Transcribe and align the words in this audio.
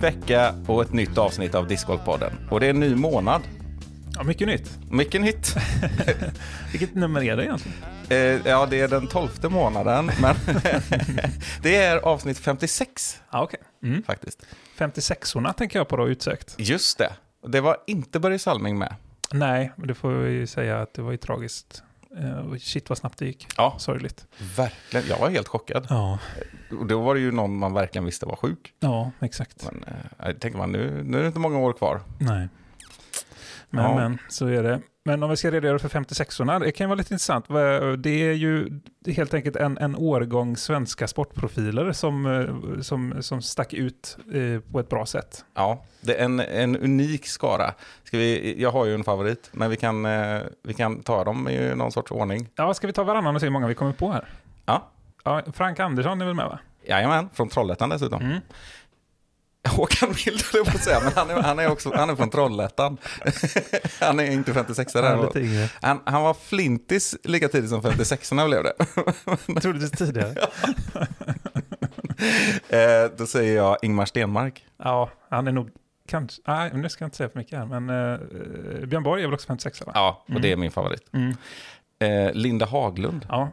vecka 0.00 0.54
och 0.66 0.82
ett 0.82 0.92
nytt 0.92 1.18
avsnitt 1.18 1.54
av 1.54 1.68
Discgolfpodden. 1.68 2.32
Och 2.50 2.60
det 2.60 2.66
är 2.66 2.70
en 2.70 2.80
ny 2.80 2.94
månad. 2.94 3.42
Ja, 4.14 4.22
mycket 4.22 4.48
nytt. 4.48 4.78
Mycket 4.90 5.20
nytt. 5.20 5.56
Vilket 6.72 6.94
nummer 6.94 7.22
är 7.22 7.36
det 7.36 7.44
egentligen? 7.44 7.78
Eh, 8.08 8.50
ja, 8.50 8.66
det 8.70 8.80
är 8.80 8.88
den 8.88 9.06
tolfte 9.06 9.48
månaden, 9.48 10.10
men 10.20 10.34
det 11.62 11.76
är 11.76 11.96
avsnitt 11.96 12.38
56 12.38 13.20
Ja, 13.32 13.42
okej. 13.42 13.60
Mm. 13.82 14.02
faktiskt. 14.02 14.46
56orna 14.78 15.52
tänker 15.52 15.78
jag 15.78 15.88
på 15.88 15.96
då 15.96 16.08
utsökt. 16.08 16.54
Just 16.58 16.98
det. 16.98 17.12
Det 17.48 17.60
var 17.60 17.76
inte 17.86 18.20
Börje 18.20 18.38
Salming 18.38 18.78
med. 18.78 18.94
Nej, 19.32 19.72
men 19.76 19.88
det 19.88 19.94
får 19.94 20.10
vi 20.10 20.46
säga 20.46 20.80
att 20.82 20.94
det 20.94 21.02
var 21.02 21.10
ju 21.10 21.16
tragiskt. 21.16 21.82
Eh, 22.18 22.54
shit 22.58 22.88
vad 22.88 22.98
snabbt 22.98 23.18
det 23.18 23.26
gick. 23.26 23.46
Ja. 23.56 23.74
Sorgligt. 23.78 24.26
Verkligen. 24.56 25.06
Jag 25.08 25.18
var 25.18 25.30
helt 25.30 25.48
chockad. 25.48 25.86
Ja, 25.88 26.18
Och 26.80 26.86
då 26.86 27.00
var 27.00 27.14
det 27.14 27.20
ju 27.20 27.32
någon 27.32 27.56
man 27.56 27.72
verkligen 27.74 28.04
visste 28.04 28.26
var 28.26 28.36
sjuk. 28.36 28.74
ja 28.80 29.10
exakt. 29.20 29.64
Men 29.72 29.84
eh, 30.28 30.32
tänker 30.32 30.58
man, 30.58 30.72
nu, 30.72 31.02
nu 31.04 31.18
är 31.18 31.22
det 31.22 31.26
inte 31.26 31.38
många 31.38 31.58
år 31.58 31.72
kvar. 31.72 32.00
Nej. 32.18 32.48
Men, 33.70 33.84
Ja. 33.84 33.94
men, 33.94 34.18
så 34.28 34.46
är 34.46 34.62
det. 34.62 34.80
Men 35.04 35.22
om 35.22 35.30
vi 35.30 35.36
ska 35.36 35.50
redogöra 35.50 35.78
för 35.78 35.88
56orna, 35.88 36.60
det 36.60 36.72
kan 36.72 36.84
ju 36.84 36.88
vara 36.88 36.96
lite 36.98 37.14
intressant. 37.14 37.44
Det 37.98 38.10
är 38.10 38.32
ju 38.32 38.80
helt 39.06 39.34
enkelt 39.34 39.56
en, 39.56 39.78
en 39.78 39.96
årgång 39.96 40.56
svenska 40.56 41.08
sportprofiler 41.08 41.92
som, 41.92 42.26
eh, 42.26 42.80
som, 42.82 43.22
som 43.22 43.42
stack 43.42 43.74
ut 43.74 44.18
eh, 44.32 44.60
på 44.72 44.80
ett 44.80 44.88
bra 44.88 45.06
sätt. 45.06 45.44
Ja, 45.54 45.84
det 46.00 46.14
är 46.20 46.24
en, 46.24 46.40
en 46.40 46.76
unik 46.76 47.26
skara. 47.26 47.74
Ska 48.04 48.18
vi, 48.18 48.54
jag 48.62 48.70
har 48.70 48.86
ju 48.86 48.94
en 48.94 49.04
favorit, 49.04 49.50
men 49.52 49.70
vi 49.70 49.76
kan, 49.76 50.04
eh, 50.06 50.40
vi 50.62 50.74
kan 50.74 51.02
ta 51.02 51.24
dem 51.24 51.48
i 51.48 51.74
någon 51.74 51.92
sorts 51.92 52.10
ordning. 52.10 52.48
Ja, 52.56 52.74
ska 52.74 52.86
vi 52.86 52.92
ta 52.92 53.02
varannan 53.04 53.34
och 53.34 53.40
se 53.40 53.46
hur 53.46 53.52
många 53.52 53.66
vi 53.66 53.74
kommer 53.74 53.92
på 53.92 54.12
här? 54.12 54.24
Ja, 54.66 54.90
Ja, 55.24 55.42
Frank 55.52 55.80
Andersson 55.80 56.20
är 56.20 56.24
väl 56.26 56.34
med 56.34 56.46
va? 56.46 56.58
jajamän, 56.88 57.28
från 57.32 57.48
Trollhättan 57.48 57.88
dessutom. 57.88 58.22
Mm. 58.22 58.40
Håkan 59.68 60.08
Mild 60.08 60.42
höll 60.52 60.58
jag 60.64 60.66
på 60.66 60.76
att 60.78 60.84
säga, 60.84 61.00
men 61.04 61.12
han 61.12 61.30
är, 61.30 61.42
han 61.42 61.58
är 61.58 61.70
också 61.70 61.92
han 61.96 62.10
är 62.10 62.16
från 62.16 62.30
Trollhättan. 62.30 62.96
han 64.00 64.20
är 64.20 64.30
inte 64.30 64.54
56 64.54 64.94
Han 64.94 65.04
är 65.04 65.16
där. 65.34 65.86
Han, 65.86 66.00
han 66.06 66.22
var 66.22 66.34
flintis 66.34 67.16
lika 67.24 67.48
tidigt 67.48 67.70
som 67.70 67.82
56 67.82 68.32
när 68.32 68.46
blev 68.46 68.62
det. 68.64 68.74
Troligtvis 69.60 69.90
tidigare. 69.90 70.34
eh, 72.68 73.10
då 73.16 73.26
säger 73.26 73.56
jag 73.56 73.76
Ingmar 73.82 74.04
Stenmark. 74.04 74.66
Ja, 74.76 75.10
han 75.28 75.48
är 75.48 75.52
nog 75.52 75.70
kanske... 76.08 76.42
Nej, 76.46 76.70
nu 76.74 76.88
ska 76.88 77.04
jag 77.04 77.06
inte 77.06 77.16
säga 77.16 77.28
för 77.28 77.38
mycket 77.38 77.58
här, 77.58 77.66
men 77.80 77.90
uh, 77.90 78.86
Björn 78.86 79.02
Borg 79.02 79.22
är 79.22 79.26
väl 79.26 79.34
också 79.34 79.46
56 79.46 79.86
va? 79.86 79.92
Ja, 79.94 80.22
och 80.24 80.30
Mm. 80.30 80.42
det 80.42 80.52
är 80.52 80.56
min 80.56 80.70
favorit. 80.70 81.02
Mm. 81.12 81.36
Eh, 81.98 82.32
Linda 82.34 82.66
Haglund. 82.66 83.26
Ja, 83.28 83.48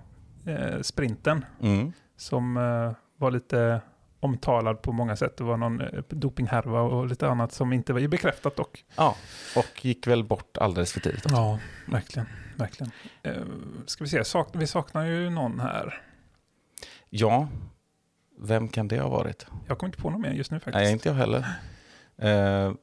eh, 0.46 0.82
sprinten 0.82 1.46
Mm. 1.62 1.94
som 2.18 2.58
eh, 2.58 2.92
var 3.18 3.32
lite 3.32 3.82
omtalad 4.20 4.82
på 4.82 4.92
många 4.92 5.16
sätt. 5.16 5.38
Det 5.38 5.44
var 5.44 5.58
någon 5.58 5.82
uh, 5.82 6.02
dopinghärva 6.10 6.82
och 6.82 7.08
lite 7.08 7.28
annat 7.28 7.52
som 7.52 7.74
inte 7.74 7.94
var 7.94 8.08
bekräftat 8.08 8.56
dock. 8.56 8.86
Ja, 8.96 9.16
och 9.56 9.86
gick 9.86 10.08
väl 10.08 10.24
bort 10.24 10.58
alldeles 10.58 10.94
för 10.94 11.00
tidigt. 11.00 11.26
också. 11.26 11.36
Ja, 11.36 11.60
verkligen. 11.86 12.28
verkligen. 12.56 12.92
Uh, 13.28 13.44
ska 13.86 14.04
vi 14.04 14.10
se, 14.10 14.24
sak 14.24 14.50
vi 14.54 14.68
saknar 14.68 15.06
ju 15.06 15.30
någon 15.30 15.60
här. 15.60 16.02
Ja, 17.10 17.48
vem 18.40 18.68
kan 18.68 18.88
det 18.88 19.00
ha 19.00 19.10
varit? 19.10 19.46
Jag 19.68 19.78
kommer 19.78 19.88
inte 19.90 20.02
på 20.02 20.10
någon 20.10 20.22
mer 20.22 20.32
just 20.32 20.52
nu 20.52 20.60
faktiskt. 20.60 20.76
Nej, 20.76 20.92
inte 20.92 21.10
jag 21.10 21.16
heller. 21.16 21.46
Eh, 22.18 22.74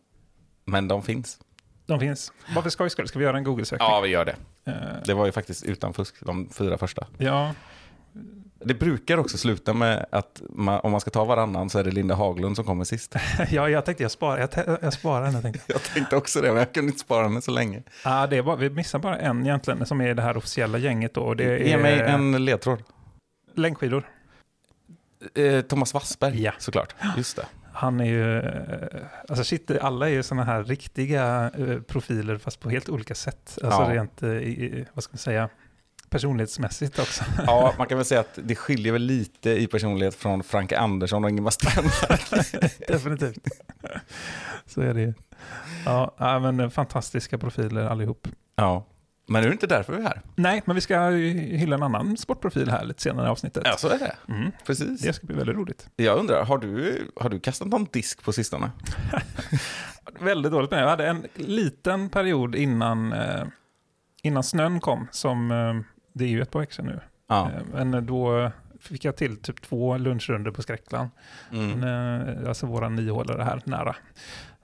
men 0.64 0.88
de 0.88 1.02
finns. 1.02 1.40
De 1.86 2.00
finns. 2.00 2.32
Bara 2.54 2.62
för 2.62 2.70
skojs 2.70 2.92
skull, 2.92 3.08
ska 3.08 3.18
vi 3.18 3.24
göra 3.24 3.36
en 3.38 3.44
Google-sökning? 3.44 3.88
Ja, 3.88 4.00
vi 4.00 4.08
gör 4.08 4.24
det. 4.24 4.36
Eh, 4.64 4.74
Det 5.06 5.14
var 5.14 5.26
ju 5.26 5.32
faktiskt 5.32 5.64
utan 5.64 5.94
fusk, 5.94 6.14
de 6.20 6.48
fyra 6.52 6.78
första. 6.78 7.06
ja, 7.18 7.54
Det 8.64 8.74
brukar 8.74 9.18
också 9.18 9.38
sluta 9.38 9.72
med 9.74 10.06
att 10.10 10.42
man, 10.50 10.80
om 10.80 10.90
man 10.90 11.00
ska 11.00 11.10
ta 11.10 11.24
varannan 11.24 11.70
så 11.70 11.78
är 11.78 11.84
det 11.84 11.90
Linda 11.90 12.14
Haglund 12.14 12.56
som 12.56 12.64
kommer 12.64 12.84
sist. 12.84 13.14
ja, 13.50 13.68
jag 13.68 13.84
tänkte 13.84 14.02
jag 14.04 14.10
sparar, 14.10 14.38
jag, 14.38 14.78
jag 14.82 14.92
sparar 14.92 15.26
henne 15.26 15.42
tänkte 15.42 15.60
jag. 15.72 15.82
Tänkte 15.82 16.16
också 16.16 16.40
det, 16.40 16.48
men 16.48 16.56
jag 16.56 16.72
kunde 16.72 16.88
inte 16.88 17.00
spara 17.00 17.22
henne 17.22 17.42
så 17.42 17.50
länge. 17.50 17.82
Ja, 18.04 18.26
det 18.26 18.36
är 18.36 18.42
bara, 18.42 18.56
vi 18.56 18.70
missar 18.70 18.98
bara 18.98 19.18
en 19.18 19.42
egentligen 19.46 19.86
som 19.86 20.00
är 20.00 20.14
det 20.14 20.22
här 20.22 20.36
officiella 20.36 20.78
gänget 20.78 21.14
då. 21.14 21.20
Och 21.20 21.36
det 21.36 21.44
är 21.44 21.58
Ge 21.58 21.78
mig 21.78 22.00
en 22.00 22.44
ledtråd. 22.44 22.82
längdskidor. 23.54 24.08
Eh, 25.34 25.60
Thomas 25.60 25.94
Wassberg, 25.94 26.42
Ja. 26.42 26.52
såklart. 26.58 26.94
Just 27.16 27.36
det. 27.36 27.46
Han 27.72 28.00
är 28.00 28.04
ju, 28.04 28.38
eh, 28.38 29.00
alltså 29.28 29.44
shit, 29.44 29.70
alla 29.80 30.08
är 30.08 30.12
ju 30.12 30.22
sådana 30.22 30.44
här 30.44 30.64
riktiga 30.64 31.50
eh, 31.58 31.80
profiler 31.80 32.38
fast 32.38 32.60
på 32.60 32.70
helt 32.70 32.88
olika 32.88 33.14
sätt. 33.14 33.58
Alltså 33.62 33.82
Ja. 33.82 33.94
rent, 33.94 34.22
eh, 34.22 34.84
vad 34.94 35.04
ska 35.04 35.12
man 35.12 35.18
säga, 35.18 35.48
personlighetsmässigt 36.14 36.98
också. 36.98 37.24
Ja, 37.46 37.74
man 37.78 37.86
kan 37.86 37.98
väl 37.98 38.04
säga 38.04 38.20
att 38.20 38.38
det 38.42 38.54
skiljer 38.54 38.92
väl 38.92 39.02
lite 39.02 39.50
i 39.50 39.66
personlighet 39.66 40.14
från 40.14 40.42
Frank 40.42 40.72
Andersson 40.72 41.24
och 41.24 41.30
Ingemar 41.30 41.50
Stenmark. 41.50 42.50
Definitivt. 42.88 43.48
Så 44.66 44.80
är 44.80 44.94
det. 44.94 45.14
Ja, 45.84 46.38
men 46.42 46.70
fantastiska 46.70 47.38
profiler 47.38 47.86
allihop. 47.86 48.28
Ja, 48.56 48.86
men 49.26 49.40
nu 49.40 49.46
är 49.46 49.50
det 49.50 49.52
inte 49.52 49.66
därför 49.66 49.92
vi 49.92 49.98
är 49.98 50.02
här. 50.02 50.20
Nej, 50.36 50.62
men 50.64 50.74
vi 50.74 50.80
ska 50.80 51.08
hylla 51.10 51.76
en 51.76 51.82
annan 51.82 52.16
sportprofil 52.16 52.70
här 52.70 52.84
lite 52.84 53.02
senare 53.02 53.26
i 53.26 53.30
avsnittet. 53.30 53.62
Ja, 53.66 53.76
så 53.76 53.88
är 53.88 53.98
det. 53.98 54.16
Mm, 54.28 54.50
Precis. 54.66 55.00
det 55.00 55.12
ska 55.12 55.26
bli 55.26 55.36
väldigt 55.36 55.56
roligt. 55.56 55.88
Jag 55.96 56.18
undrar, 56.18 56.44
har 56.44 56.58
du, 56.58 57.00
har 57.16 57.30
du 57.30 57.40
kastat 57.40 57.68
någon 57.68 57.86
disk 57.92 58.22
på 58.22 58.32
sistone? 58.32 58.70
Väldigt 60.20 60.52
dåligt 60.52 60.70
med 60.70 60.78
det. 60.78 60.82
Jag 60.82 60.90
hade 60.90 61.06
en 61.06 61.26
liten 61.34 62.08
period 62.08 62.54
innan, 62.54 63.12
eh, 63.12 63.44
innan 64.22 64.42
snön 64.42 64.80
kom, 64.80 65.08
som 65.10 65.50
eh, 65.50 65.93
det 66.14 66.24
är 66.24 66.28
ju 66.28 66.42
ett 66.42 66.50
par 66.50 66.60
veckor 66.60 66.72
sedan 66.72 66.86
nu. 66.86 67.00
Ja. 67.26 67.50
Eh, 67.50 67.62
men 67.72 68.06
då 68.06 68.50
fick 68.80 69.04
jag 69.04 69.16
till 69.16 69.36
typ 69.36 69.62
två 69.62 69.96
lunchrunder 69.96 70.50
på 70.50 70.62
Skräckland. 70.62 71.08
Mm. 71.52 71.84
Eh, 71.84 72.48
alltså 72.48 72.66
våra 72.66 72.88
niohålare 72.88 73.42
här 73.42 73.62
nära. 73.64 73.96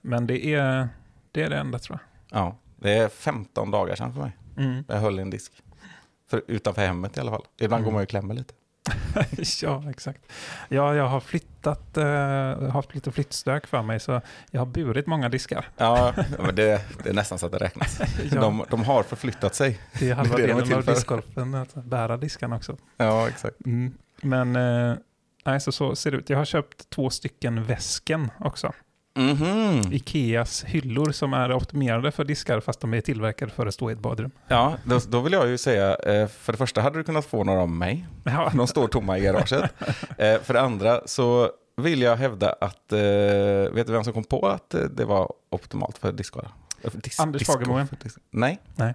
Men 0.01 0.27
det 0.27 0.47
är, 0.55 0.89
det 1.33 1.43
är 1.43 1.51
det 1.51 1.57
enda 1.59 1.79
tror 1.79 1.99
ja. 2.31 2.57
Det 2.77 2.93
är 2.93 3.09
15 3.09 3.71
dagar 3.71 3.95
sedan 3.95 4.13
för 4.13 4.21
mig. 4.21 4.33
jag. 4.57 4.65
Mm. 4.65 4.85
Jag 4.89 4.97
höll 4.97 5.19
i 5.19 5.23
en 5.23 5.31
disk. 5.31 5.53
För, 6.31 6.43
utanför 6.47 6.87
hemmet 6.87 7.17
i 7.17 7.21
alla 7.21 7.31
fall. 7.31 7.45
Ibland 7.59 7.81
Mm. 7.81 7.85
går 7.85 7.93
man 7.93 8.01
ju 8.01 8.05
och 8.05 8.09
klämmer 8.09 8.35
lite. 8.35 8.55
ja, 9.63 9.85
exakt. 9.91 10.21
Ja, 10.69 10.95
jag 10.95 11.09
har 11.09 11.21
flyttat, 11.21 11.97
eh, 11.97 12.71
haft 12.71 12.95
lite 12.95 13.13
flyttstök 13.13 13.67
för 13.67 13.83
mig, 13.83 14.01
så 14.01 14.21
jag 14.51 14.61
har 14.61 14.67
burit 14.67 15.07
många 15.07 15.29
diskar. 15.29 15.69
Ja, 15.77 16.15
men 16.39 16.55
det, 16.55 16.83
det 17.03 17.09
är 17.11 17.15
nästan 17.15 17.39
så 17.39 17.47
att 17.47 17.53
det 17.53 17.59
räknas. 17.59 18.01
Ja, 18.33 18.41
De, 18.41 18.65
de 18.71 18.85
har 18.85 19.03
förflyttat 19.03 19.55
sig. 19.55 19.81
det 19.99 20.11
är 20.11 20.15
halva 20.15 20.37
det 20.37 20.43
är 20.43 20.49
de 20.49 20.53
är 20.53 20.61
delen 20.61 20.79
av 20.79 20.85
discgolfen, 20.85 21.55
att 21.55 21.75
bära 21.75 22.17
diskarna 22.17 22.57
också. 22.57 22.77
Ja, 22.97 23.29
exakt. 23.29 23.67
Mm. 23.67 23.93
Men 24.23 24.57
eh, 24.57 24.97
nej, 25.45 25.61
så, 25.61 25.73
så 25.73 25.97
ser 25.97 26.11
det 26.11 26.17
ut. 26.17 26.31
Jag 26.31 26.39
har 26.39 26.45
köpt 26.45 26.91
två 26.91 27.11
stycken 27.11 27.65
väsken 27.65 28.31
också. 28.39 28.73
Mhm. 29.15 29.93
Ikeas 29.93 30.65
hyllor 30.65 31.13
som 31.13 31.33
är 31.35 31.53
optimerade 31.53 32.11
för 32.13 32.25
diskar 32.25 32.61
fast 32.61 32.81
de 32.81 32.95
är 32.95 33.01
tillverkade 33.01 33.53
för 33.53 33.67
att 33.67 33.75
stå 33.75 33.91
i 33.91 33.93
ett 33.93 33.99
badrum. 33.99 34.31
Ja, 34.49 34.75
då, 34.85 35.01
då 35.09 35.21
vill 35.21 35.33
jag 35.33 35.49
ju 35.49 35.59
säga, 35.59 35.95
eh, 35.97 36.27
för 36.29 36.53
det 36.53 36.57
första 36.59 36.81
hade 36.81 36.99
du 36.99 37.05
kunnat 37.05 37.25
få 37.27 37.45
några 37.45 37.61
av 37.61 37.69
mig. 37.69 38.07
Ja, 38.25 38.51
De 38.57 38.67
står 38.67 38.89
tomma 38.89 39.19
i 39.19 39.21
garaget. 39.21 39.63
Eh, 40.19 40.41
för 40.41 40.53
det 40.55 40.61
andra 40.61 41.01
så 41.07 41.51
vill 41.77 42.03
jag 42.03 42.17
hävda 42.17 42.53
att, 42.61 42.93
eh, 42.93 42.99
vet 43.73 43.87
du 43.87 43.93
vem 43.93 44.05
som 44.05 44.13
kom 44.13 44.25
på 44.25 44.49
att 44.49 44.75
det 44.91 45.05
var 45.05 45.33
optimalt 45.51 45.99
för 45.99 46.13
diskskada? 46.13 46.49
Anders 47.19 47.47
Fagermoen. 47.47 47.89
Nej. 48.31 48.59
Nej. 48.77 48.95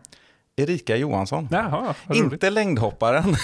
Erika 0.58 0.96
Johansson. 0.96 1.48
Jaha. 1.52 1.96
Inte 2.14 2.50
längdhopparen. 2.50 3.24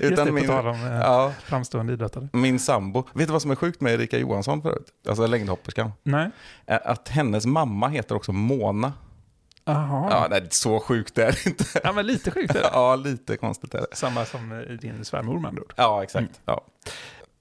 Det, 0.00 0.06
Utan 0.06 0.26
på 0.26 0.32
min, 0.32 0.50
om 0.50 0.66
eh, 0.66 0.92
ja, 0.92 1.32
framstående 1.44 1.92
idrottare. 1.92 2.28
min 2.32 2.58
sambo. 2.58 3.04
Vet 3.12 3.26
du 3.26 3.32
vad 3.32 3.42
som 3.42 3.50
är 3.50 3.54
sjukt 3.54 3.80
med 3.80 3.94
Erika 3.94 4.18
Johansson 4.18 4.62
förut? 4.62 4.86
Alltså 5.08 5.26
längdhopperskan. 5.26 5.92
Nej. 6.02 6.30
Att 6.66 7.08
hennes 7.08 7.46
mamma 7.46 7.88
heter 7.88 8.14
också 8.14 8.32
Mona. 8.32 8.92
Jaha. 9.64 10.08
Ja, 10.10 10.26
nej, 10.30 10.46
så 10.50 10.80
sjukt 10.80 11.18
är 11.18 11.32
det 11.32 11.46
inte. 11.46 11.64
Ja, 11.84 11.92
men 11.92 12.06
lite 12.06 12.30
sjukt 12.30 12.54
är 12.54 12.62
det. 12.62 12.70
Ja, 12.72 12.96
lite 12.96 13.36
konstigt 13.36 13.74
är 13.74 13.80
det. 13.80 13.96
Samma 13.96 14.24
som 14.24 14.52
eh, 14.52 14.58
din 14.58 15.04
svärmor 15.04 15.38
med 15.38 15.48
andra 15.48 15.62
ord. 15.62 15.72
Ja, 15.76 16.02
exakt. 16.02 16.22
Mm. 16.22 16.34
Ja. 16.44 16.64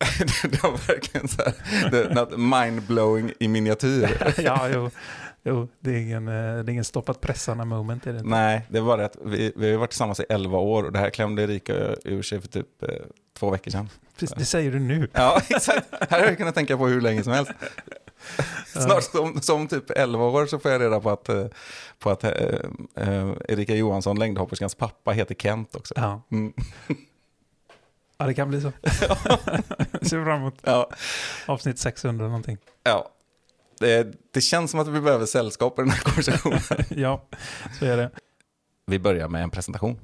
det 0.43 0.63
var 0.63 0.87
verkligen 0.87 1.27
så 1.27 1.41
här, 1.41 1.53
det, 1.91 2.37
mindblowing 2.37 3.31
i 3.39 3.47
miniatyr. 3.47 4.33
ja, 4.37 4.69
jo. 4.73 4.89
Jo 5.43 5.67
det, 5.79 5.91
är 5.91 5.97
ingen, 6.01 6.27
eh, 6.27 6.33
det 6.33 6.39
är 6.39 6.69
ingen 6.69 6.83
stoppat 6.83 7.21
pressarna 7.21 7.65
moment. 7.65 8.07
Är 8.07 8.13
det. 8.13 8.19
inte. 8.19 8.29
Nej, 8.29 8.65
det 8.69 8.79
var 8.79 8.97
det 8.97 9.05
att 9.05 9.17
vi, 9.25 9.53
vi 9.55 9.71
har 9.71 9.77
varit 9.79 9.89
tillsammans 9.89 10.19
i 10.19 10.25
11 10.29 10.57
år 10.57 10.83
och 10.83 10.91
det 10.91 10.99
här 10.99 11.09
klämde 11.09 11.43
Erika 11.43 11.73
ur 12.03 12.21
sig 12.21 12.41
för 12.41 12.47
typ 12.47 12.83
eh, 12.83 12.89
två 13.37 13.49
veckor 13.49 13.71
sedan. 13.71 13.89
Precis, 14.19 14.35
det 14.37 14.45
säger 14.45 14.71
du 14.71 14.79
nu. 14.79 15.07
Ja, 15.13 15.41
exakt. 15.49 15.87
Här 16.09 16.19
har 16.19 16.27
jag 16.27 16.37
kunnat 16.37 16.55
tänka 16.55 16.77
på 16.77 16.87
hur 16.87 17.01
länge 17.01 17.23
som 17.23 17.33
helst. 17.33 17.51
Snart 18.65 19.03
som, 19.03 19.41
som 19.41 19.67
typ 19.67 19.89
11 19.89 20.23
år 20.25 20.45
så 20.45 20.59
får 20.59 20.71
jag 20.71 20.81
reda 20.81 20.99
på 20.99 21.09
att, 21.09 21.29
eh, 21.29 21.45
på 21.99 22.09
att 22.09 22.23
eh, 22.23 22.31
eh, 22.95 23.31
Erika 23.49 23.75
Johansson, 23.75 24.19
längdhopperskans 24.19 24.75
pappa, 24.75 25.11
heter 25.11 25.35
Kent 25.35 25.75
också. 25.75 25.93
Ja, 25.97 26.21
Mm. 26.31 26.53
ja 28.17 28.25
det 28.25 28.33
kan 28.33 28.49
bli 28.49 28.61
så. 28.61 28.71
Ser 30.01 30.23
fram 30.25 30.39
emot 30.41 30.55
Ja, 30.61 30.89
avsnitt 31.45 31.79
600 31.79 32.25
någonting. 32.27 32.57
ja. 32.83 33.09
Det, 33.83 34.13
det 34.31 34.41
känns 34.41 34.71
som 34.71 34.79
att 34.79 34.87
vi 34.87 35.01
behöver 35.01 35.25
sällskap 35.25 35.79
i 35.79 35.81
den 35.81 35.91
här 35.91 35.99
konversationen. 36.03 36.59
ja, 36.89 37.27
så 37.79 37.85
är 37.85 37.97
det. 37.97 38.11
Vi 38.85 38.99
börjar 38.99 39.27
med 39.27 39.43
en 39.43 39.49
presentation. 39.49 39.99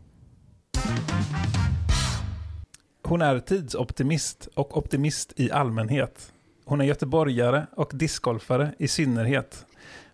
Hon 3.03 3.21
är 3.21 3.39
tidsoptimist 3.39 4.47
och 4.55 4.77
optimist 4.77 5.33
i 5.35 5.51
allmänhet. 5.51 6.33
Hon 6.65 6.81
är 6.81 6.85
göteborgare 6.85 7.65
och 7.75 7.91
discgolfare 7.93 8.73
i 8.79 8.87
synnerhet. 8.87 9.65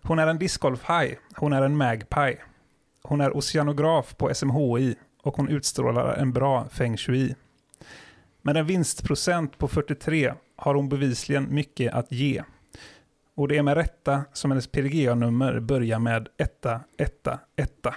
Hon 0.02 0.18
är 0.18 0.26
en 0.26 0.38
discgolfhaj. 0.38 1.18
Hon 1.36 1.52
är 1.52 1.62
en 1.62 1.76
magpie. 1.76 2.38
Hon 3.02 3.20
är 3.20 3.36
oceanograf 3.36 4.16
på 4.16 4.34
SMHI 4.34 4.96
och 5.22 5.36
hon 5.36 5.48
utstrålar 5.48 6.16
en 6.16 6.32
bra 6.32 6.68
feng 6.68 6.96
shui. 6.96 7.34
Med 8.42 8.56
en 8.56 8.66
vinstprocent 8.66 9.58
på 9.58 9.68
43 9.68 10.32
har 10.56 10.74
hon 10.74 10.88
bevisligen 10.88 11.54
mycket 11.54 11.94
att 11.94 12.12
ge. 12.12 12.42
Och 13.36 13.48
det 13.48 13.56
är 13.56 13.62
med 13.62 13.76
rätta 13.76 14.24
som 14.32 14.50
hennes 14.50 14.66
PDGA-nummer 14.66 15.60
börjar 15.60 15.98
med 15.98 16.28
etta, 16.38 16.80
etta, 16.98 17.38
etta. 17.56 17.94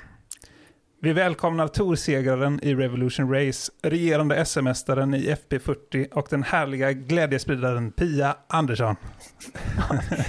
Vi 1.01 1.13
välkomnar 1.13 1.67
torsegraren 1.67 2.59
i 2.63 2.75
Revolution 2.75 3.33
Race, 3.33 3.71
regerande 3.81 4.45
SM-mästaren 4.45 5.13
i 5.13 5.35
FP40 5.35 6.13
och 6.13 6.27
den 6.29 6.43
härliga 6.43 6.91
glädjespridaren 6.91 7.91
Pia 7.91 8.35
Andersson. 8.47 8.95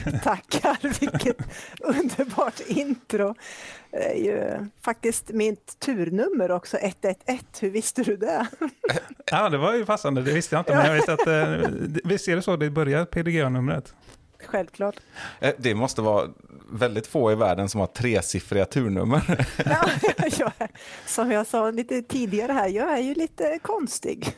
Tackar, 0.23 1.01
vilket 1.01 1.37
underbart 1.81 2.61
intro. 2.67 3.35
Det 3.91 4.11
är 4.11 4.25
ju 4.25 4.67
faktiskt 4.81 5.31
mitt 5.31 5.81
turnummer 5.81 6.51
också, 6.51 6.77
111. 6.77 7.43
Hur 7.61 7.71
visste 7.71 8.03
du 8.03 8.17
det? 8.17 8.47
Ja, 9.31 9.49
det 9.49 9.59
var 9.59 9.75
ju 9.75 9.87
passande, 9.87 10.23
det 10.23 10.33
visste 10.33 10.55
jag 10.55 10.61
inte. 10.61 10.75
Men 10.75 10.87
jag 10.87 10.95
visste 10.95 11.13
att, 11.13 11.27
eh, 11.27 11.71
visst 12.05 12.29
är 12.29 12.37
det 12.37 12.43
så 12.43 12.57
det 12.57 12.71
börjar 12.71 13.05
PDGA-numret? 13.05 13.95
Självklart. 14.51 14.97
Eh, 15.41 15.53
Det 15.59 15.75
måste 15.75 16.03
vara 16.03 16.29
väldigt 16.73 17.07
få 17.07 17.33
i 17.33 17.35
världen 17.35 17.69
som 17.69 17.81
har 17.81 17.87
tresiffriga 17.87 18.65
turnummer. 18.65 19.47
Ja, 19.65 19.85
jag, 20.39 20.53
är- 20.59 20.71
som 21.07 21.31
jag 21.31 21.47
sa 21.47 21.71
lite 21.71 22.03
tidigare 22.03 22.53
här, 22.53 22.69
jag 22.69 22.93
är 22.99 23.03
ju 23.03 23.15
lite 23.15 23.59
konstig. 23.63 24.35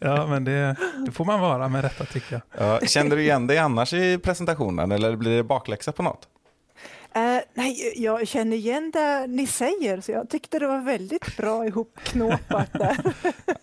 Ja, 0.00 0.26
men 0.26 0.44
det, 0.44 0.76
det 1.06 1.12
får 1.12 1.24
man 1.24 1.40
vara 1.40 1.68
med 1.68 1.82
rätta 1.84 2.04
tycker 2.04 2.32
jag. 2.58 2.66
Ja, 2.68 2.80
kände 2.86 3.16
du 3.16 3.22
igen 3.22 3.46
dig 3.46 3.58
annars 3.58 3.92
i 3.92 4.18
presentationen 4.18 4.92
eller 4.92 5.16
blir 5.16 5.36
det 5.36 5.42
bakläxa 5.44 5.92
på 5.92 6.02
något? 6.02 6.28
Eh, 7.14 7.38
nej, 7.54 7.92
jag 7.96 8.28
känner 8.28 8.56
igen 8.56 8.90
det 8.90 9.26
ni 9.26 9.46
säger, 9.46 10.00
så 10.00 10.12
jag 10.12 10.30
tyckte 10.30 10.58
det 10.58 10.66
var 10.66 10.80
väldigt 10.80 11.36
bra 11.36 11.66
ihopknåpat 11.66 12.72
där. 12.72 12.96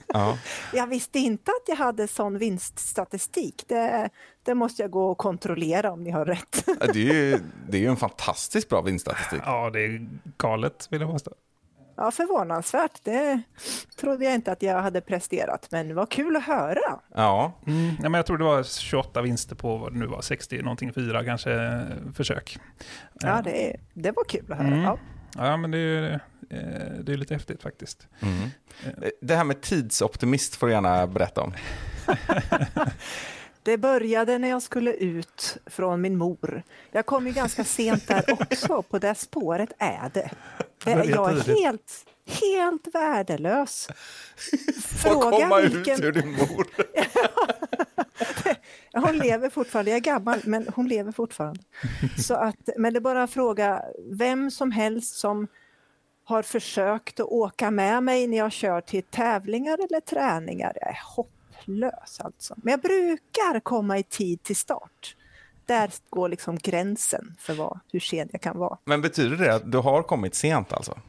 Ja. 0.08 0.38
Jag 0.74 0.88
visste 0.88 1.20
inte 1.20 1.52
att 1.52 1.68
jag 1.70 1.76
hade 1.76 2.08
sån 2.08 2.38
vinststatistik. 2.38 3.64
Det, 3.68 4.10
det 4.46 4.56
måste 4.56 4.82
jag 4.82 4.92
gå 4.92 5.06
och 5.12 5.18
kontrollera 5.18 5.92
om 5.92 6.04
ni 6.04 6.12
har 6.12 6.26
rätt. 6.26 6.66
Det 6.94 7.10
är 7.10 7.14
ju, 7.14 7.40
det 7.70 7.78
är 7.78 7.82
ju 7.82 7.88
en 7.88 7.98
fantastiskt 7.98 8.70
bra 8.70 8.82
vinststatistik. 8.82 9.42
Ja, 9.46 9.70
det 9.70 9.80
är 9.86 10.08
galet 10.38 10.88
vill 10.92 11.02
jag 11.02 11.12
påstå. 11.12 11.32
Ja, 11.96 12.12
förvånansvärt. 12.12 13.00
Det 13.04 13.42
trodde 14.00 14.26
jag 14.26 14.34
inte 14.34 14.52
att 14.52 14.62
jag 14.62 14.82
hade 14.82 15.02
presterat, 15.02 15.68
men 15.72 15.96
vad 15.96 16.10
kul 16.10 16.36
att 16.36 16.44
höra. 16.44 17.00
Ja, 17.16 17.54
Mm, 17.68 17.88
ja, 18.04 18.10
men 18.10 18.14
jag 18.14 18.26
tror 18.26 18.38
det 18.38 18.44
var 18.44 18.64
28 18.64 19.22
vinster 19.22 19.56
på 19.56 19.78
vad 19.78 19.94
det 19.94 20.00
nu 20.00 20.06
var, 20.06 20.22
60 20.22 20.62
någonting, 20.62 20.94
fyra 20.94 21.26
kanske 21.26 21.54
eh, 21.54 21.82
försök. 22.16 22.60
Ja, 23.14 23.42
det, 23.44 23.76
det 23.94 24.12
var 24.12 24.24
kul 24.24 24.52
att 24.52 24.58
höra. 24.58 24.68
Mm. 24.68 24.82
Ja. 24.82 24.98
Ja, 25.38 25.58
men 25.58 25.72
det 25.72 25.78
är, 25.78 25.82
ju, 25.82 26.14
eh, 26.14 26.94
det 27.04 27.14
är 27.14 27.18
lite 27.18 27.34
häftigt 27.34 27.64
faktiskt. 27.64 28.08
Mm. 28.20 28.50
Det 29.22 29.36
här 29.36 29.44
med 29.44 29.62
tidsoptimist 29.62 30.56
får 30.56 30.68
du 30.68 30.74
gärna 30.74 31.08
berätta 31.08 31.42
om. 31.42 31.54
Det 33.64 33.78
började 33.78 34.38
när 34.38 34.50
jag 34.50 34.62
skulle 34.62 34.94
ut 34.94 35.58
från 35.66 36.02
min 36.02 36.18
mor. 36.18 36.64
Jag 36.92 37.06
kom 37.06 37.28
ju 37.28 37.34
ganska 37.34 37.64
sent 37.64 38.08
där 38.08 38.38
också, 38.42 38.82
på 38.82 39.00
det 39.00 39.16
spåret 39.16 39.74
är 39.78 40.12
det. 40.14 40.32
Jag 40.86 41.32
är 41.32 41.56
helt, 41.56 42.06
helt 42.42 42.88
värdelös. 42.94 43.88
Få 45.04 45.22
komma 45.32 45.62
ut 45.62 45.88
ur 45.88 46.12
din 46.12 46.32
mor. 46.32 46.68
Hon 49.06 49.18
lever 49.18 49.50
fortfarande, 49.50 49.92
jag 49.92 49.98
är 49.98 50.02
gammal 50.02 50.40
men 50.44 50.68
hon 50.76 50.88
lever 50.88 51.12
fortfarande. 51.12 51.64
Så 52.18 52.34
att, 52.34 52.70
men 52.78 52.94
det 52.94 53.00
är 53.00 53.02
bara 53.02 53.24
att 53.24 53.32
fråga 53.32 53.84
vem 54.12 54.52
som 54.52 54.72
helst 54.72 55.16
som 55.16 55.48
har 56.24 56.42
försökt 56.42 57.20
att 57.20 57.26
åka 57.26 57.72
med 57.72 58.04
mig 58.04 58.28
när 58.28 58.38
jag 58.38 58.52
kör 58.52 58.82
till 58.82 59.04
tävlingar 59.04 59.74
eller 59.74 60.00
träningar. 60.00 60.74
Jag 60.82 60.90
är 60.90 61.00
hopplös 61.64 62.20
alltså. 62.20 62.56
Men 62.58 62.72
jag 62.72 62.82
brukar 62.82 63.60
komma 63.60 63.98
i 63.98 64.04
tid 64.04 64.44
till 64.44 64.56
start. 64.56 65.16
Där 65.66 65.92
går 66.10 66.30
liksom 66.30 66.58
gränsen 66.58 67.36
för 67.40 67.54
vad, 67.54 67.80
hur 67.92 68.00
sen 68.00 68.30
jag 68.32 68.42
kan 68.42 68.58
vara. 68.58 68.78
Men 68.86 69.02
betyder 69.02 69.38
det 69.38 69.56
att 69.56 69.72
du 69.72 69.78
har 69.78 70.04
kommit 70.04 70.36
sent 70.36 70.74
alltså? 70.74 71.00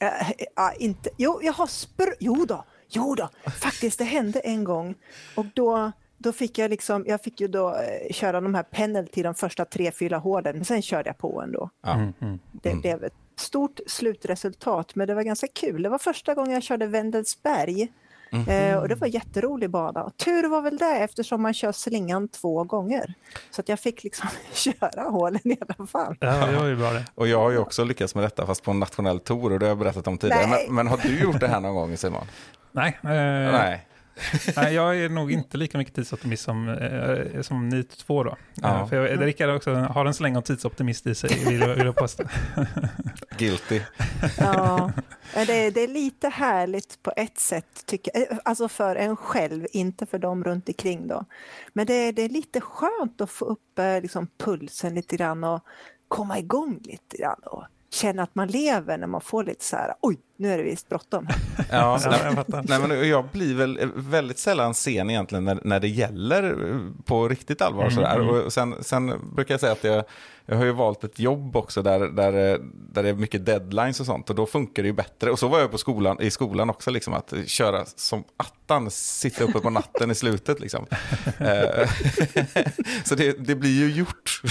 Äh, 0.00 0.30
äh, 0.30 0.34
inte. 0.78 1.10
Jo, 1.16 1.40
jag 1.42 1.52
har 1.52 1.66
spr... 1.66 2.08
Jo 2.20 2.44
då, 2.44 2.64
jo 2.88 3.14
då. 3.14 3.28
Faktiskt, 3.50 3.98
det 3.98 4.04
hände 4.04 4.40
en 4.40 4.64
gång. 4.64 4.94
Och 5.36 5.46
då, 5.54 5.92
då 6.18 6.32
fick 6.32 6.58
jag 6.58 6.70
liksom, 6.70 7.04
jag 7.06 7.22
fick 7.22 7.40
ju 7.40 7.48
då 7.48 7.68
eh, 7.74 8.12
köra 8.12 8.40
de 8.40 8.54
här 8.54 8.62
penalty 8.62 9.22
de 9.22 9.34
första 9.34 9.64
tre, 9.64 9.92
fyra 9.92 10.18
hålen, 10.18 10.56
men 10.56 10.64
sen 10.64 10.82
körde 10.82 11.08
jag 11.08 11.18
på 11.18 11.42
ändå. 11.42 11.70
Ja. 11.82 11.94
Mm, 11.94 12.12
mm. 12.20 12.38
Det 12.52 12.74
blev 12.74 13.04
ett 13.04 13.14
stort 13.36 13.80
slutresultat, 13.86 14.94
men 14.94 15.08
det 15.08 15.14
var 15.14 15.22
ganska 15.22 15.46
kul. 15.46 15.82
Det 15.82 15.88
var 15.88 15.98
första 15.98 16.34
gången 16.34 16.52
jag 16.52 16.62
körde 16.62 16.86
Wendelsberg. 18.32 18.70
Eh, 18.70 18.78
och 18.78 18.88
det 18.88 18.94
var 18.94 19.06
en 19.06 19.12
jätterolig 19.12 19.70
bana. 19.70 20.02
Och 20.02 20.16
tur 20.16 20.48
var 20.48 20.62
väl 20.62 20.78
det 20.78 20.98
eftersom 20.98 21.42
man 21.42 21.54
kör 21.54 21.72
slingan 21.72 22.28
två 22.28 22.64
gånger. 22.64 23.14
Så 23.50 23.60
att 23.60 23.68
jag 23.68 23.80
fick 23.80 24.04
liksom 24.04 24.28
köra 24.52 25.02
hålen 25.02 25.40
i 25.44 25.56
alla 25.68 25.86
fall. 25.86 26.16
Ja, 26.20 26.46
det 26.46 26.56
var 26.56 26.66
ju 26.66 26.76
bra 26.76 26.90
det. 26.90 27.04
Och 27.14 27.28
jag 27.28 27.38
har 27.38 27.50
ju 27.50 27.58
också 27.58 27.84
lyckats 27.84 28.14
med 28.14 28.24
detta 28.24 28.46
fast 28.46 28.62
på 28.62 28.70
en 28.70 28.80
nationell 28.80 29.20
tour 29.20 29.52
och 29.52 29.58
det 29.58 29.64
har 29.66 29.70
jag 29.70 29.78
berättat 29.78 30.06
om 30.06 30.18
tidigare. 30.18 30.46
Nej. 30.46 30.64
Men, 30.66 30.74
men 30.74 30.86
har 30.86 30.96
du 30.96 31.20
gjort 31.20 31.40
det 31.40 31.48
här 31.48 31.60
någon 31.60 31.74
gång 31.74 31.96
Simon? 31.96 32.26
Nej, 32.72 32.98
eh, 33.02 33.08
Nej. 33.52 33.86
nej, 34.56 34.74
jag 34.74 35.00
är 35.00 35.08
nog 35.08 35.32
inte 35.32 35.56
lika 35.56 35.78
mycket 35.78 35.94
tidsoptimist 35.94 36.44
som, 36.44 36.68
eh, 36.68 37.42
som 37.42 37.68
ni 37.68 37.84
två 37.84 38.24
då. 38.24 38.36
Ja. 38.54 38.80
Eh, 38.80 38.88
för 38.88 38.96
jag, 38.96 39.26
Rickard 39.26 39.50
också 39.50 39.74
har 39.74 40.06
en 40.06 40.14
släng 40.14 40.36
av 40.36 40.40
tidsoptimist 40.40 41.06
i 41.06 41.14
sig, 41.14 41.44
vill 41.48 41.60
jag, 41.60 41.74
vill 41.74 41.86
jag 41.86 41.96
påstå. 41.96 42.24
Guilty. 43.38 43.80
Ja, 44.38 44.92
det, 45.34 45.70
det 45.70 45.80
är 45.80 45.88
lite 45.88 46.28
härligt 46.28 47.02
på 47.02 47.12
ett 47.16 47.38
sätt, 47.38 47.86
tycker 47.86 48.12
jag. 48.14 48.38
Alltså 48.44 48.68
för 48.68 48.96
en 48.96 49.16
själv, 49.16 49.66
inte 49.72 50.06
för 50.06 50.18
dem 50.18 50.44
runt 50.44 50.68
omkring 50.68 51.06
då. 51.06 51.24
Men 51.72 51.86
det, 51.86 52.12
det 52.12 52.22
är 52.22 52.28
lite 52.28 52.60
skönt 52.60 53.20
att 53.20 53.30
få 53.30 53.44
upp 53.44 53.78
eh, 53.78 54.00
liksom, 54.00 54.28
pulsen 54.38 54.94
lite 54.94 55.16
grann 55.16 55.44
och 55.44 55.60
komma 56.08 56.38
igång 56.38 56.78
lite 56.82 57.16
grann 57.16 57.40
och 57.44 57.64
känna 57.90 58.22
att 58.22 58.34
man 58.34 58.48
lever 58.48 58.98
när 58.98 59.06
man 59.06 59.20
får 59.20 59.44
lite 59.44 59.64
så 59.64 59.76
här, 59.76 59.94
oj, 60.00 60.18
nu 60.36 60.52
är 60.52 60.58
det 60.58 60.64
visst 60.64 60.88
bråttom. 60.88 61.28
Ja, 61.70 62.00
nej, 62.06 62.62
nej, 62.64 62.78
men 62.80 63.08
jag 63.08 63.24
blir 63.32 63.54
väl 63.54 63.90
väldigt 63.94 64.38
sällan 64.38 64.74
sen 64.74 65.10
egentligen 65.10 65.44
när, 65.44 65.58
när 65.64 65.80
det 65.80 65.88
gäller 65.88 66.42
eh, 66.42 67.04
på 67.04 67.28
riktigt 67.28 67.62
allvar. 67.62 67.82
Mm, 67.82 67.94
sådär. 67.94 68.16
mm. 68.16 68.28
Och 68.28 68.52
sen, 68.52 68.74
sen 68.80 69.34
brukar 69.34 69.54
jag 69.54 69.60
säga 69.60 69.72
att 69.72 69.84
jag, 69.84 70.04
jag 70.46 70.56
har 70.56 70.64
ju 70.64 70.72
valt 70.72 71.04
ett 71.04 71.18
jobb 71.18 71.56
också 71.56 71.82
där, 71.82 72.00
där, 72.00 72.52
eh, 72.52 72.58
där 72.92 73.02
det 73.02 73.08
är 73.08 73.14
mycket 73.14 73.46
deadlines 73.46 74.00
och 74.00 74.06
sånt 74.06 74.30
och 74.30 74.36
då 74.36 74.46
funkar 74.46 74.82
det 74.82 74.86
ju 74.86 74.92
bättre. 74.92 75.30
Och 75.30 75.38
så 75.38 75.48
var 75.48 75.58
jag 75.60 75.70
på 75.70 75.78
skolan, 75.78 76.20
i 76.20 76.30
skolan 76.30 76.70
också, 76.70 76.90
liksom, 76.90 77.14
att 77.14 77.32
köra 77.46 77.84
som 77.84 78.24
attan, 78.36 78.90
sitta 78.90 79.44
uppe 79.44 79.60
på 79.60 79.70
natten 79.70 80.10
i 80.10 80.14
slutet. 80.14 80.60
Liksom. 80.60 80.86
Eh, 81.38 81.88
så 83.04 83.14
det, 83.14 83.46
det 83.46 83.54
blir 83.54 83.70
ju 83.80 83.92
gjort. 83.92 84.42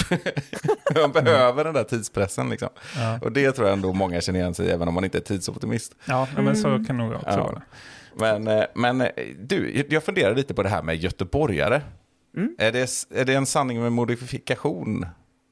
Man 1.00 1.12
behöver 1.12 1.64
den 1.64 1.74
där 1.74 1.84
tidspressen. 1.84 2.50
Liksom. 2.50 2.68
Ja, 2.96 3.18
Och 3.22 3.32
det 3.32 3.52
tror 3.52 3.66
jag 3.68 3.72
ändå 3.72 3.92
många 3.92 4.20
känner 4.20 4.40
igen 4.40 4.54
sig 4.54 4.70
även 4.70 4.88
om 4.88 4.94
man 4.94 5.04
inte 5.04 5.18
är 5.18 5.22
tidsoptimist. 5.22 5.71
Ja 6.04 6.28
men 6.36 6.56
så 6.56 6.84
kan 6.86 6.96
nog 6.96 7.12
jag 7.12 7.16
också 7.20 7.30
Ja. 7.30 7.42
vara. 7.44 7.62
Men, 8.14 8.58
eh, 8.58 8.64
men 8.74 9.00
eh, 9.00 9.08
du, 9.38 9.86
jag 9.90 10.04
funderar 10.04 10.34
lite 10.34 10.54
på 10.54 10.62
det 10.62 10.68
här 10.68 10.82
med 10.82 10.96
göteborgare. 10.96 11.82
Mm. 12.36 12.54
Är, 12.58 12.72
det, 12.72 13.06
är 13.20 13.24
det 13.24 13.34
en 13.34 13.46
sanning 13.46 13.80
med 13.82 13.92
modifikation? 13.92 15.06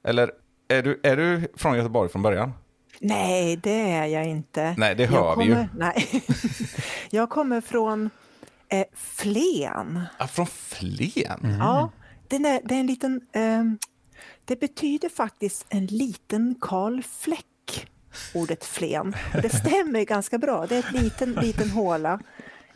Eller 0.04 0.30
är 0.68 0.82
du, 0.82 1.00
är 1.02 1.16
du 1.16 1.48
från 1.56 1.76
Göteborg 1.76 2.10
från 2.10 2.22
början? 2.22 2.52
Nej, 3.00 3.56
det 3.56 3.90
är 3.90 4.06
jag 4.06 4.24
inte. 4.26 4.74
Nej, 4.78 4.94
det 4.94 5.06
hör 5.06 5.16
jag 5.16 5.36
vi 5.38 5.44
ju. 5.44 5.50
kommer, 5.50 5.68
Nej. 5.76 6.22
jag 7.10 7.30
kommer 7.30 7.60
från 7.60 8.10
eh, 8.68 8.84
Flen. 8.94 10.00
Ja, 10.18 10.26
från 10.26 10.46
Flen? 10.46 11.56
Ja, 11.58 11.90
den 12.28 12.44
är, 12.44 12.60
det 12.64 12.74
är 12.74 12.80
en 12.80 12.86
liten... 12.86 13.20
ehm, 13.32 13.78
det 14.44 14.60
betyder 14.60 15.08
faktiskt 15.08 15.66
en 15.68 15.86
liten 15.86 16.54
Karl 16.60 17.02
Fläck, 17.02 17.88
ordet 18.34 18.64
Flen. 18.64 19.14
Och 19.34 19.42
det 19.42 19.48
stämmer 19.50 20.04
ganska 20.04 20.38
bra. 20.38 20.66
Det 20.66 20.76
är 20.76 20.86
en 20.96 21.02
liten, 21.02 21.32
liten 21.32 21.70
håla 21.70 22.20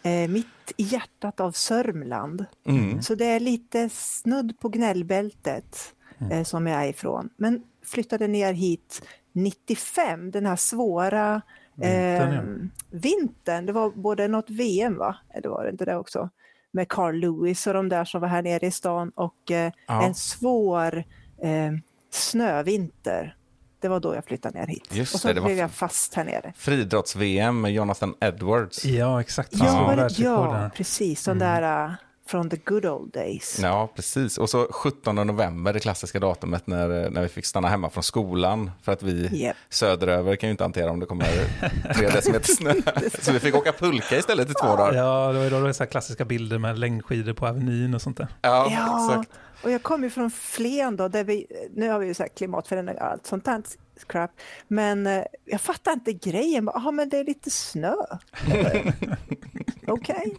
eh, 0.02 0.28
mitt 0.28 0.46
i 0.76 0.82
hjärtat 0.82 1.40
av 1.40 1.52
Sörmland. 1.52 2.44
Mm. 2.66 3.02
Så 3.02 3.14
det 3.14 3.24
är 3.26 3.40
lite 3.40 3.88
snudd 3.88 4.60
på 4.60 4.68
gnällbältet 4.68 5.94
eh, 6.30 6.42
som 6.42 6.66
jag 6.66 6.84
är 6.84 6.88
ifrån. 6.88 7.30
Men 7.36 7.62
flyttade 7.84 8.28
ner 8.28 8.52
hit 8.52 9.06
95, 9.32 10.30
den 10.30 10.46
här 10.46 10.56
svåra 10.56 11.42
Vintern, 11.76 12.32
ja. 12.32 12.40
eh, 12.40 13.00
vintern. 13.00 13.66
Det 13.66 13.72
var 13.72 13.90
både 13.90 14.28
något 14.28 14.50
VM, 14.50 14.98
va? 14.98 15.16
Eller 15.34 15.48
var 15.48 15.64
det 15.64 15.70
inte 15.70 15.84
det 15.84 15.96
också? 15.96 16.30
Med 16.70 16.88
Carl 16.88 17.16
Lewis 17.16 17.66
och 17.66 17.74
de 17.74 17.88
där 17.88 18.04
som 18.04 18.20
var 18.20 18.28
här 18.28 18.42
nere 18.42 18.66
i 18.66 18.70
stan 18.70 19.10
och 19.14 19.50
eh, 19.50 19.72
Ja. 19.86 20.06
en 20.06 20.14
svår 20.14 21.04
eh, 21.42 21.72
snövinter. 22.10 23.36
Det 23.84 23.88
var 23.88 24.00
då 24.00 24.14
jag 24.14 24.24
flyttade 24.24 24.58
ner 24.58 24.66
hit. 24.66 24.88
Just 24.90 25.14
och 25.14 25.20
så 25.20 25.28
det, 25.28 25.34
det 25.34 25.40
blev 25.40 25.58
jag 25.58 25.70
fast 25.70 26.14
här 26.14 26.24
nere. 26.24 26.52
Friidrotts-VM 26.56 27.60
med 27.60 27.72
Jonathan 27.72 28.14
Edwards. 28.20 28.84
Ja, 28.84 29.20
exakt. 29.20 29.48
Ja, 29.52 29.94
ja 30.18 30.52
där. 30.52 30.68
precis. 30.68 31.24
De 31.24 31.30
Mm. 31.30 31.38
där 31.62 31.84
uh, 31.86 31.92
från 32.26 32.50
the 32.50 32.56
good 32.56 32.86
old 32.86 33.12
days. 33.12 33.58
Ja, 33.62 33.92
precis. 33.96 34.38
Och 34.38 34.50
så 34.50 34.66
17 34.70 35.14
november, 35.16 35.72
det 35.72 35.80
klassiska 35.80 36.20
datumet 36.20 36.66
när, 36.66 37.10
när 37.10 37.22
vi 37.22 37.28
fick 37.28 37.46
stanna 37.46 37.68
hemma 37.68 37.90
från 37.90 38.02
skolan. 38.02 38.70
För 38.82 38.92
att 38.92 39.02
vi 39.02 39.42
Japp. 39.44 39.56
söderöver 39.68 40.36
kan 40.36 40.48
ju 40.48 40.50
inte 40.50 40.64
hantera 40.64 40.90
om 40.90 41.00
det 41.00 41.06
kommer 41.06 41.26
tre 41.94 42.08
decimeter 42.08 42.48
snö. 42.52 42.74
Så 43.20 43.32
vi 43.32 43.40
fick 43.40 43.54
åka 43.54 43.72
pulka 43.72 44.16
istället 44.18 44.50
i 44.50 44.54
två 44.54 44.66
dagar. 44.76 44.92
Ja, 44.94 45.28
det 45.32 45.38
var 45.38 45.44
ju 45.44 45.50
då 45.50 45.56
det 45.56 45.62
var 45.62 45.72
så 45.72 45.82
här 45.84 45.90
klassiska 45.90 46.24
bilder 46.24 46.58
med 46.58 46.78
längdskidor 46.78 47.32
på 47.32 47.46
Avenyn 47.46 47.94
och 47.94 48.02
sånt 48.02 48.16
där. 48.16 48.28
Ja, 48.42 48.68
Ja, 48.70 49.08
exakt. 49.10 49.30
Och 49.62 49.70
jag 49.70 49.82
kommer 49.82 50.04
ju 50.04 50.11
från 50.11 50.30
Flen 50.30 50.96
då, 50.96 51.08
där 51.08 51.25
vi, 51.25 51.46
nu 51.75 51.88
har 51.88 51.99
vi 51.99 52.06
ju 52.06 52.14
så 52.14 52.23
här 52.23 52.30
klimatförändringar 52.30 53.02
och 53.02 53.11
allt 53.12 53.26
sånt 53.26 53.44
där 53.44 53.62
crap. 54.08 54.30
Men 54.68 55.06
eh, 55.06 55.25
jag 55.44 55.61
fattar 55.61 55.92
inte 55.92 56.12
grejen. 56.12 56.70
Ja, 56.75 56.90
men 56.90 57.08
det 57.08 57.18
är 57.18 57.25
lite 57.25 57.50
snö. 57.50 57.94
Okej. 59.87 60.37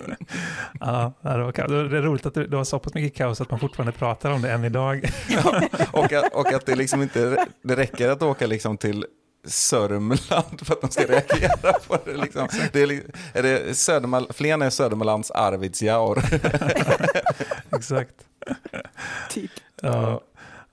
Ja, 0.80 1.14
det 1.22 1.44
var, 1.44 1.52
kaos. 1.52 1.70
det 1.70 1.78
är 1.78 2.02
roligt 2.02 2.26
att 2.26 2.34
det, 2.34 2.48
var 2.48 2.64
så 2.64 2.80
pass 2.80 2.94
mycket 2.94 3.18
kaos 3.18 3.42
att 3.42 3.52
man 3.52 3.60
fortfarande 3.60 3.92
pratar 3.92 4.32
om 4.32 4.42
det 4.42 4.52
än 4.52 4.64
idag. 4.66 5.10
Och, 5.92 6.14
att, 6.14 6.34
och 6.34 6.54
att 6.54 6.66
det 6.66 6.76
liksom 6.76 7.02
inte 7.02 7.46
det 7.62 7.76
räcker 7.76 8.10
att 8.10 8.22
åka 8.22 8.48
liksom 8.48 8.78
till 8.78 9.06
Sörmland 9.48 10.62
för 10.62 10.74
att 10.74 10.82
de 10.82 10.90
ska 10.90 11.04
reagera 11.04 11.74
på 11.88 11.98
det. 12.06 12.18
Liksom. 12.18 12.48
det 12.74 12.82
är, 12.82 13.04
är 13.34 13.44
det 13.44 13.72
Södermal- 13.72 14.34
Flen 14.34 14.62
är 14.62 14.70
Södermanlands 14.70 15.32
Arvidsjaur. 15.32 16.24
Exakt. 17.76 18.16
Typ. 19.30 19.52
Ja. 19.82 20.22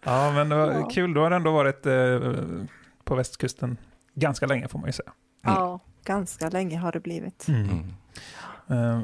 ja, 0.05 0.33
men 0.33 0.49
det 0.49 0.57
var 0.57 0.73
Ja. 0.73 0.89
kul. 0.89 1.15
Du 1.15 1.21
har 1.21 1.31
ändå 1.31 1.53
varit 1.53 1.87
eh, 1.87 2.21
på 3.05 3.15
västkusten 3.15 3.77
ganska 4.15 4.47
länge 4.47 4.69
får 4.69 4.79
man 4.79 4.89
ju 4.89 4.93
säga. 4.93 5.13
Ja, 5.43 5.81
ganska 6.05 6.49
länge 6.49 6.79
har 6.79 6.93
det 6.93 7.01
blivit. 7.01 7.49
Mm. 7.49 7.85
Eh, 8.69 9.03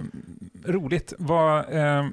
roligt. 0.73 1.13
Vad, 1.19 1.73
eh, 1.73 2.07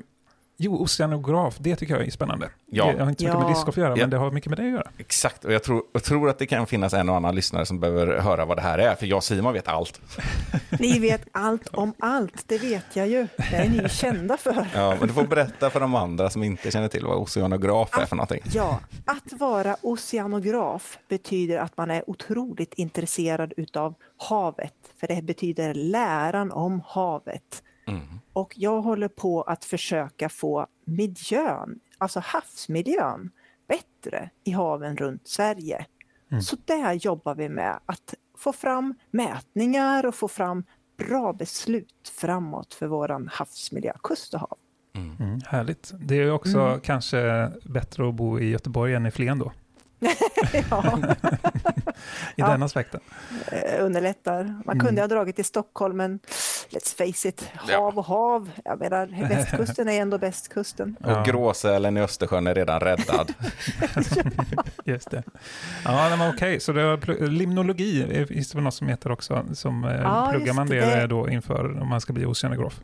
jo, 0.57 0.83
oceanograf, 0.83 1.55
det 1.59 1.75
tycker 1.75 1.95
jag 1.95 2.07
är 2.07 2.12
spännande. 2.12 2.50
Ja. 2.65 2.85
Det 2.91 3.03
har 3.03 3.09
inte 3.09 3.21
så 3.24 3.27
mycket 3.27 3.39
Ja. 3.39 3.39
med 3.39 3.51
discgolf 3.55 3.77
att 3.77 3.81
göra, 3.83 3.89
Ja. 3.97 4.03
men 4.03 4.09
det 4.09 4.17
har 4.17 4.31
mycket 4.31 4.50
med 4.50 4.59
det 4.59 4.63
att 4.65 4.71
göra. 4.71 4.88
Exakt, 4.97 5.45
och 5.45 5.53
jag 5.53 5.63
tror, 5.63 5.83
jag 5.93 6.03
tror 6.03 6.29
att 6.29 6.39
det 6.39 6.45
kan 6.47 6.67
finnas 6.67 6.93
en 6.93 7.09
och 7.09 7.15
annan 7.15 7.35
lyssnare 7.35 7.65
som 7.65 7.79
behöver 7.79 8.19
höra 8.19 8.45
vad 8.45 8.57
det 8.57 8.62
här 8.62 8.79
är, 8.79 8.95
för 8.95 9.05
jag 9.05 9.17
och 9.17 9.24
Simon 9.24 9.53
vet 9.53 9.67
allt. 9.67 10.01
Ni 10.79 11.00
vet 11.00 11.21
allt 11.31 11.67
om 11.67 11.93
allt, 12.00 12.43
det 12.47 12.57
vet 12.57 12.85
jag 12.95 13.07
ju. 13.07 13.27
Det 13.38 13.55
är 13.55 13.69
ni 13.69 13.77
ju 13.77 13.89
kända 13.89 14.38
för. 14.38 14.67
Ja, 14.75 14.95
men 15.00 15.07
du 15.07 15.13
får 15.13 15.24
berätta 15.27 15.69
för 15.69 15.79
de 15.79 15.95
andra 15.95 16.29
som 16.29 16.43
inte 16.43 16.71
känner 16.71 16.88
till 16.88 17.05
vad 17.05 17.17
oceanograf 17.17 17.97
är 17.97 18.05
för 18.05 18.15
någonting. 18.15 18.41
Ja, 18.53 18.79
att 19.05 19.33
vara 19.39 19.75
oceanograf 19.81 20.97
betyder 21.09 21.57
att 21.57 21.77
man 21.77 21.91
är 21.91 22.09
otroligt 22.09 22.74
intresserad 22.74 23.53
utav 23.57 23.93
havet, 24.17 24.74
för 25.00 25.07
det 25.07 25.21
betyder 25.24 25.74
läran 25.74 26.51
om 26.51 26.81
havet. 26.88 27.63
Mm. 27.88 28.20
Och 28.34 28.54
jag 28.56 28.82
håller 28.82 29.08
på 29.08 29.42
att 29.42 29.65
försöka 29.65 30.30
få 30.30 30.68
miljön, 30.86 31.80
alltså 31.98 32.20
havsmiljön, 32.20 33.32
bättre 33.68 34.30
i 34.44 34.51
haven 34.51 34.98
runt 34.98 35.27
Sverige. 35.27 35.86
Så 36.42 36.56
där 36.65 36.94
jobbar 36.94 37.36
vi 37.36 37.50
med 37.50 37.80
att 37.86 38.13
få 38.38 38.54
fram 38.54 38.94
mätningar 39.12 40.06
och 40.06 40.15
få 40.15 40.27
fram 40.27 40.63
bra 40.98 41.34
beslut 41.34 42.12
framåt 42.20 42.74
för 42.74 42.88
våran 42.88 43.30
havsmiljö, 43.34 43.94
kust 44.04 44.34
och 44.34 44.39
hav. 44.39 44.58
Mm, 44.96 45.39
härligt. 45.46 45.92
Det 46.00 46.15
är 46.15 46.32
också 46.32 46.60
Mm. 46.60 46.80
kanske 46.80 47.51
bättre 47.65 48.10
att 48.10 48.15
bo 48.15 48.39
i 48.39 48.50
Göteborg 48.50 48.94
än 48.94 49.06
i 49.06 49.12
Flen 49.12 49.39
då, 49.39 49.51
ja, 50.69 51.00
i 52.35 52.41
Ja. 52.41 52.47
den 52.47 52.63
aspekten. 52.63 53.00
eh, 53.51 53.85
underlättar. 53.85 54.43
Man 54.65 54.79
kunde 54.79 55.01
Mm. 55.01 55.01
ha 55.03 55.07
dragit 55.07 55.35
till 55.35 55.45
Stockholm 55.45 55.97
men 55.97 56.19
let's 56.69 56.95
face 56.97 57.27
it, 57.29 57.51
Ja. 57.67 57.79
hav 57.81 57.97
och 57.97 58.05
hav. 58.05 58.50
Jag 58.65 58.79
menar, 58.79 59.27
västkusten 59.29 59.89
är 59.89 60.01
ändå 60.01 60.17
bästkusten. 60.17 60.95
Ja. 61.00 61.19
Och 61.19 61.25
gråsälen 61.25 61.97
i 61.97 62.01
Östersjön 62.01 62.47
är 62.47 62.55
redan 62.55 62.79
räddad. 62.79 63.33
Just 64.85 65.12
det. 65.12 65.24
Ja, 65.85 66.15
men 66.17 66.29
okej, 66.29 66.59
så 66.59 66.71
det 66.71 66.83
var 66.83 67.27
limnologi 67.27 68.25
finns 68.27 68.50
det 68.51 68.57
väl 68.57 68.63
något 68.63 68.74
som 68.74 68.88
heter 68.88 69.12
också, 69.12 69.45
som 69.53 69.83
eh, 69.83 69.95
Ja, 70.01 70.27
pluggar 70.31 70.53
man 70.53 70.67
det, 70.67 70.79
det. 70.85 71.07
då 71.07 71.29
inför 71.29 71.81
om 71.81 71.88
man 71.89 72.01
ska 72.01 72.13
bli 72.13 72.25
oceanograf? 72.25 72.79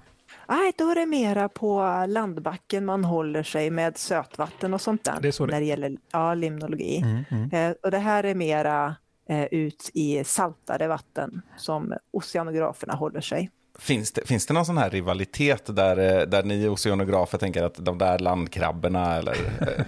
Nej, 0.48 0.71
då 0.77 0.89
är 0.89 0.95
det 0.95 1.05
mera 1.05 1.50
på 1.50 2.05
landbacken 2.07 2.86
man 2.86 3.03
håller 3.05 3.43
sig 3.43 3.69
med 3.69 3.98
sötvatten 3.98 4.74
och 4.74 4.81
sånt 4.81 5.03
där. 5.03 5.17
Det 5.21 5.27
är 5.27 5.31
så 5.31 5.45
det- 5.45 5.51
När 5.53 5.60
det 5.60 5.65
gäller 5.65 5.98
ja, 6.12 6.33
limnologi. 6.33 6.98
Mm, 6.98 7.24
mm. 7.29 7.50
Eh, 7.71 7.75
och 7.83 7.91
det 7.91 7.98
här 7.98 8.24
är 8.24 8.36
mera 8.36 8.95
eh, 9.29 9.43
ut 9.51 9.89
i 9.93 10.24
saltade 10.24 10.88
vatten 10.88 11.41
som 11.57 11.93
oceanograferna 12.13 12.93
håller 12.93 13.21
sig. 13.21 13.50
Finns 13.79 14.12
det, 14.12 14.27
finns 14.27 14.45
det 14.45 14.53
någon 14.53 14.65
sån 14.65 14.77
här 14.77 14.89
rivalitet 14.89 15.75
där, 15.75 15.98
eh, 16.21 16.27
där 16.27 16.43
ni 16.43 16.67
oceanografer 16.67 17.38
tänker 17.38 17.63
att 17.63 17.75
de 17.75 17.98
där 17.98 18.19
landkrabborna 18.19 19.15
eller 19.15 19.36
eh, 19.62 19.86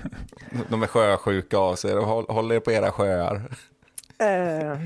de 0.69 0.83
är 0.83 0.87
sjösjuka 0.87 1.57
av 1.57 1.75
sig 1.75 1.93
och 1.93 2.05
håll, 2.05 2.25
håll 2.29 2.51
er 2.51 2.59
på 2.59 2.71
era 2.71 2.91
sjöar? 2.91 3.41
Eh, 4.19 4.77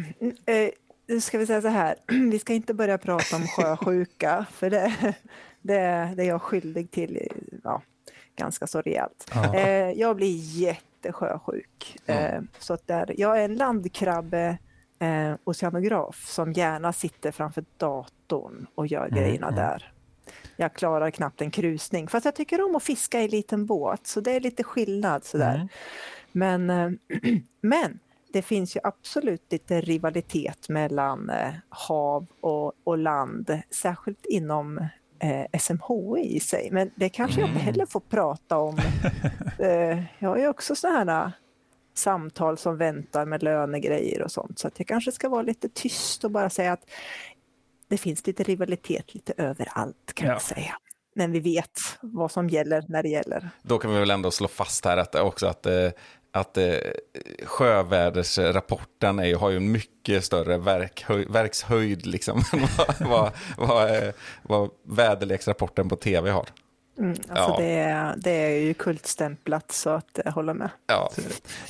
nu 1.08 1.22
ska 1.22 1.38
vi 1.38 1.46
säga 1.48 1.62
så 1.62 1.68
här, 1.68 1.96
vi 2.32 2.40
ska 2.40 2.54
inte 2.54 2.74
börja 2.74 2.98
prata 2.98 3.36
om 3.36 3.48
sjösjuka, 3.48 4.46
för 4.54 4.70
det, 4.70 5.14
det, 5.68 6.14
det 6.16 6.24
är 6.24 6.28
jag 6.28 6.42
skyldig 6.42 6.92
till 6.92 7.28
ja, 7.64 7.82
ganska 8.36 8.68
så 8.68 8.82
rejält. 8.82 9.32
Ja. 9.34 9.56
Eh, 9.56 9.92
jag 9.92 10.16
blir 10.16 10.36
jättesjösjuk. 10.38 11.98
Eh, 12.06 12.42
så 12.60 12.74
att 12.74 12.88
där, 12.88 13.16
jag 13.18 13.40
är 13.40 13.46
en 13.46 13.56
landkrabbe 13.56 14.58
eh, 15.00 15.34
oceanograf 15.44 16.26
som 16.28 16.54
gärna 16.54 16.94
sitter 16.94 17.32
framför 17.32 17.66
datorn 17.78 18.68
och 18.76 18.88
gör 18.88 19.08
Mm, 19.08 19.20
grejerna 19.20 19.48
mm. 19.48 19.60
där. 19.60 19.94
Jag 20.56 20.74
klarar 20.74 21.12
knappt 21.12 21.42
en 21.42 21.52
krusning, 21.52 22.08
fast 22.08 22.26
jag 22.26 22.36
tycker 22.36 22.66
om 22.66 22.76
att 22.76 22.84
fiska 22.84 23.22
i 23.22 23.28
liten 23.28 23.66
båt, 23.66 24.08
så 24.08 24.22
det 24.22 24.32
är 24.32 24.40
lite 24.40 24.64
skillnad 24.64 25.24
sådär. 25.26 25.56
Mm. 25.56 25.68
Men, 26.32 26.70
eh, 26.70 26.92
men 27.62 28.00
det 28.34 28.42
finns 28.42 28.76
ju 28.76 28.80
absolut 28.84 29.52
lite 29.52 29.82
rivalitet 29.82 30.70
mellan 30.70 31.30
eh, 31.30 31.54
hav 31.70 32.26
och, 32.42 32.74
och 32.84 32.98
land, 32.98 33.62
särskilt 33.70 34.26
inom 34.26 34.88
eh, 35.20 35.60
SMHI 35.60 36.36
i 36.36 36.40
sig. 36.40 36.70
Men 36.72 36.92
det 36.96 37.10
kanske 37.10 37.40
jag 37.42 37.50
inte 37.50 37.62
heller 37.62 37.86
får 37.86 38.00
prata 38.00 38.58
om. 38.58 38.78
eh, 39.60 40.04
jag 40.20 40.30
har 40.30 40.38
ju 40.38 40.48
också 40.48 40.76
sådana 40.76 41.14
här 41.14 41.26
eh, 41.26 41.32
samtal 41.94 42.58
som 42.58 42.78
väntar 42.78 43.26
med 43.26 43.44
lönegrejer 43.44 44.22
och 44.22 44.32
sånt, 44.32 44.60
så 44.60 44.68
att 44.68 44.80
jag 44.80 44.88
kanske 44.88 45.12
ska 45.12 45.30
vara 45.30 45.42
lite 45.42 45.70
tyst 45.70 46.24
och 46.24 46.32
bara 46.32 46.50
säga 46.50 46.74
att 46.74 46.90
det 47.90 47.98
finns 47.98 48.28
lite 48.28 48.44
rivalitet 48.44 49.14
lite 49.16 49.34
överallt 49.38 50.14
kan 50.14 50.28
Ja. 50.28 50.34
jag 50.34 50.42
säga. 50.42 50.76
Men 51.16 51.32
vi 51.32 51.40
vet 51.40 51.80
vad 52.02 52.32
som 52.32 52.50
gäller 52.50 52.86
när 52.88 53.04
det 53.04 53.10
gäller. 53.10 53.50
Då 53.62 53.78
kan 53.78 53.94
vi 53.94 54.00
väl 54.00 54.12
ändå 54.12 54.32
slå 54.32 54.48
fast 54.48 54.86
här 54.86 54.98
att, 54.98 55.16
också 55.16 55.48
att, 55.48 55.66
eh, 55.66 55.90
att 56.40 56.58
eh, 56.58 56.76
sjövädersrapporten 57.44 59.20
är, 59.20 59.36
har 59.36 59.50
ju 59.50 59.58
en 59.58 59.72
mycket 59.72 60.26
större 60.26 60.58
verkhöj, 60.58 61.26
verkshöjd 61.26 62.06
liksom, 62.06 62.38
än 62.54 62.68
vad, 62.78 62.98
vad, 63.10 63.32
vad, 63.58 63.96
eh, 63.96 64.14
vad 64.42 64.70
väderleksrapporten 64.84 65.90
på 65.90 65.96
tv 65.96 66.30
har. 66.32 66.46
Mm, 66.98 67.10
alltså 67.10 67.26
Ja. 67.36 67.56
det, 67.60 67.66
är- 67.80 68.14
det 68.18 68.32
är 68.32 68.60
ju 68.60 68.74
kultstämplat 68.74 69.72
så 69.72 69.90
att 69.90 70.20
jag 70.26 70.32
håller 70.32 70.54
med. 70.54 70.70
Ja, 70.88 71.12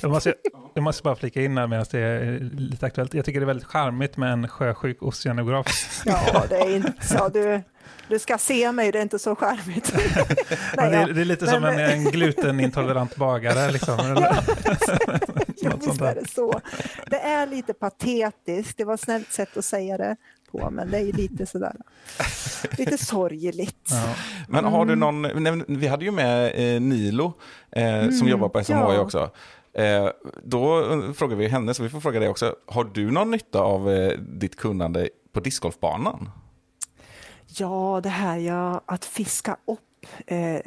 Jag, 0.02 0.10
måste, 0.10 0.34
jag 0.74 0.82
måste 0.82 1.02
bara 1.02 1.16
flika 1.16 1.42
in 1.42 1.58
här 1.58 1.66
medan 1.66 1.86
det 1.90 1.98
är 2.00 2.38
lite 2.56 2.86
aktuellt. 2.86 3.14
Jag 3.14 3.24
tycker 3.24 3.40
det 3.40 3.44
är 3.44 3.46
väldigt 3.46 3.66
charmigt 3.68 4.16
med 4.16 4.32
en 4.32 4.48
sjösjuk 4.48 5.02
oceanograf. 5.02 5.66
Ja, 6.06 6.44
det 6.48 6.56
är 6.56 6.76
inte 6.76 7.06
så. 7.06 7.28
Du, 7.28 7.60
du 8.08 8.18
ska 8.18 8.38
se 8.38 8.72
mig, 8.72 8.92
det 8.92 8.98
är 8.98 9.02
inte 9.02 9.18
så 9.18 9.36
charmigt. 9.36 9.92
Men 10.76 10.90
Nej, 10.90 10.90
det, 10.90 10.96
är, 10.96 11.12
det 11.14 11.20
är 11.20 11.24
lite 11.24 11.44
Nej, 11.44 11.54
som 11.54 11.64
en, 11.64 11.76
men- 11.76 11.90
en 11.90 12.04
glutenintolerant 12.04 13.16
bagare. 13.16 13.70
Liksom. 13.72 14.26
Ja, 15.60 15.70
visst 15.80 16.00
är 16.00 16.14
det 16.14 16.28
så. 16.30 16.60
Det 17.06 17.16
är 17.20 17.46
lite 17.46 17.72
patetiskt, 17.74 18.78
det 18.78 18.84
var 18.84 18.94
ett 18.94 19.00
snällt 19.00 19.32
sätt 19.32 19.56
att 19.56 19.64
säga 19.64 19.96
det 19.98 20.16
på, 20.52 20.70
men 20.70 20.90
det 20.90 20.98
är 20.98 21.12
lite 21.12 21.46
sådär, 21.46 21.76
lite 22.78 22.98
sorgligt. 22.98 23.88
Ja. 23.90 24.14
Men 24.48 24.64
har 24.64 24.86
du 24.86 24.92
Mm. 24.92 25.22
någon, 25.22 25.42
nej, 25.42 25.64
vi 25.68 25.86
hade 25.86 26.04
ju 26.04 26.10
med 26.10 26.52
eh, 26.54 26.80
Nilo 26.80 27.32
eh, 27.70 28.10
som 28.10 28.28
jobbar 28.28 28.48
på 28.48 28.64
SMHI 28.64 28.78
ja. 28.78 29.00
också. 29.00 29.30
Eh, 29.72 30.08
då 30.44 30.90
eh, 30.92 31.12
frågar 31.12 31.36
vi 31.36 31.48
henne, 31.48 31.74
så 31.74 31.82
vi 31.82 31.88
får 31.88 32.00
fråga 32.00 32.20
dig 32.20 32.28
också. 32.28 32.54
Har 32.66 32.84
du 32.84 33.10
någon 33.10 33.30
nytta 33.30 33.60
av 33.60 33.90
eh, 33.90 34.18
ditt 34.18 34.56
kunnande 34.56 35.08
på 35.32 35.40
discgolfbanan? 35.40 36.30
Ja, 37.46 38.00
det 38.02 38.08
här 38.08 38.36
ja, 38.38 38.80
att 38.86 39.04
fiska 39.04 39.56
upp. 39.66 39.80
Eh, 40.26 40.60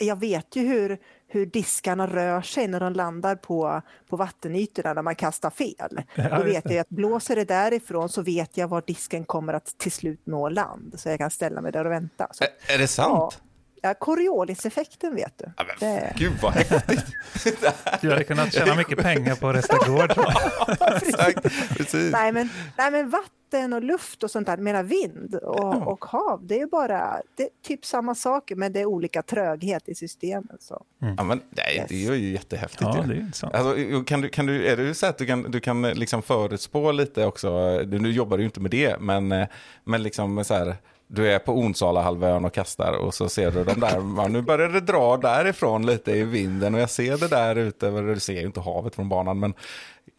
jag 0.00 0.20
vet 0.20 0.56
ju 0.56 0.66
hur, 0.66 0.98
hur 1.28 1.46
diskarna 1.46 2.06
rör 2.06 2.42
sig 2.42 2.68
när 2.68 2.80
de 2.80 2.92
landar 2.92 3.36
på, 3.36 3.82
på 4.08 4.16
vattenytorna 4.16 4.92
när 4.94 5.02
man 5.02 5.14
kastar 5.14 5.50
fel. 5.50 6.00
Ja, 6.14 6.38
Då 6.38 6.42
vet 6.44 6.64
jag 6.70 6.78
att 6.78 6.88
blåser 6.88 7.36
det 7.36 7.44
därifrån 7.44 8.08
så 8.08 8.22
vet 8.22 8.56
jag 8.56 8.68
var 8.68 8.82
disken 8.86 9.24
kommer 9.24 9.52
att 9.52 9.78
till 9.78 9.92
slut 9.92 10.20
nå 10.24 10.48
land. 10.48 10.94
Så 10.96 11.08
jag 11.08 11.18
kan 11.18 11.30
ställa 11.30 11.60
mig 11.60 11.72
där 11.72 11.84
och 11.84 11.92
vänta. 11.92 12.28
Så, 12.32 12.44
är 12.68 12.78
det 12.78 12.86
sant? 12.88 13.40
Ja, 13.82 13.94
Corioliseffekten 13.94 15.14
vet 15.14 15.38
du. 15.38 15.44
Ja, 15.56 15.64
men, 15.66 15.76
Det- 15.80 16.12
Gud 16.16 16.32
vad 16.42 16.52
häftigt. 16.52 17.04
Du 18.00 18.10
hade 18.10 18.24
kunnat 18.24 18.52
tjäna 18.52 18.74
mycket 18.74 18.98
pengar 18.98 19.34
på 19.36 19.48
att 19.48 19.56
resta 19.56 19.76
gård. 19.88 20.10
Exakt, 21.02 21.42
precis. 21.76 22.12
Nej 22.12 22.32
men, 22.32 22.48
nej 22.78 22.90
men 22.90 23.10
vatten 23.10 23.30
och 23.64 23.82
luft 23.82 24.22
och 24.22 24.30
sånt 24.30 24.46
där, 24.46 24.56
menar 24.56 24.82
vind 24.82 25.34
och, 25.34 25.86
och 25.86 26.04
hav, 26.04 26.40
det 26.46 26.54
är 26.54 26.58
ju 26.58 26.66
bara 26.66 27.20
det 27.36 27.42
är 27.42 27.48
typ 27.66 27.84
samma 27.84 28.14
saker 28.14 28.56
men 28.56 28.72
det 28.72 28.80
är 28.80 28.86
olika 28.86 29.22
tröghet 29.22 29.88
i 29.88 29.94
systemet. 29.94 30.62
Så. 30.62 30.82
Ja, 31.16 31.24
men, 31.24 31.40
nej, 31.50 31.76
Yes. 31.76 31.88
det 31.88 32.06
är 32.06 32.14
ju 32.14 32.32
jättehäftigt. 32.32 32.82
Ja, 32.82 33.04
ju. 33.06 33.14
det 33.14 33.46
är. 33.46 33.56
Alltså, 33.56 34.04
kan 34.04 34.20
du, 34.20 34.28
kan 34.28 34.46
du, 34.46 34.66
är 34.66 34.76
det 34.76 34.94
så 34.94 35.06
att 35.06 35.18
du 35.18 35.26
kan, 35.26 35.42
du 35.42 35.60
kan 35.60 35.82
liksom 35.82 36.22
förutspå 36.22 36.92
lite 36.92 37.26
också, 37.26 37.78
du, 37.84 37.98
nu 37.98 38.10
jobbar 38.10 38.36
du 38.36 38.42
ju 38.42 38.46
inte 38.46 38.60
med 38.60 38.70
det, 38.70 39.00
men, 39.00 39.32
eh, 39.32 39.46
men 39.84 40.02
liksom 40.02 40.44
så 40.44 40.54
här, 40.54 40.76
du 41.06 41.32
är 41.32 41.38
på 41.38 41.52
Onsala-halvön 41.52 42.44
och 42.44 42.52
kastar 42.52 42.92
och 42.92 43.14
så 43.14 43.28
ser 43.28 43.50
du 43.50 43.64
de 43.64 43.80
där, 43.80 44.14
ja, 44.16 44.28
nu 44.28 44.42
börjar 44.42 44.68
det 44.68 44.80
dra 44.80 45.16
därifrån 45.16 45.86
lite 45.86 46.12
i 46.12 46.22
vinden 46.24 46.74
och 46.74 46.80
jag 46.80 46.90
ser 46.90 47.16
det 47.16 47.28
där 47.28 47.56
ute, 47.56 47.90
du 47.90 48.20
ser 48.20 48.40
ju 48.40 48.46
inte 48.46 48.60
havet 48.60 48.94
från 48.94 49.08
banan, 49.08 49.38
men 49.38 49.54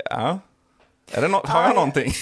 ja. 0.09 0.39
Är 1.11 1.21
det 1.21 1.27
nå- 1.27 1.41
har 1.45 1.63
jag 1.63 1.75
någonting? 1.75 2.11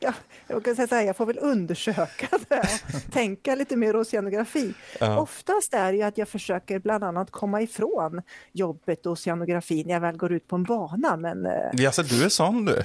Ja, 0.00 0.12
jag 0.48 0.64
kan 0.64 0.76
säga 0.76 0.88
så 0.88 0.94
här, 0.94 1.02
jag 1.02 1.16
får 1.16 1.26
väl 1.26 1.38
undersöka 1.40 2.28
det 2.48 2.58
och 2.94 3.12
tänka 3.12 3.54
lite 3.54 3.76
mer 3.76 3.96
oceanografi. 3.96 4.74
Ja. 5.00 5.18
Oftast 5.18 5.74
är 5.74 5.92
det 5.92 5.98
ju 5.98 6.02
att 6.04 6.18
jag 6.18 6.28
försöker 6.28 6.78
bland 6.78 7.04
annat 7.04 7.30
komma 7.30 7.62
ifrån 7.62 8.22
jobbet 8.52 9.06
och 9.06 9.12
oceanografin 9.12 9.86
när 9.86 9.94
jag 9.94 10.00
väl 10.00 10.16
går 10.16 10.32
ut 10.32 10.48
på 10.48 10.56
en 10.56 10.62
bana, 10.64 11.16
men 11.16 11.46
eh, 11.46 11.52
Ja, 11.72 11.92
så 11.92 12.02
du 12.02 12.24
är 12.24 12.28
sån 12.28 12.64
du. 12.64 12.82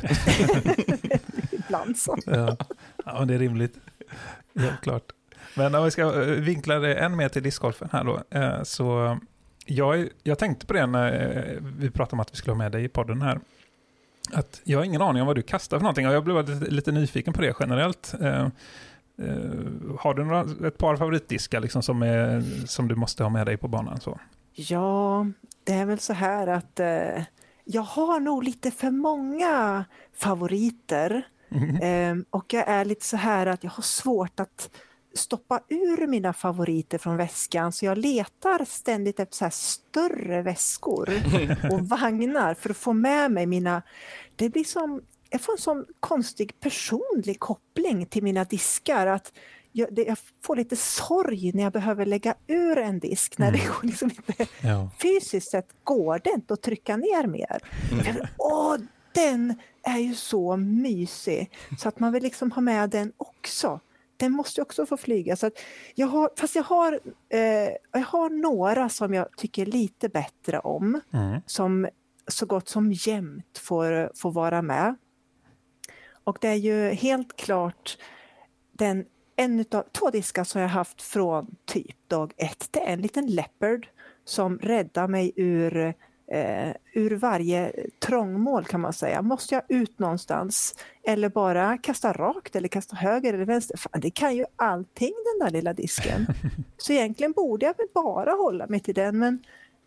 ibland 1.51 1.97
så. 1.97 2.17
Ja, 2.25 2.57
ja 3.05 3.19
men 3.19 3.27
det 3.27 3.33
är 3.33 3.39
rimligt. 3.39 3.73
Helt 4.55 4.81
klart. 4.81 5.03
Men 5.55 5.75
om 5.75 5.83
vi 5.85 5.91
ska 5.91 6.01
eh, 6.01 6.27
vinkla 6.27 6.79
det 6.79 6.95
än 6.95 7.15
mer 7.15 7.29
till 7.29 7.43
discgolfen 7.43 7.89
här 7.91 8.03
då. 8.03 8.37
eh, 8.39 8.63
Så 8.63 9.17
jag, 9.65 10.07
jag 10.23 10.37
tänkte 10.39 10.65
på 10.65 10.73
det 10.73 10.85
när 10.85 11.59
vi 11.77 11.89
pratade 11.89 12.13
om 12.13 12.19
att 12.19 12.31
vi 12.33 12.35
skulle 12.37 12.51
ha 12.51 12.57
med 12.57 12.71
dig 12.71 12.83
i 12.83 12.87
podden 12.89 13.21
här. 13.21 13.39
Att 14.33 14.61
jag 14.63 14.79
har 14.79 14.85
ingen 14.85 15.01
aning 15.01 15.21
om 15.21 15.27
vad 15.27 15.35
du 15.35 15.41
kastar 15.41 15.77
för 15.77 15.83
någonting 15.83 16.07
och 16.07 16.13
jag 16.13 16.23
blev 16.23 16.49
lite, 16.49 16.71
lite 16.71 16.91
nyfiken 16.91 17.33
på 17.33 17.41
det 17.41 17.55
generellt. 17.59 18.13
Eh, 18.21 18.41
eh, 18.41 18.49
Har 19.99 20.13
du 20.13 20.23
några, 20.23 20.67
ett 20.67 20.77
par 20.77 20.97
favoritdiskar 20.97 21.59
liksom 21.59 21.83
som, 21.83 22.03
är, 22.03 22.43
som 22.67 22.87
du 22.87 22.95
måste 22.95 23.23
ha 23.23 23.29
med 23.29 23.45
dig 23.45 23.57
på 23.57 23.67
banan? 23.67 23.99
Så? 23.99 24.19
Ja, 24.53 25.25
det 25.63 25.73
är 25.73 25.85
väl 25.85 25.99
så 25.99 26.13
här 26.13 26.47
att 26.47 26.79
eh, 26.79 27.23
jag 27.65 27.81
har 27.81 28.19
nog 28.19 28.43
lite 28.43 28.71
för 28.71 28.91
många 28.91 29.85
favoriter. 30.13 31.27
Ehm, 31.81 32.25
och 32.29 32.53
jag 32.53 32.67
är 32.67 32.85
lite 32.85 33.05
så 33.05 33.17
här 33.17 33.47
att 33.47 33.63
jag 33.63 33.71
har 33.71 33.83
svårt 33.83 34.39
att 34.39 34.69
stoppa 35.13 35.59
ur 35.69 36.07
mina 36.07 36.33
favoriter 36.33 36.97
från 36.97 37.17
väskan 37.17 37.71
så 37.71 37.85
jag 37.85 37.97
letar 37.97 38.65
ständigt 38.65 39.19
efter 39.19 39.35
så 39.35 39.49
större 39.51 40.41
väskor 40.41 41.09
och 41.71 41.79
vagnar 41.87 42.53
för 42.53 42.69
att 42.69 42.77
få 42.77 42.93
med 42.93 43.31
mig 43.31 43.45
mina... 43.45 43.81
Det 44.35 44.49
blir 44.49 44.63
som... 44.63 45.01
Jag 45.29 45.41
får 45.41 45.53
en 45.53 45.57
sån 45.59 45.85
konstig 45.99 46.59
personlig 46.59 47.39
koppling 47.39 48.05
till 48.05 48.23
mina 48.23 48.43
diskar 48.43 49.07
att 49.07 49.33
jag, 49.71 49.93
det, 49.93 50.03
jag 50.03 50.17
får 50.43 50.55
lite 50.55 50.75
sorg 50.75 51.51
när 51.53 51.63
jag 51.63 51.73
behöver 51.73 52.05
lägga 52.05 52.35
ur 52.47 52.77
en 52.77 52.99
disk 52.99 53.37
när 53.37 53.51
det 53.51 53.57
går 53.57 53.87
liksom 53.87 54.11
inte 54.11 54.47
Ja. 54.61 54.89
fysiskt 55.01 55.51
sett 55.51 55.67
går 55.83 56.21
det 56.23 56.29
inte 56.29 56.53
att 56.53 56.61
trycka 56.61 56.97
ner 56.97 57.27
mer. 57.27 57.59
Vill, 58.03 58.27
Åh, 58.37 58.77
den 59.13 59.53
är 59.83 59.97
ju 59.97 60.15
så 60.15 60.57
mysig 60.57 61.51
så 61.79 61.89
att 61.89 61.99
man 61.99 62.13
vill 62.13 62.23
liksom 62.23 62.51
ha 62.51 62.61
med 62.61 62.89
den 62.89 63.13
också. 63.17 63.79
Den 64.21 64.31
måste 64.31 64.61
också 64.61 64.85
få 64.85 64.97
flyga. 64.97 65.35
Så 65.35 65.51
jag 65.95 66.07
har, 66.07 66.29
fast 66.37 66.55
jag 66.55 66.63
har, 66.63 66.99
eh, 67.29 67.69
jag 67.91 68.05
har 68.07 68.29
några 68.29 68.89
som 68.89 69.13
jag 69.13 69.37
tycker 69.37 69.65
lite 69.65 70.09
bättre 70.09 70.59
om 70.59 71.01
Mm. 71.13 71.41
som 71.45 71.87
så 72.27 72.45
gott 72.45 72.69
som 72.69 72.91
jämt 72.91 73.57
får, 73.57 74.11
får 74.15 74.31
vara 74.31 74.61
med. 74.61 74.95
Och 76.23 76.37
det 76.41 76.47
är 76.47 76.55
ju 76.55 76.89
helt 76.89 77.35
klart 77.35 77.97
den, 78.71 79.05
en 79.35 79.59
utav, 79.59 79.83
två 79.91 80.09
diskar 80.09 80.43
som 80.43 80.61
jag 80.61 80.69
haft 80.69 81.01
från 81.01 81.55
typ 81.65 82.09
dag 82.09 82.33
ett. 82.37 82.67
Det 82.71 82.79
är 82.79 82.93
en 82.93 83.01
liten 83.01 83.27
leopard 83.27 83.87
som 84.25 84.57
räddar 84.59 85.07
mig 85.07 85.31
ur, 85.35 85.93
eh, 86.31 86.73
ur 86.93 87.15
varje 87.15 87.71
trångmål 87.99 88.65
kan 88.65 88.81
man 88.81 88.93
säga. 88.93 89.21
Måste 89.21 89.55
jag 89.55 89.63
ut 89.67 89.99
någonstans 89.99 90.75
eller 91.03 91.29
bara 91.29 91.77
kasta 91.77 92.13
rakt 92.13 92.55
eller 92.55 92.67
kasta 92.67 92.95
höger 92.95 93.33
eller 93.33 93.45
vänster? 93.45 93.77
Fan, 93.77 94.01
det 94.01 94.11
kan 94.11 94.35
ju 94.35 94.45
allting 94.55 95.13
den 95.25 95.47
där 95.47 95.53
lilla 95.53 95.73
disken. 95.73 96.25
Så 96.77 96.93
egentligen 96.93 97.31
borde 97.31 97.65
jag 97.65 97.77
väl 97.77 97.87
bara 97.93 98.31
hålla 98.31 98.67
mig 98.67 98.79
till 98.79 98.95
den 98.95 99.19
men 99.19 99.43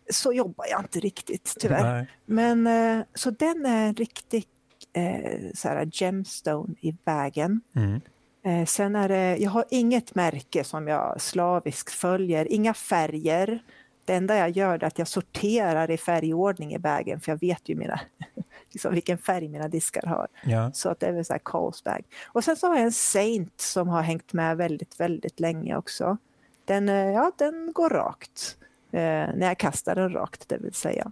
så 0.09 0.33
jobbar 0.33 0.65
jag 0.69 0.81
inte 0.81 0.99
riktigt 0.99 1.55
tyvärr. 1.59 1.93
Nej. 1.93 2.07
Men 2.25 2.67
eh, 2.67 3.05
så 3.13 3.29
den 3.29 3.65
är 3.65 3.87
en 3.87 3.95
riktig 3.95 4.45
eh, 4.93 5.51
så 5.53 5.67
här 5.67 5.89
gemstone 5.91 6.75
i 6.81 6.95
vägen. 7.05 7.61
Mm. 7.75 8.01
Eh, 8.45 8.65
sen 8.65 8.95
är 8.95 9.09
det, 9.09 9.37
jag 9.37 9.51
har 9.51 9.65
inget 9.69 10.15
märke 10.15 10.63
som 10.63 10.87
jag 10.87 11.21
slaviskt 11.21 11.93
följer, 11.93 12.51
inga 12.51 12.73
färger. 12.73 13.63
Det 14.05 14.13
enda 14.13 14.37
jag 14.37 14.49
gör 14.49 14.73
är 14.73 14.83
att 14.83 14.99
jag 14.99 15.07
sorterar 15.07 15.91
i 15.91 15.97
färgordning 15.97 16.73
i 16.73 16.77
vägen 16.77 17.19
för 17.19 17.31
jag 17.31 17.39
vet 17.39 17.69
ju 17.69 17.75
mina, 17.75 17.99
liksom 18.71 18.93
vilken 18.93 19.17
färg 19.17 19.47
mina 19.47 19.67
diskar 19.67 20.05
har. 20.07 20.27
Ja. 20.43 20.71
Så 20.73 20.89
att 20.89 20.99
det 20.99 21.05
är 21.05 21.11
väl 21.11 21.25
så 21.25 21.33
här 21.33 21.41
kaosbag. 21.45 22.01
Och 22.27 22.43
sen 22.43 22.55
så 22.55 22.67
har 22.67 22.75
jag 22.75 22.83
en 22.83 22.91
Saint 22.91 23.61
som 23.61 23.87
har 23.87 24.01
hängt 24.01 24.33
med 24.33 24.57
väldigt, 24.57 24.99
väldigt 24.99 25.39
länge 25.39 25.77
också. 25.77 26.17
Den, 26.65 26.89
eh, 26.89 27.11
ja, 27.11 27.31
den 27.37 27.71
går 27.73 27.89
rakt. 27.89 28.57
Eh, 28.91 28.99
när 29.35 29.47
jag 29.47 29.57
kastar 29.57 29.95
den 29.95 30.13
rakt, 30.13 30.49
det 30.49 30.57
vill 30.57 30.73
säga. 30.73 31.11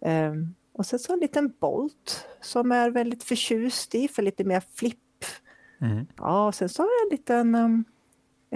Ehm, 0.00 0.54
och 0.72 0.86
sen 0.86 0.98
så 0.98 1.12
en 1.12 1.18
liten 1.18 1.54
Bolt 1.60 2.26
som 2.40 2.72
är 2.72 2.90
väldigt 2.90 3.22
förtjust 3.22 3.94
i 3.94 4.08
för 4.08 4.22
lite 4.22 4.44
mer 4.44 4.62
flipp. 4.74 4.98
Mm. 5.80 6.06
Ja, 6.16 6.46
och 6.46 6.54
sen 6.54 6.68
så 6.68 6.82
har 6.82 6.88
jag 6.88 7.12
en 7.12 7.16
liten, 7.16 7.54
um, 7.54 7.84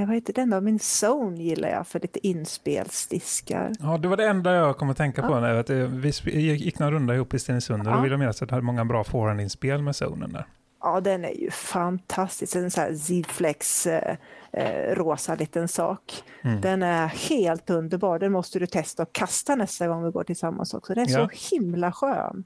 vad 0.04 0.14
heter 0.14 0.32
den 0.32 0.50
då? 0.50 0.60
Min 0.60 0.78
Zone 0.78 1.42
gillar 1.42 1.68
jag 1.68 1.86
för 1.86 2.00
lite 2.00 2.26
inspelsdiskar. 2.26 3.72
Ja, 3.80 3.98
det 3.98 4.08
var 4.08 4.16
det 4.16 4.26
enda 4.28 4.54
jag 4.54 4.76
kom 4.76 4.90
att 4.90 4.96
tänka 4.96 5.22
på. 5.22 5.40
När, 5.40 5.54
att, 5.54 5.70
eh, 5.70 5.76
vi 5.76 6.10
gick 6.54 6.78
några 6.78 6.92
runda 6.92 7.14
ihop 7.14 7.34
i 7.34 7.38
Stenungsund 7.38 7.80
och 7.80 7.92
då 7.92 7.98
Ja. 7.98 8.02
vill 8.02 8.10
jag 8.10 8.18
minnas 8.18 8.42
att 8.42 8.48
du 8.48 8.54
hade 8.54 8.64
många 8.66 8.84
bra 8.84 9.04
forehandinspel 9.04 9.82
med 9.82 9.96
zonen 9.96 10.32
där. 10.32 10.46
Ja, 10.80 11.00
den 11.00 11.24
är 11.24 11.30
ju 11.40 11.50
fantastisk. 11.50 12.56
En 12.56 12.70
sån 12.70 12.82
här 12.84 12.94
Zflex 12.94 13.86
eh, 13.86 14.16
eh, 14.52 14.94
rosa 14.94 15.34
liten 15.34 15.68
sak. 15.68 16.22
Mm. 16.42 16.60
Den 16.60 16.82
är 16.82 17.06
helt 17.06 17.70
underbar. 17.70 18.18
Den 18.18 18.32
måste 18.32 18.58
du 18.58 18.66
testa 18.66 19.02
och 19.02 19.12
kasta 19.12 19.54
nästa 19.54 19.88
gång 19.88 20.04
vi 20.04 20.10
går 20.10 20.24
tillsammans 20.24 20.74
också. 20.74 20.94
Den 20.94 21.04
är 21.08 21.10
Ja. 21.18 21.28
så 21.28 21.54
himla 21.56 21.92
skön. 21.92 22.44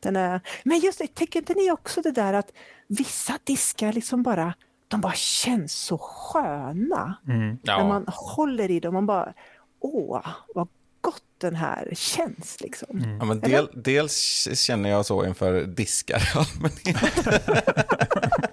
Den 0.00 0.16
är... 0.16 0.40
Men 0.64 0.78
just 0.78 0.98
det, 0.98 1.14
tänker 1.14 1.38
inte 1.38 1.54
ni 1.54 1.70
också 1.70 2.02
det 2.02 2.10
där 2.10 2.32
att 2.32 2.52
vissa 2.86 3.38
diskar 3.44 3.92
liksom 3.92 4.22
bara, 4.22 4.54
de 4.88 5.00
bara 5.00 5.14
känns 5.14 5.72
så 5.72 5.98
sköna. 5.98 7.14
Mm. 7.28 7.58
När 7.62 7.84
man 7.84 8.04
håller 8.08 8.70
i 8.70 8.80
dem, 8.80 8.94
man 8.94 9.06
bara, 9.06 9.34
åh, 9.80 10.26
vad 10.54 10.68
gott 11.00 11.22
den 11.38 11.56
här 11.56 11.92
känns 11.94 12.60
liksom. 12.60 12.98
Mm. 12.98 13.18
Ja, 13.18 13.24
men 13.24 13.40
del, 13.40 13.68
dels 13.74 14.48
känner 14.54 14.90
jag 14.90 15.06
så 15.06 15.26
inför 15.26 15.62
diskar 15.62 16.18
i 16.18 16.38
allmänhet. 16.38 17.28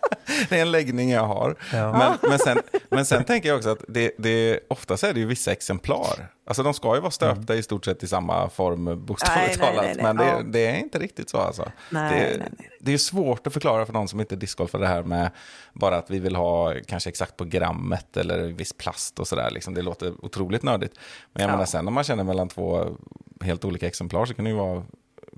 det 0.50 0.58
är 0.58 0.62
en 0.62 0.72
läggning 0.72 1.12
jag 1.12 1.26
har. 1.26 1.56
Ja. 1.74 1.92
Men, 1.98 2.30
men, 2.30 2.40
sen, 2.40 2.58
men 2.90 3.06
sen 3.06 3.24
tänker 3.24 3.50
jag 3.50 3.58
också 3.58 3.70
att 3.70 3.84
det, 3.88 4.12
det, 4.18 4.60
oftast 4.68 5.04
är 5.04 5.14
det 5.14 5.20
ju 5.20 5.26
vissa 5.26 5.52
exemplar. 5.52 6.28
Alltså 6.48 6.64
de 6.64 6.74
ska 6.74 6.96
ju 6.96 7.02
vara 7.02 7.12
stöpta 7.12 7.56
i 7.56 7.64
stort 7.64 7.86
sett 7.86 8.04
i 8.04 8.08
samma 8.08 8.50
form 8.50 9.06
bokstavligt 9.06 9.60
Nej, 9.60 9.70
nej, 9.74 9.76
talat. 9.76 9.86
nej, 9.86 9.94
nej. 9.96 10.04
Men 10.04 10.18
det, 10.18 10.26
Ja. 10.26 10.42
det 10.46 10.66
är 10.68 10.76
inte 10.78 11.00
riktigt 11.00 11.30
så 11.30 11.38
alltså. 11.38 11.72
Nej, 11.90 12.20
det, 12.20 12.38
nej, 12.38 12.50
nej. 12.60 12.70
det 12.80 12.94
är 12.94 12.98
svårt 12.98 13.48
att 13.48 13.54
förklara 13.54 13.86
för 13.86 13.94
någon 13.94 14.08
som 14.08 14.20
inte 14.20 14.36
discgolfar 14.36 14.80
det 14.80 14.88
här 14.88 15.04
med 15.04 15.32
bara 15.74 15.98
att 15.98 16.10
vi 16.12 16.20
vill 16.20 16.36
ha 16.36 16.74
kanske 16.88 17.10
exakt 17.10 17.38
på 17.38 17.46
grammet 17.46 18.18
eller 18.18 18.44
viss 18.44 18.74
plast 18.74 19.20
och 19.20 19.28
sådär. 19.28 19.52
Liksom. 19.52 19.74
Det 19.74 19.82
låter 19.82 20.26
otroligt 20.26 20.64
nördigt. 20.64 20.94
Men 21.34 21.42
jag 21.42 21.50
Ja. 21.50 21.54
menar 21.54 21.66
sen 21.66 21.88
om 21.88 21.94
man 21.94 22.04
känner 22.04 22.24
mellan 22.24 22.48
två 22.50 22.98
helt 23.42 23.66
olika 23.66 23.88
exemplar 23.88 24.26
så 24.26 24.34
kan 24.34 24.46
det 24.46 24.52
ju 24.52 24.58
vara 24.58 24.84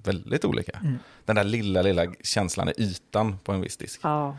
väldigt 0.04 0.45
olika. 0.45 0.80
Den 1.26 1.36
där 1.36 1.43
lilla, 1.43 1.82
lilla 1.82 2.06
känslan 2.23 2.69
i 2.69 2.73
ytan 2.78 3.38
på 3.43 3.52
en 3.52 3.62
viss 3.62 3.78
disk. 3.78 4.00
Ja. 4.04 4.38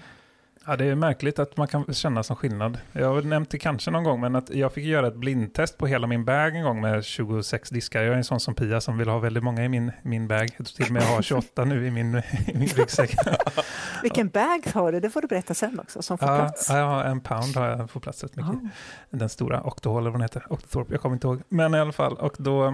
Ja, 0.69 0.77
det 0.77 0.85
är 0.85 0.95
märkligt 0.95 1.39
att 1.39 1.57
man 1.57 1.69
kan 1.69 1.95
känna 1.95 2.23
som 2.23 2.37
skillnad. 2.37 2.79
Jag 2.93 3.09
har 3.15 3.23
nämnt 3.23 3.51
det 3.51 3.59
kanske 3.59 3.91
någon 3.91 4.05
gång, 4.05 4.21
men 4.21 4.37
att 4.37 4.51
jag 4.51 4.73
fick 4.73 4.85
göra 4.85 5.07
ett 5.07 5.17
blindtest 5.17 5.79
på 5.79 5.87
hela 5.87 6.07
min 6.07 6.25
bag 6.25 6.57
en 6.57 6.63
gång 6.63 6.81
med 6.81 7.05
26 7.05 7.71
diskar. 7.71 8.03
Jag 8.03 8.13
är 8.13 8.17
en 8.17 8.25
sån 8.25 8.41
som 8.41 8.55
Pia 8.55 8.81
som 8.81 8.99
vill 8.99 9.09
ha 9.09 9.19
väldigt 9.19 9.43
många 9.43 9.65
i 9.65 9.69
min, 9.69 9.93
min 10.03 10.29
bag. 10.29 10.41
Jag 10.41 10.67
tror 10.67 10.77
till 10.77 10.85
och 10.85 10.91
med 10.91 11.03
jag 11.03 11.07
har 11.09 11.23
28 11.23 11.65
nu 11.65 11.87
i 11.87 11.91
min, 11.91 12.15
i 12.47 12.55
min 12.55 12.69
ryggsäck. 12.69 13.15
Vilken 14.03 14.29
bag 14.29 14.63
har 14.75 14.93
du? 14.93 15.01
Det 15.01 15.11
får 15.11 15.21
du 15.21 15.27
berätta 15.29 15.55
sen 15.55 15.81
också, 15.81 16.03
som 16.03 16.19
får 16.19 16.29
Ja, 16.29 16.39
plats. 16.39 16.67
ja, 16.71 16.79
jag 16.79 16.87
har 16.87 17.05
en 17.05 17.21
pound 17.21 17.57
har 17.57 17.69
jag 17.69 17.91
får 17.91 18.01
plats 18.01 18.23
rätt 18.23 18.37
mycket. 18.37 18.53
Jaha. 18.63 18.71
Den 19.11 19.29
stora 19.29 19.63
Octohall 19.63 20.03
eller 20.03 20.11
vad 20.11 20.21
den 20.21 20.23
heter. 20.25 20.53
Octothorpe, 20.53 20.93
jag 20.95 21.01
kommer 21.01 21.17
inte 21.17 21.27
ihåg. 21.27 21.43
Men 21.49 21.75
i 21.75 21.79
alla 21.79 21.93
fall, 21.93 22.15
och 22.17 22.35
då, 22.39 22.67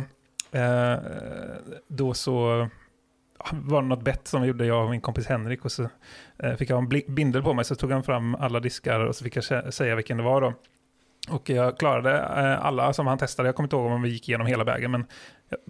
eh, 0.53 0.97
då 1.89 2.15
så 2.15 2.69
var 3.53 3.83
det 3.83 3.89
något 3.89 4.05
bett 4.05 4.29
som 4.29 4.43
vi 4.43 4.49
gjorde, 4.49 4.67
jag 4.67 4.85
och 4.85 4.91
min 4.91 5.01
kompis 5.01 5.27
Henrik. 5.27 5.65
Och 5.65 5.73
så 5.73 5.89
eh, 6.39 6.55
fick 6.57 6.71
jag 6.71 6.79
en 6.79 7.15
bindel 7.15 7.43
på 7.43 7.55
mig, 7.55 7.65
så 7.65 7.75
tog 7.75 7.93
han 7.93 8.03
fram 8.03 8.35
alla 8.35 8.61
diskar 8.61 9.01
och 9.01 9.17
så 9.17 9.25
fick 9.25 9.37
jag 9.37 9.75
säga 9.75 9.95
vilken 9.95 10.17
det 10.17 10.23
var 10.23 10.41
då. 10.41 10.53
Och 11.29 11.51
jag 11.51 11.79
klarade 11.79 12.19
eh, 12.19 12.67
alla 12.67 12.93
som 12.93 13.07
han 13.07 13.19
testade. 13.19 13.49
Jag 13.49 13.57
kommer 13.57 13.67
inte 13.67 13.77
ihåg 13.77 13.93
om 13.93 14.03
vi 14.03 14.09
gick 14.09 14.29
igenom 14.29 14.47
hela 14.47 14.65
vägen, 14.65 14.91
men 14.91 15.07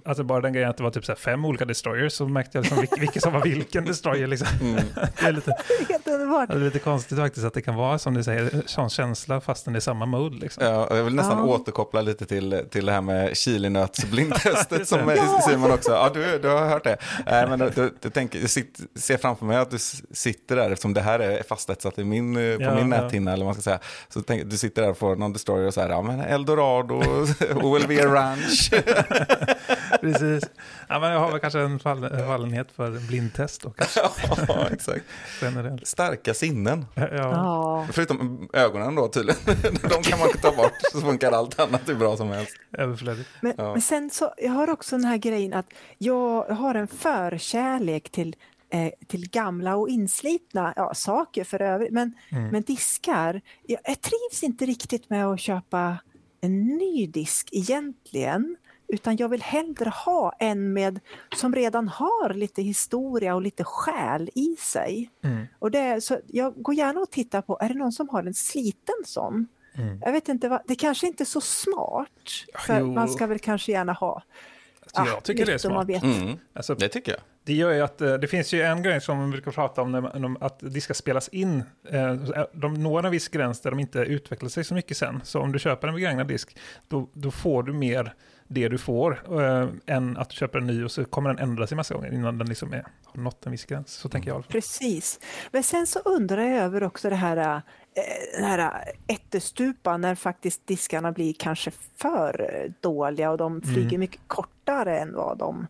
alltså 0.05 0.25
bara 0.25 0.41
den 0.41 0.53
grejen 0.53 0.71
att 0.71 0.77
det 0.77 0.83
var 0.83 0.91
typ 0.91 1.05
så 1.05 1.13
här 1.13 1.17
fem 1.17 1.45
olika 1.45 1.65
destroyers 1.65 2.13
så 2.13 2.27
märkte 2.29 2.59
jag 2.59 2.63
liksom 2.63 2.79
vilken, 2.81 3.01
vilken 3.01 3.23
som 3.23 3.33
var 3.33 3.41
vilken 3.43 3.85
destroyer. 3.85 4.27
Liksom. 4.27 4.49
Mm. 4.61 4.75
Det 4.95 5.27
är 5.27 5.33
lite, 5.33 5.53
Helt 5.89 6.07
underbart. 6.09 6.49
det 6.49 6.55
är 6.55 6.61
lite 6.61 6.79
konstigt 6.79 7.19
faktiskt 7.19 7.47
att 7.47 7.55
det 7.55 7.63
kan 7.63 7.75
vara 7.75 7.99
som 7.99 8.15
du 8.15 8.23
säger, 8.25 8.63
sån 8.67 8.91
känsla 8.91 9.41
fastän 9.41 9.73
det 9.73 9.79
är 9.79 9.81
samma 9.81 10.07
mode. 10.07 10.37
Liksom. 10.37 10.65
Ja, 10.67 10.97
jag 10.97 11.05
vill 11.05 11.15
nästan 11.15 11.39
Ja. 11.39 11.45
återkoppla 11.45 12.01
lite 12.03 12.27
till, 12.27 12.65
till 12.71 12.87
det 12.87 12.93
här 12.93 13.01
med 13.01 13.37
chilinötsblindtestet 13.37 14.89
som 14.89 15.09
Ja. 15.17 15.41
Simon 15.41 15.73
också, 15.73 15.91
ja 15.93 16.11
du, 16.15 16.39
du 16.39 16.49
har 16.49 16.67
hört 16.69 16.85
det. 16.85 16.97
Nej, 17.27 17.47
men 17.49 17.59
du, 17.59 17.71
du, 17.71 17.95
du 18.01 18.11
tänker, 18.11 18.41
jag 18.41 18.51
ser 19.01 19.17
framför 19.17 19.47
mig 19.47 19.57
att 19.57 19.71
du 19.71 19.79
sitter 20.13 20.57
där, 20.57 20.71
eftersom 20.71 20.95
det 20.95 21.01
här 21.01 21.19
är 21.21 21.43
fastetsat 21.43 21.99
i 21.99 22.05
min, 22.05 22.37
eh, 22.37 22.57
på 22.57 22.63
Ja, 22.63 22.75
min 22.75 22.91
ja. 22.93 23.03
näthinna, 23.03 23.33
eller 23.33 23.45
man 23.45 23.55
ska 23.55 23.63
säga. 23.63 23.79
Så 24.09 24.23
tänk, 24.23 24.51
du 24.51 24.57
sitter 24.59 24.83
där 24.83 24.91
och 24.91 24.99
får 24.99 25.17
någon 25.17 25.33
destroyer 25.33 25.67
och 25.67 25.75
så 25.75 25.81
här, 25.81 25.89
ja 25.89 26.03
men 26.03 26.21
Eldorado, 26.21 27.03
OLV 27.63 27.91
Ranch. 27.91 28.71
Precis. 30.01 30.45
Ja, 30.89 31.01
men 31.01 31.11
jag 31.13 31.21
har 31.21 31.31
väl 31.31 31.41
kanske 31.41 31.61
en 31.61 31.79
fall, 31.79 32.09
fallenhet 32.27 32.73
för 32.73 33.07
blindtest 33.09 33.63
då, 33.63 33.71
kanske, 33.71 34.01
ja, 34.49 34.69
exakt. 34.73 35.05
generellt. 35.43 35.87
Starka 35.87 36.35
sinnen. 36.35 36.87
Ja. 36.95 37.09
Ja. 37.13 37.87
Förutom 37.93 38.49
ögonen 38.53 38.95
då 38.95 39.09
tydligen. 39.09 39.41
De 39.83 40.03
kan 40.03 40.19
man 40.19 40.29
ta 40.43 40.51
bort, 40.57 40.73
så 40.93 41.01
funkar 41.01 41.33
allt 41.33 41.61
annat 41.61 41.89
hur 41.89 41.95
bra 41.95 42.17
som 42.17 42.29
helst. 42.29 42.57
Överflödigt. 42.73 43.29
Men, 43.41 43.53
Ja. 43.59 43.73
men 43.73 43.81
sen 43.83 44.11
så, 44.11 44.35
jag 44.37 44.51
har 44.53 44.71
också 44.71 44.97
den 44.97 45.05
här 45.05 45.17
grejen 45.17 45.53
att 45.55 45.67
jag 45.99 46.45
har 46.45 46.75
en 46.75 46.89
förkärlek 46.89 48.11
till, 48.11 48.37
eh, 48.71 48.91
till 49.09 49.31
gamla 49.31 49.77
och 49.77 49.89
inslitna 49.89 50.73
ja, 50.77 50.95
saker 50.95 51.45
för 51.45 51.63
övrigt, 51.63 51.93
men, 51.93 52.13
Mm. 52.33 52.49
men 52.49 52.63
diskar. 52.63 53.41
Jag, 53.67 53.81
jag 53.85 54.01
trivs 54.01 54.43
inte 54.43 54.67
riktigt 54.67 55.11
med 55.11 55.27
att 55.27 55.41
köpa 55.41 55.97
en 56.41 56.61
ny 56.67 57.07
disk 57.07 57.49
egentligen, 57.53 58.57
utan 58.89 59.17
jag 59.17 59.29
vill 59.29 59.43
hellre 59.43 59.89
ha 59.91 60.33
en 60.39 60.73
med 60.73 61.01
som 61.37 61.55
redan 61.55 61.89
har 61.89 62.35
lite 62.35 62.63
historia 62.63 63.35
och 63.35 63.43
lite 63.43 63.65
själ 63.65 64.31
i 64.35 64.57
sig. 64.59 65.11
Mm. 65.25 65.47
Och 65.59 65.71
det, 65.71 66.01
så 66.05 66.19
jag 66.27 66.55
går 66.63 66.75
gärna 66.75 67.01
och 67.01 67.11
tittar 67.11 67.43
på, 67.43 67.59
är 67.61 67.69
det 67.69 67.75
någon 67.75 67.93
som 67.93 68.09
har 68.09 68.23
en 68.23 68.35
sliten 68.35 68.95
sån? 69.05 69.49
Mm. 69.75 70.01
Jag 70.05 70.13
vet 70.13 70.29
inte, 70.29 70.49
vad, 70.49 70.61
det 70.67 70.75
kanske 70.75 71.07
inte 71.07 71.23
är 71.23 71.27
så 71.27 71.41
smart. 71.41 72.09
För 72.67 72.81
Jo. 72.81 72.87
man 72.93 73.09
ska 73.09 73.27
väl 73.27 73.39
kanske 73.39 73.73
gärna 73.73 73.93
ha. 73.93 74.23
Så 74.87 75.03
jag 75.07 75.23
tycker 75.23 75.47
det 75.47 75.53
är 75.53 75.59
smart. 75.59 75.89
Mm, 75.89 76.39
Alltså, 76.53 76.75
det 76.75 76.89
tycker 76.89 77.13
jag. 77.13 77.21
Det 77.45 77.53
gör 77.55 77.73
ju 77.73 77.81
att 77.81 78.01
eh, 78.01 78.15
det 78.15 78.27
finns 78.29 78.53
ju 78.55 78.63
en 78.63 78.83
grej 78.83 79.01
som 79.01 79.19
man 79.19 79.31
brukar 79.31 79.51
prata 79.51 79.83
om, 79.83 79.93
när 79.93 80.01
man, 80.19 80.37
att 80.41 80.59
det 80.61 80.81
ska 80.81 80.95
spelas 80.95 81.29
in. 81.29 81.63
Eh, 81.91 82.15
De 82.53 82.75
når 82.75 83.05
en 83.07 83.11
viss 83.13 83.29
gräns 83.29 83.61
där 83.61 83.71
de 83.71 83.81
inte 83.81 83.99
utvecklar 83.99 84.49
sig 84.49 84.65
så 84.65 84.75
mycket 84.75 84.97
sen. 84.97 85.21
Så 85.25 85.41
om 85.41 85.53
du 85.53 85.59
köper 85.59 85.89
en 85.89 85.95
begagnad 85.95 86.27
disk, 86.29 86.57
då, 86.89 87.09
då 87.13 87.31
får 87.31 87.63
du 87.63 87.73
mer 87.73 88.15
det 88.49 88.69
du 88.69 88.79
får 88.79 89.41
eh, 89.41 89.69
än 89.87 90.17
att 90.17 90.31
du 90.31 90.37
köper 90.37 90.59
en 90.59 90.67
ny 90.67 90.85
och 90.85 90.91
så 90.91 91.05
kommer 91.05 91.35
den 91.35 91.39
ändra 91.39 91.67
sig 91.67 91.77
massa 91.77 91.95
gånger 91.95 92.13
innan 92.13 92.39
den 92.39 92.49
liksom 92.49 92.73
är, 92.73 92.87
har 93.05 93.23
nått 93.23 93.47
en 93.47 93.53
viss 93.53 93.65
gräns. 93.65 93.93
Så 93.93 94.09
tänker 94.09 94.29
jag 94.29 94.35
alla 94.35 94.43
fall. 94.43 94.53
Precis. 94.53 95.21
Men 95.53 95.63
sen 95.63 95.87
så 95.87 95.99
undrar 95.99 96.43
jag 96.43 96.65
över 96.65 96.83
också 96.83 97.11
det 97.11 97.17
här, 97.17 97.37
eh, 97.37 97.63
den 98.37 98.45
här 98.45 98.93
ättestupan 99.07 100.01
när 100.01 100.15
faktiskt 100.15 100.67
diskarna 100.67 101.13
blir 101.13 101.35
kanske 101.39 101.71
för 101.97 102.67
dåliga 102.81 103.31
och 103.31 103.39
de 103.39 103.63
flyger 103.63 103.99
mycket 103.99 104.21
kortare 104.27 104.99
än 104.99 105.15
vad 105.15 105.39
de 105.39 105.67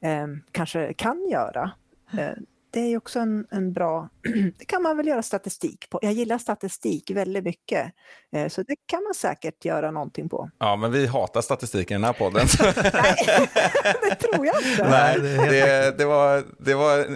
eh, 0.00 0.26
kanske 0.52 0.92
kan 0.92 1.28
göra. 1.28 1.70
Eh, 2.12 2.30
det 2.70 2.80
är 2.80 2.96
också 2.96 3.18
en, 3.18 3.46
en 3.50 3.72
bra, 3.72 4.08
det 4.58 4.64
kan 4.64 4.82
man 4.82 4.96
väl 4.96 5.06
göra 5.06 5.22
statistik 5.22 5.90
på. 5.90 5.98
Jag 6.02 6.12
gillar 6.12 6.38
statistik 6.38 7.10
väldigt 7.10 7.44
mycket, 7.44 7.92
eh, 8.32 8.48
så 8.48 8.62
det 8.62 8.76
kan 8.86 9.02
man 9.02 9.14
säkert 9.14 9.64
göra 9.64 9.90
någonting 9.90 10.28
på. 10.28 10.50
Ja, 10.58 10.76
men 10.76 10.92
vi 10.92 11.06
hatar 11.06 11.40
statistiken 11.40 11.94
i 11.94 11.98
den 11.98 12.04
här 12.04 12.12
podden. 12.12 12.46
Nej, 12.92 13.16
det 14.10 14.14
tror 14.14 14.46
jag 14.46 14.62
inte. 14.62 14.90
Nej, 14.90 15.20
det 15.50 15.98
det, 15.98 16.04
var, 16.04 16.44
det 16.58 16.74
var... 16.74 17.06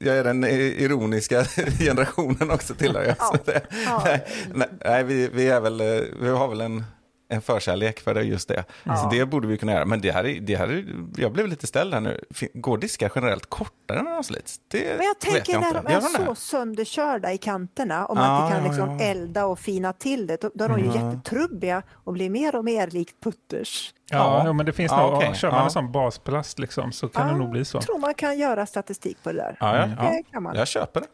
Jag 0.00 0.16
är 0.16 0.24
den 0.24 0.44
ironiska 0.44 1.44
generationen 1.78 2.50
också 2.50 2.74
tillhör 2.74 3.02
jag. 3.02 3.16
Ja, 3.18 3.38
ja. 3.84 4.02
nej, 4.04 4.26
nej, 4.54 4.68
nej, 4.84 5.04
vi, 5.04 5.28
vi, 5.28 5.48
är 5.48 5.60
väl, 5.60 5.80
eh, 5.80 6.00
vi 6.20 6.28
har 6.28 6.48
väl 6.48 6.60
en, 6.60 6.84
en 7.28 7.42
förkärlek 7.42 8.00
för 8.00 8.20
just 8.20 8.48
det. 8.48 8.64
Så 8.84 8.90
Ja. 8.90 9.08
det 9.12 9.26
borde 9.26 9.48
vi 9.48 9.56
kunna 9.58 9.72
göra. 9.72 9.84
Men 9.84 10.00
det 10.00 10.10
här, 10.12 10.24
är- 10.26 10.40
det 10.40 10.56
här, 10.56 10.68
är- 10.68 10.84
jag 11.16 11.32
blev 11.32 11.48
lite 11.48 11.66
ställd 11.66 11.94
här 11.94 12.00
nu. 12.00 12.24
Går 12.54 12.78
diskar 12.78 13.12
generellt 13.14 13.46
kortare 13.46 14.02
när 14.02 14.10
de 14.14 14.24
slits? 14.24 14.60
Det 14.68 14.96
Men 14.98 15.06
jag 15.06 15.18
tänker 15.18 15.52
jag 15.52 15.60
när 15.60 15.82
de 15.82 15.86
är 15.94 16.26
så 16.26 16.34
sönderkörda 16.34 17.32
i 17.32 17.38
kanterna 17.38 18.06
och 18.06 18.16
man 18.16 18.24
Ja, 18.30 18.44
inte 18.44 18.54
kan 18.56 18.64
ja, 18.64 18.70
liksom 18.70 18.98
ja. 18.98 19.04
elda 19.04 19.46
och 19.46 19.58
fina 19.58 19.92
till 19.92 20.26
det, 20.26 20.40
då, 20.40 20.50
då 20.54 20.64
är 20.64 20.68
de 20.68 20.78
ju 20.80 20.86
jättetrubbiga 20.86 21.82
och 21.92 22.12
blir 22.12 22.30
mer 22.30 22.56
och 22.56 22.64
mer 22.64 22.86
likt 22.86 23.20
putters. 23.22 23.94
Ja, 24.10 24.42
Ja. 24.46 24.52
men 24.52 24.66
det 24.66 24.72
finns 24.72 24.92
Ja, 24.92 25.02
nog, 25.06 25.12
okej. 25.16 25.34
kör 25.34 25.50
man 25.50 25.58
Ja. 25.60 25.64
en 25.64 25.70
sån 25.70 25.92
basplast 25.92 26.58
liksom, 26.58 26.92
så 26.92 27.08
kan 27.08 27.28
det 27.28 27.34
nog 27.38 27.50
bli 27.50 27.64
så. 27.64 27.76
Jag 27.76 27.82
tror 27.84 27.98
man 27.98 28.14
kan 28.14 28.38
göra 28.38 28.66
statistik 28.66 29.22
på 29.22 29.32
det 29.32 29.38
där. 29.38 29.56
Ja, 29.60 29.76
ja, 29.76 29.86
Det 29.86 29.96
ja. 30.16 30.22
kan 30.32 30.42
man. 30.42 30.56
Jag 30.56 30.68
köper 30.68 31.00
det. 31.00 31.06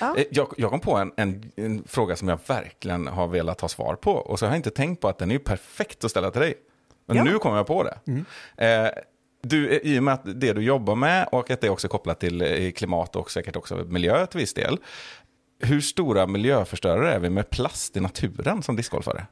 Ja. 0.00 0.16
Eh, 0.16 0.24
Jag, 0.30 0.48
jag 0.56 0.70
kom 0.70 0.80
på 0.80 0.96
en, 0.96 1.12
en, 1.16 1.52
en 1.56 1.84
fråga 1.86 2.16
som 2.16 2.28
jag 2.28 2.38
verkligen 2.46 3.06
har 3.06 3.28
velat 3.28 3.60
ha 3.60 3.68
svar 3.68 3.94
på. 3.94 4.12
Och 4.12 4.38
så 4.38 4.46
har 4.46 4.50
jag 4.52 4.58
inte 4.58 4.70
tänkt 4.70 5.00
på 5.00 5.08
att 5.08 5.18
den 5.18 5.30
är 5.30 5.38
perfekt 5.38 6.04
att 6.04 6.10
ställa 6.10 6.30
till 6.30 6.40
dig. 6.40 6.54
Men 7.06 7.16
Ja. 7.16 7.24
nu 7.24 7.38
kommer 7.38 7.56
jag 7.56 7.66
på 7.66 7.82
det. 7.82 7.98
Eh, 8.66 8.90
du, 9.42 9.80
I 9.82 9.98
och 9.98 10.02
med 10.02 10.14
att 10.14 10.22
det 10.24 10.52
du 10.52 10.60
jobbar 10.62 10.94
med 10.94 11.28
och 11.32 11.50
att 11.50 11.60
det 11.60 11.66
är 11.66 11.70
också 11.70 11.88
kopplat 11.88 12.20
till 12.20 12.42
eh, 12.42 12.70
klimat 12.72 13.16
och 13.16 13.30
säkert 13.30 13.56
också 13.56 13.74
miljö 13.74 14.26
till 14.26 14.40
viss 14.40 14.54
del. 14.54 14.78
Hur 15.62 15.80
stora 15.80 16.26
miljöförstörare 16.26 17.12
är 17.14 17.18
vi 17.18 17.30
med 17.30 17.50
plast 17.50 17.96
i 17.96 18.00
naturen 18.00 18.62
som 18.62 18.76
discgolfare? 18.76 19.26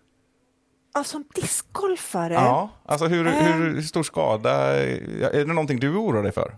Ja, 0.97 1.05
som 1.05 1.25
discgolfare, 1.35 2.33
Ja, 2.35 2.71
alltså 2.87 3.07
hur, 3.07 3.25
hur, 3.25 3.75
hur 3.75 3.83
stor 3.83 4.03
skada, 4.03 4.53
är 4.53 5.31
det 5.33 5.45
någonting 5.45 5.81
du 5.81 5.97
oroar 5.97 6.23
dig 6.23 6.33
för? 6.33 6.57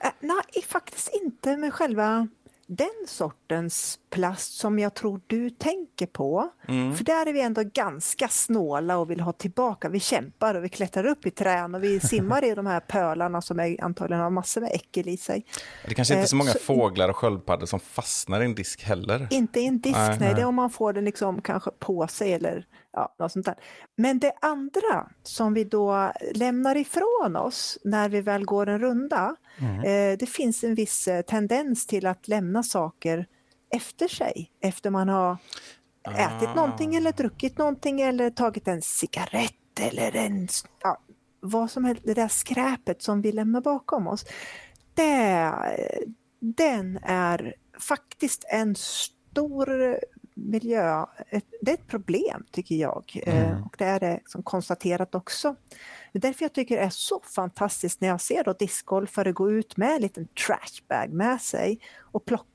eh, 0.00 0.10
nej, 0.20 0.62
faktiskt 0.68 1.08
inte 1.22 1.56
med 1.56 1.74
själva 1.74 2.28
den 2.66 3.06
sortens 3.08 3.98
plast 4.14 4.52
som 4.58 4.78
jag 4.78 4.94
tror 4.94 5.20
du 5.26 5.50
tänker 5.50 6.06
på. 6.06 6.48
Mm. 6.68 6.94
För 6.96 7.04
där 7.04 7.26
är 7.26 7.32
vi 7.32 7.40
ändå 7.40 7.62
ganska 7.74 8.28
snåla 8.28 8.98
och 8.98 9.10
vill 9.10 9.20
ha 9.20 9.32
tillbaka. 9.32 9.88
Vi 9.88 10.00
kämpar 10.00 10.54
och 10.54 10.64
vi 10.64 10.68
klättrar 10.68 11.06
upp 11.06 11.26
i 11.26 11.30
trän 11.30 11.74
och 11.74 11.84
vi 11.84 12.00
simmar 12.12 12.44
i 12.44 12.54
de 12.54 12.66
här 12.66 12.80
pölarna 12.80 13.40
som 13.42 13.60
är, 13.60 13.84
antagligen 13.84 14.22
har 14.22 14.30
massor 14.30 14.60
med 14.60 14.70
äckel 14.72 15.08
i 15.08 15.16
sig. 15.16 15.44
Det 15.88 15.94
kanske 15.94 16.14
inte 16.14 16.22
är 16.24 16.26
så 16.26 16.36
Eh, 16.36 16.38
många 16.38 16.50
så- 16.50 16.58
fåglar 16.58 17.08
och 17.08 17.16
sköldpaddor 17.16 17.66
som 17.66 17.80
fastnar 17.80 18.40
i 18.40 18.44
en 18.44 18.54
disk 18.54 18.82
heller. 18.84 19.26
Inte 19.30 19.60
i 19.60 19.66
en 19.66 19.80
disk, 19.80 19.96
Nej, 19.96 20.16
nej, 20.20 20.34
det 20.34 20.40
är 20.40 20.46
om 20.46 20.54
man 20.54 20.70
får 20.70 20.92
den 20.92 21.04
liksom 21.04 21.40
kanske 21.42 21.70
på 21.78 22.06
sig 22.06 22.32
eller 22.32 22.66
ja, 22.92 23.14
något 23.18 23.32
sånt 23.32 23.46
där. 23.46 23.54
Men 23.96 24.18
det 24.18 24.32
andra 24.40 25.06
som 25.22 25.54
vi 25.54 25.64
då 25.64 26.12
lämnar 26.34 26.76
ifrån 26.76 27.36
oss 27.36 27.78
när 27.84 28.08
vi 28.08 28.20
väl 28.20 28.44
går 28.44 28.66
en 28.68 28.78
runda, 28.78 29.36
eh, 29.84 30.18
det 30.18 30.28
finns 30.28 30.64
en 30.64 30.74
viss 30.74 31.08
eh, 31.08 31.22
tendens 31.22 31.86
till 31.86 32.06
att 32.06 32.28
lämna 32.28 32.62
saker 32.62 33.26
efter 33.70 34.08
sig 34.08 34.50
efter 34.60 34.90
man 34.90 35.08
har 35.08 35.36
ätit 36.08 36.48
Ah. 36.48 36.54
någonting 36.54 36.94
eller 36.94 37.12
druckit 37.12 37.58
någonting 37.58 38.00
eller 38.00 38.30
tagit 38.30 38.68
en 38.68 38.82
cigarett 38.82 39.80
eller 39.80 40.16
en, 40.16 40.48
ja, 40.82 40.98
vad 41.40 41.70
som 41.70 41.84
helst, 41.84 42.02
det 42.04 42.14
där 42.14 42.28
skräpet 42.28 43.02
som 43.02 43.22
vi 43.22 43.32
lämnar 43.32 43.60
bakom 43.60 44.06
oss. 44.06 44.24
Det, 44.94 45.52
den 46.40 46.98
är 47.02 47.54
faktiskt 47.80 48.44
en 48.48 48.74
stor 48.76 49.98
miljö, 50.36 51.06
ett, 51.30 51.44
det 51.60 51.70
är 51.70 51.74
ett 51.74 51.86
problem 51.86 52.44
tycker 52.52 52.74
jag. 52.74 53.22
Eh, 53.26 53.66
Och 53.66 53.74
det 53.78 53.84
är 53.84 54.00
det 54.00 54.20
som 54.26 54.42
konstaterat 54.42 55.14
också. 55.14 55.56
Det 56.12 56.18
är 56.18 56.20
därför 56.22 56.44
jag 56.44 56.52
tycker 56.52 56.76
det 56.76 56.82
är 56.82 56.90
så 56.90 57.20
fantastiskt 57.34 58.00
när 58.00 58.08
jag 58.08 58.20
ser 58.20 58.44
då 58.44 58.52
discgolfare 58.52 59.32
gå 59.32 59.50
ut 59.50 59.76
med 59.76 59.94
en 59.96 60.02
liten 60.02 60.28
trashbag 60.46 61.10
med 61.12 61.40
sig 61.40 61.80
och 62.00 62.24
plocka 62.24 62.48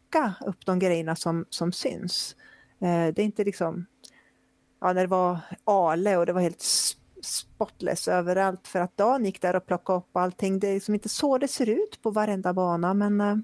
upp 0.45 0.65
de 0.65 0.79
grejerna 0.79 1.15
som, 1.15 1.45
som 1.49 1.71
syns. 1.71 2.35
Eh, 2.81 3.13
Det 3.13 3.21
är 3.21 3.25
inte 3.25 3.43
liksom, 3.43 3.85
ja 4.81 4.93
när 4.93 5.01
det 5.01 5.07
var 5.07 5.39
Ale 5.63 6.17
och 6.17 6.25
det 6.25 6.33
var 6.33 6.41
helt 6.41 6.65
spotless 7.21 8.07
överallt 8.07 8.67
för 8.67 8.79
att 8.79 8.97
Dan 8.97 9.25
gick 9.25 9.41
där 9.41 9.55
och 9.55 9.65
plockade 9.65 9.97
upp 9.99 10.17
allting. 10.17 10.59
Det 10.59 10.67
är 10.67 10.73
liksom 10.73 10.93
inte 10.93 11.09
så 11.09 11.37
det 11.37 11.47
ser 11.47 11.69
ut 11.69 11.99
på 12.01 12.11
varenda 12.11 12.53
bana 12.53 12.93
men 12.93 13.21
eh, 13.21 13.35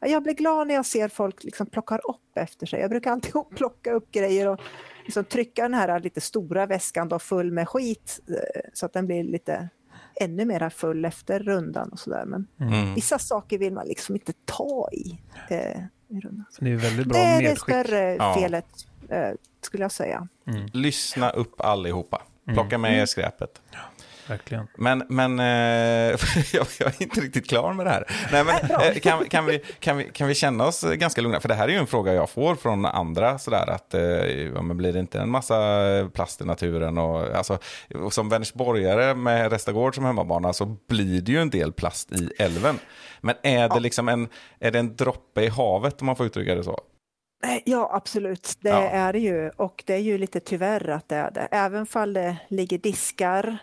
Jag 0.00 0.22
blir 0.22 0.34
glad 0.34 0.66
när 0.66 0.74
jag 0.74 0.86
ser 0.86 1.08
folk 1.08 1.44
liksom 1.44 1.66
plockar 1.66 2.10
upp 2.10 2.36
efter 2.38 2.66
sig. 2.66 2.80
Jag 2.80 2.90
brukar 2.90 3.12
alltid 3.12 3.32
plocka 3.56 3.92
upp 3.92 4.10
grejer 4.10 4.48
och 4.48 4.60
liksom 5.04 5.24
trycka 5.24 5.62
den 5.62 5.74
här 5.74 6.00
lite 6.00 6.20
stora 6.20 6.66
väskan 6.66 7.08
då 7.08 7.18
full 7.18 7.52
med 7.52 7.68
skit 7.68 8.20
eh, 8.28 8.60
så 8.74 8.86
att 8.86 8.92
den 8.92 9.06
blir 9.06 9.24
lite 9.24 9.68
ännu 10.20 10.44
mer 10.44 10.68
full 10.70 11.04
efter 11.04 11.40
rundan 11.40 11.88
och 11.88 11.98
sådär. 11.98 12.24
Men 12.24 12.46
Mm. 12.60 12.94
vissa 12.94 13.18
saker 13.18 13.58
vill 13.58 13.72
man 13.72 13.86
liksom 13.86 14.14
inte 14.14 14.32
ta 14.44 14.88
i. 14.92 15.18
Eh, 15.50 15.80
i 16.10 16.20
rundan. 16.20 16.44
Så 16.50 16.64
det 16.64 16.70
är 16.70 16.76
väldigt 16.76 17.06
bra 17.06 17.18
Det 17.18 17.24
är 17.24 17.36
det 17.42 17.48
medskick. 17.48 17.62
större 17.62 18.14
Ja. 18.14 18.34
felet 18.34 18.66
eh, 19.08 19.28
skulle 19.60 19.84
jag 19.84 19.92
säga. 19.92 20.28
Lyssna 20.72 21.30
upp 21.30 21.60
allihopa. 21.60 22.22
Plocka 22.54 22.78
med 22.78 22.98
er 22.98 23.06
skräpet. 23.06 23.60
Verkligen. 24.30 24.66
Men, 24.76 25.02
men 25.08 25.38
eh, 25.40 25.46
jag, 26.52 26.66
är 26.80 27.02
inte 27.02 27.20
riktigt 27.20 27.48
klar 27.48 27.72
med 27.72 27.86
det 27.86 27.90
här. 27.90 28.04
Nej, 28.32 28.44
men, 28.44 28.54
eh, 28.80 28.94
kan, 29.00 29.24
kan, 29.28 29.46
vi, 29.46 29.58
kan, 29.78 29.96
vi, 29.96 30.04
kan 30.04 30.28
vi 30.28 30.34
känna 30.34 30.66
oss 30.66 30.82
ganska 30.82 31.20
lugna? 31.20 31.40
För 31.40 31.48
det 31.48 31.54
här 31.54 31.68
är 31.68 31.72
ju 31.72 31.78
en 31.78 31.86
fråga 31.86 32.12
jag 32.14 32.30
får 32.30 32.54
från 32.54 32.84
andra. 32.86 33.38
Sådär, 33.38 33.70
att, 33.70 33.94
eh, 33.94 34.02
ja, 34.54 34.62
men 34.62 34.76
blir 34.76 34.92
det 34.92 34.98
inte 35.00 35.20
en 35.20 35.30
massa 35.30 35.56
plast 36.14 36.40
i 36.40 36.44
naturen? 36.44 36.98
Och, 36.98 37.36
alltså, 37.36 37.58
som 38.10 38.28
Vänersborgare 38.28 39.14
med 39.14 39.52
Restagård 39.52 39.94
som 39.94 40.04
hemmabana 40.04 40.52
så 40.52 40.76
blir 40.88 41.20
det 41.20 41.32
ju 41.32 41.38
en 41.40 41.50
del 41.50 41.72
plast 41.72 42.12
i 42.12 42.30
älven. 42.38 42.78
Men 43.20 43.34
är 43.42 43.68
det, 43.68 43.80
liksom 43.80 44.08
en, 44.08 44.28
är 44.60 44.70
det 44.70 44.78
en 44.78 44.96
droppe 44.96 45.42
i 45.42 45.48
havet 45.48 46.00
om 46.00 46.06
man 46.06 46.16
får 46.16 46.26
uttrycka 46.26 46.54
det 46.54 46.64
så? 46.64 46.80
Eh, 47.44 47.58
Ja, 47.64 47.90
absolut. 47.92 48.54
Det 48.60 48.68
Ja. 48.68 48.88
är 48.90 49.12
det 49.12 49.18
ju. 49.18 49.50
Och 49.56 49.82
det 49.86 49.94
är 49.94 49.98
ju 49.98 50.18
lite 50.18 50.40
tyvärr 50.40 50.88
att 50.90 51.08
det 51.08 51.16
är 51.16 51.30
det. 51.30 51.48
Även 51.50 51.86
fall 51.86 52.12
det 52.12 52.36
ligger 52.48 52.78
diskar. 52.78 53.58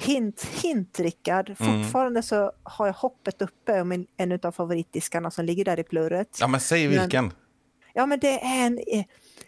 Hint, 0.00 0.44
hint 0.62 1.00
Rickard. 1.00 1.56
Mm. 1.60 1.82
Fortfarande 1.82 2.22
så 2.22 2.52
har 2.62 2.86
jag 2.86 2.94
hoppet 2.94 3.42
uppe 3.42 3.80
om 3.80 3.92
en, 3.92 4.06
en 4.16 4.40
av 4.42 4.52
favoritdiskarna 4.52 5.30
som 5.30 5.44
ligger 5.44 5.64
där 5.64 5.80
i 5.80 5.82
plurret. 5.82 6.38
Ja, 6.40 6.46
men 6.46 6.60
säg 6.60 6.86
vilken. 6.86 7.32
Ja, 7.92 8.06
men 8.06 8.18
det 8.18 8.40
är 8.40 8.66
en 8.66 8.78
eh, 8.86 9.04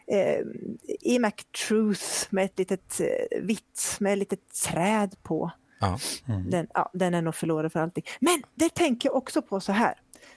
eh, 0.06 0.44
Emac 1.02 1.34
Truth 1.66 2.26
med 2.30 2.44
ett 2.44 2.58
litet 2.58 3.00
eh, 3.00 3.42
vitt, 3.42 3.96
med 4.00 4.12
ett 4.12 4.18
litet 4.18 4.54
träd 4.64 5.16
på. 5.22 5.50
Ja. 5.80 5.98
Den, 6.50 6.66
ja, 6.74 6.90
den 6.92 7.14
är 7.14 7.22
nog 7.22 7.34
förlorad 7.34 7.72
för 7.72 7.80
alltid. 7.80 8.08
Men 8.20 8.42
det 8.54 8.74
tänker 8.74 9.08
jag 9.08 9.16
också 9.16 9.42
på 9.42 9.60
så 9.60 9.72
här. 9.72 9.94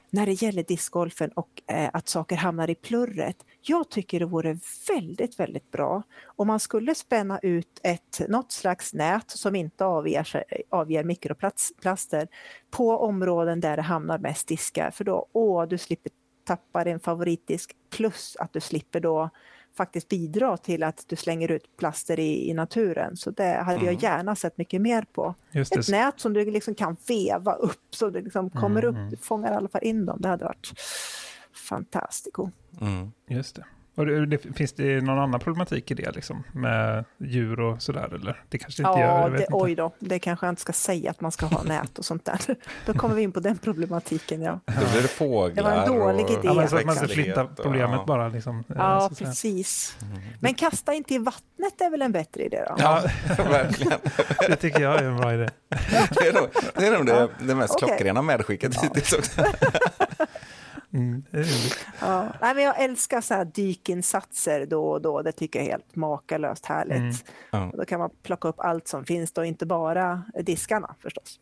När 0.10 0.26
det 0.26 0.42
gäller 0.42 0.64
discgolfen 0.64 1.30
och 1.30 1.62
eh, 1.68 1.90
att 1.94 2.10
saker 2.10 2.36
hamnar 2.36 2.70
i 2.70 2.76
plurret. 2.76 3.38
Jag 3.62 3.90
tycker 3.90 4.20
det 4.20 4.26
vore 4.26 4.60
väldigt, 4.88 5.40
väldigt 5.40 5.72
bra 5.72 6.04
om 6.26 6.48
man 6.48 6.60
skulle 6.60 6.96
spänna 6.96 7.40
ut 7.40 7.80
ett, 7.84 8.22
något 8.30 8.52
slags 8.52 8.94
nät 8.94 9.32
som 9.32 9.56
inte 9.56 9.86
avger, 9.86 10.44
avger 10.70 11.04
mikroplaster 11.04 12.28
på 12.72 12.98
områden 12.98 13.60
där 13.60 13.76
det 13.76 13.82
hamnar 13.82 14.18
mest 14.18 14.48
diskar. 14.48 14.92
För 14.92 15.04
då, 15.04 15.28
åh, 15.34 15.68
du 15.68 15.78
slipper 15.78 16.12
tappa 16.44 16.84
din 16.84 17.00
favoritdisk 17.00 17.76
plus 17.90 18.36
att 18.40 18.54
du 18.54 18.60
slipper 18.60 19.00
då 19.00 19.30
faktiskt 19.78 20.10
bidra 20.10 20.58
till 20.58 20.84
att 20.84 21.04
du 21.08 21.16
slänger 21.16 21.52
ut 21.52 21.78
plaster 21.78 22.20
i, 22.20 22.50
i 22.50 22.54
naturen. 22.54 23.18
Så 23.18 23.32
det 23.32 23.44
hade 23.66 23.78
Mm. 23.80 23.86
jag 23.86 24.04
gärna 24.04 24.36
sett 24.36 24.58
mycket 24.58 24.82
mer 24.82 25.06
på. 25.14 25.36
Just 25.52 25.76
Ett 25.76 25.86
det. 25.88 25.92
nät 25.92 26.20
som 26.20 26.34
du 26.34 26.52
liksom 26.52 26.76
kan 26.76 26.98
veva 27.08 27.54
upp 27.54 27.86
så 27.96 28.10
det 28.10 28.22
liksom 28.22 28.50
kommer 28.50 28.84
Mm, 28.84 29.06
upp, 29.06 29.12
du 29.12 29.18
fångar 29.18 29.52
i 29.52 29.56
alla 29.56 29.70
fall 29.70 29.84
in 29.84 30.06
dem. 30.06 30.22
Det 30.22 30.28
hade 30.30 30.46
varit 30.46 30.72
fantastiskt. 31.70 32.36
Mm. 32.82 33.12
Just 33.28 33.56
det. 33.56 33.66
Och 33.96 34.06
det, 34.06 34.26
det, 34.26 34.38
finns 34.56 34.74
det 34.74 35.02
någon 35.02 35.20
annan 35.20 35.40
problematik 35.40 35.92
i 35.92 35.94
det, 35.94 36.12
liksom, 36.12 36.44
med 36.52 37.06
djur 37.18 37.60
och 37.60 37.82
sådär? 37.82 38.14
Eller? 38.16 38.42
Det 38.50 38.58
kanske 38.58 38.84
inte 38.84 39.00
gör, 39.00 39.08
Ja, 39.08 39.22
jag 39.22 39.30
vet 39.30 39.38
det, 39.38 39.44
inte. 39.44 39.54
oj 39.56 39.76
då, 39.76 39.92
det 40.00 40.20
kanske 40.20 40.46
jag 40.46 40.52
inte 40.52 40.62
ska 40.62 40.74
säga 40.74 41.12
att 41.12 41.22
man 41.22 41.32
ska 41.32 41.46
ha 41.46 41.64
nät 41.64 42.00
och 42.00 42.06
sånt 42.06 42.26
där. 42.26 42.40
Då 42.86 42.94
kommer 42.94 43.16
vi 43.16 43.22
in 43.22 43.32
på 43.32 43.40
den 43.40 43.58
problematiken. 43.58 44.42
Ja, 44.42 44.60
Då 44.66 44.92
blir 44.92 45.02
det 45.02 45.08
fåglar. 45.08 45.56
Det 45.56 45.62
var 45.70 45.72
en 45.72 45.88
dålig 46.00 46.26
och 46.26 46.32
idé. 46.32 46.40
Ja, 46.44 46.54
men 46.54 46.70
så 46.70 46.78
att 46.78 46.86
man 46.86 46.96
ska 46.96 47.08
flytta 47.08 47.44
och- 47.44 47.56
problemet 47.56 48.00
ja. 48.00 48.06
bara. 48.08 48.28
Liksom, 48.30 48.60
eh, 48.60 48.76
ja 48.78 49.10
precis. 49.18 49.98
Men 50.40 50.54
kasta 50.54 50.94
inte 50.94 51.14
i 51.14 51.18
vattnet 51.18 51.82
är 51.82 51.90
väl 51.92 52.02
en 52.02 52.12
bättre 52.12 52.44
idé 52.44 52.64
då? 52.68 52.76
Ja, 52.80 53.04
verkligen. 53.38 54.00
Det 54.48 54.56
tycker 54.56 54.80
jag 54.80 54.96
är 55.00 55.04
en 55.04 55.18
bra 55.18 55.34
idé. 55.34 55.50
Det 56.10 56.28
är 56.28 56.34
nog 56.34 56.48
det, 56.76 56.88
är 56.88 56.92
nog 56.92 57.06
det, 57.06 57.28
det 57.40 57.56
mest 57.56 57.74
Okej. 57.76 57.88
klockrena 57.88 58.22
medskicket 58.22 58.84
hittills 58.84 59.14
också. 59.14 59.42
Mm. 60.96 61.24
Ja. 62.02 62.34
Nej, 62.42 62.56
men 62.56 62.64
jag 62.64 62.84
älskar 62.84 63.22
så 63.22 63.34
här 63.34 63.46
dykinsatser 63.46 64.66
då 64.66 64.88
och 64.88 65.02
då. 65.02 65.22
Det 65.22 65.32
tycker 65.32 65.60
jag 65.60 65.68
är 65.68 65.72
helt 65.72 65.96
makalöst 65.96 66.66
härligt. 66.66 66.98
Mm. 66.98 67.14
Ja. 67.52 67.70
Och 67.72 67.78
då 67.78 67.86
kan 67.86 68.00
man 68.00 68.10
plocka 68.24 68.48
upp 68.48 68.60
allt 68.60 68.88
som 68.88 69.06
finns 69.06 69.32
då, 69.32 69.46
inte 69.46 69.66
bara 69.66 70.24
diskarna 70.44 70.96
förstås. 71.00 71.40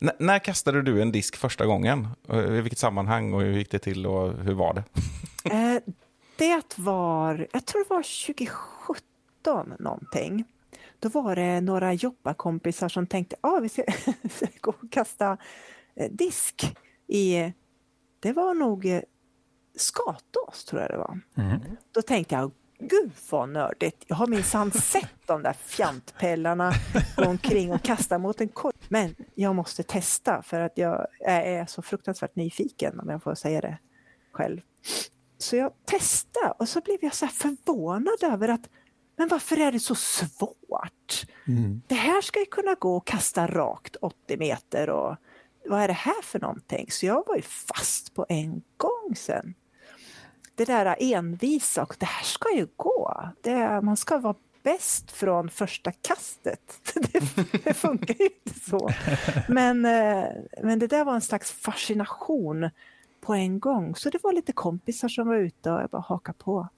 N- 0.00 0.10
när 0.18 0.38
kastade 0.38 0.82
du 0.82 1.02
en 1.02 1.12
disk 1.12 1.36
första 1.36 1.66
gången? 1.66 2.08
Och 2.28 2.42
I 2.42 2.60
vilket 2.60 2.78
sammanhang 2.78 3.32
och 3.32 3.40
hur 3.40 3.52
gick 3.52 3.70
det 3.70 3.78
till 3.78 4.06
och 4.06 4.32
hur 4.32 4.54
var 4.54 4.74
det? 4.74 4.84
Eh, 5.44 5.82
det 6.38 6.78
var, 6.78 7.46
jag 7.52 7.66
tror 7.66 7.84
det 7.84 7.90
var 7.90 8.26
2017 8.26 9.74
någonting. 9.78 10.44
Då 10.98 11.08
var 11.08 11.36
det 11.36 11.60
några 11.60 11.92
jobbarkompisar 11.92 12.88
som 12.88 13.06
tänkte 13.06 13.36
att 13.40 13.52
ah, 13.52 13.60
vi 13.60 13.68
ska 13.68 13.82
gå 14.60 14.70
och 14.70 14.90
kasta 14.92 15.36
eh, 15.96 16.10
disk 16.10 16.76
i, 17.06 17.52
det 18.20 18.32
var 18.32 18.54
nog 18.54 18.86
eh, 18.86 19.02
Skatås 19.76 20.64
tror 20.64 20.82
jag 20.82 20.90
det 20.90 20.96
var. 20.96 21.20
Mm. 21.36 21.60
Då 21.92 22.02
tänkte 22.02 22.34
jag, 22.34 22.50
gud 22.78 23.10
vad 23.30 23.48
nördigt. 23.48 24.04
Jag 24.06 24.16
har 24.16 24.26
minsann 24.26 24.72
sett 24.72 25.26
de 25.26 25.42
där 25.42 25.52
fjantpellarna 25.52 26.72
gå 27.16 27.24
omkring 27.24 27.72
och 27.72 27.82
kasta 27.82 28.18
mot 28.18 28.40
en 28.40 28.48
korg. 28.48 28.76
Men 28.88 29.14
jag 29.34 29.54
måste 29.54 29.82
testa 29.82 30.42
för 30.42 30.60
att 30.60 30.78
jag 30.78 31.06
är 31.20 31.66
så 31.66 31.82
fruktansvärt 31.82 32.36
nyfiken 32.36 33.00
om 33.00 33.08
jag 33.08 33.22
får 33.22 33.34
säga 33.34 33.60
det 33.60 33.78
själv. 34.32 34.60
Så 35.38 35.56
jag 35.56 35.72
testade 35.84 36.54
och 36.58 36.68
så 36.68 36.80
blev 36.80 36.98
jag 37.00 37.14
så 37.14 37.26
förvånad 37.26 38.32
över 38.32 38.48
att 38.48 38.68
men 39.16 39.28
varför 39.28 39.60
är 39.60 39.72
det 39.72 39.80
så 39.80 39.94
svårt? 39.94 41.26
Mm. 41.48 41.82
Det 41.86 41.94
här 41.94 42.20
ska 42.22 42.40
ju 42.40 42.46
kunna 42.46 42.74
gå 42.74 42.96
och 42.96 43.06
kasta 43.06 43.46
rakt 43.46 43.96
80 43.96 44.36
meter 44.36 44.90
och 44.90 45.16
vad 45.66 45.82
är 45.82 45.88
det 45.88 45.94
här 45.94 46.22
för 46.22 46.40
någonting? 46.40 46.86
Så 46.90 47.06
jag 47.06 47.24
var 47.26 47.36
ju 47.36 47.42
fast 47.42 48.14
på 48.14 48.26
en 48.28 48.62
gång 48.76 49.16
sen. 49.16 49.54
Det 50.54 50.64
där 50.64 50.96
envisa 51.00 51.82
och 51.82 51.96
det 51.98 52.06
här 52.06 52.24
ska 52.24 52.56
ju 52.56 52.66
gå. 52.76 53.28
Det, 53.42 53.80
man 53.80 53.96
ska 53.96 54.18
vara 54.18 54.34
bäst 54.62 55.10
från 55.10 55.50
första 55.50 55.92
kastet. 55.92 56.80
Det, 56.94 57.64
det 57.64 57.74
funkar 57.74 58.14
ju 58.18 58.24
inte 58.24 58.60
så. 58.70 58.90
Men, 59.48 59.84
eh, 59.84 60.24
men 60.62 60.78
det 60.78 60.86
där 60.86 61.04
var 61.04 61.14
en 61.14 61.20
slags 61.20 61.52
fascination 61.52 62.70
på 63.20 63.34
en 63.34 63.60
gång. 63.60 63.94
Så 63.94 64.10
det 64.10 64.22
var 64.22 64.32
lite 64.32 64.52
kompisar 64.52 65.08
som 65.08 65.28
var 65.28 65.36
ute 65.36 65.70
och 65.70 65.80
jag 65.80 65.90
bara 65.90 66.02
hakade 66.02 66.38
på. 66.38 66.68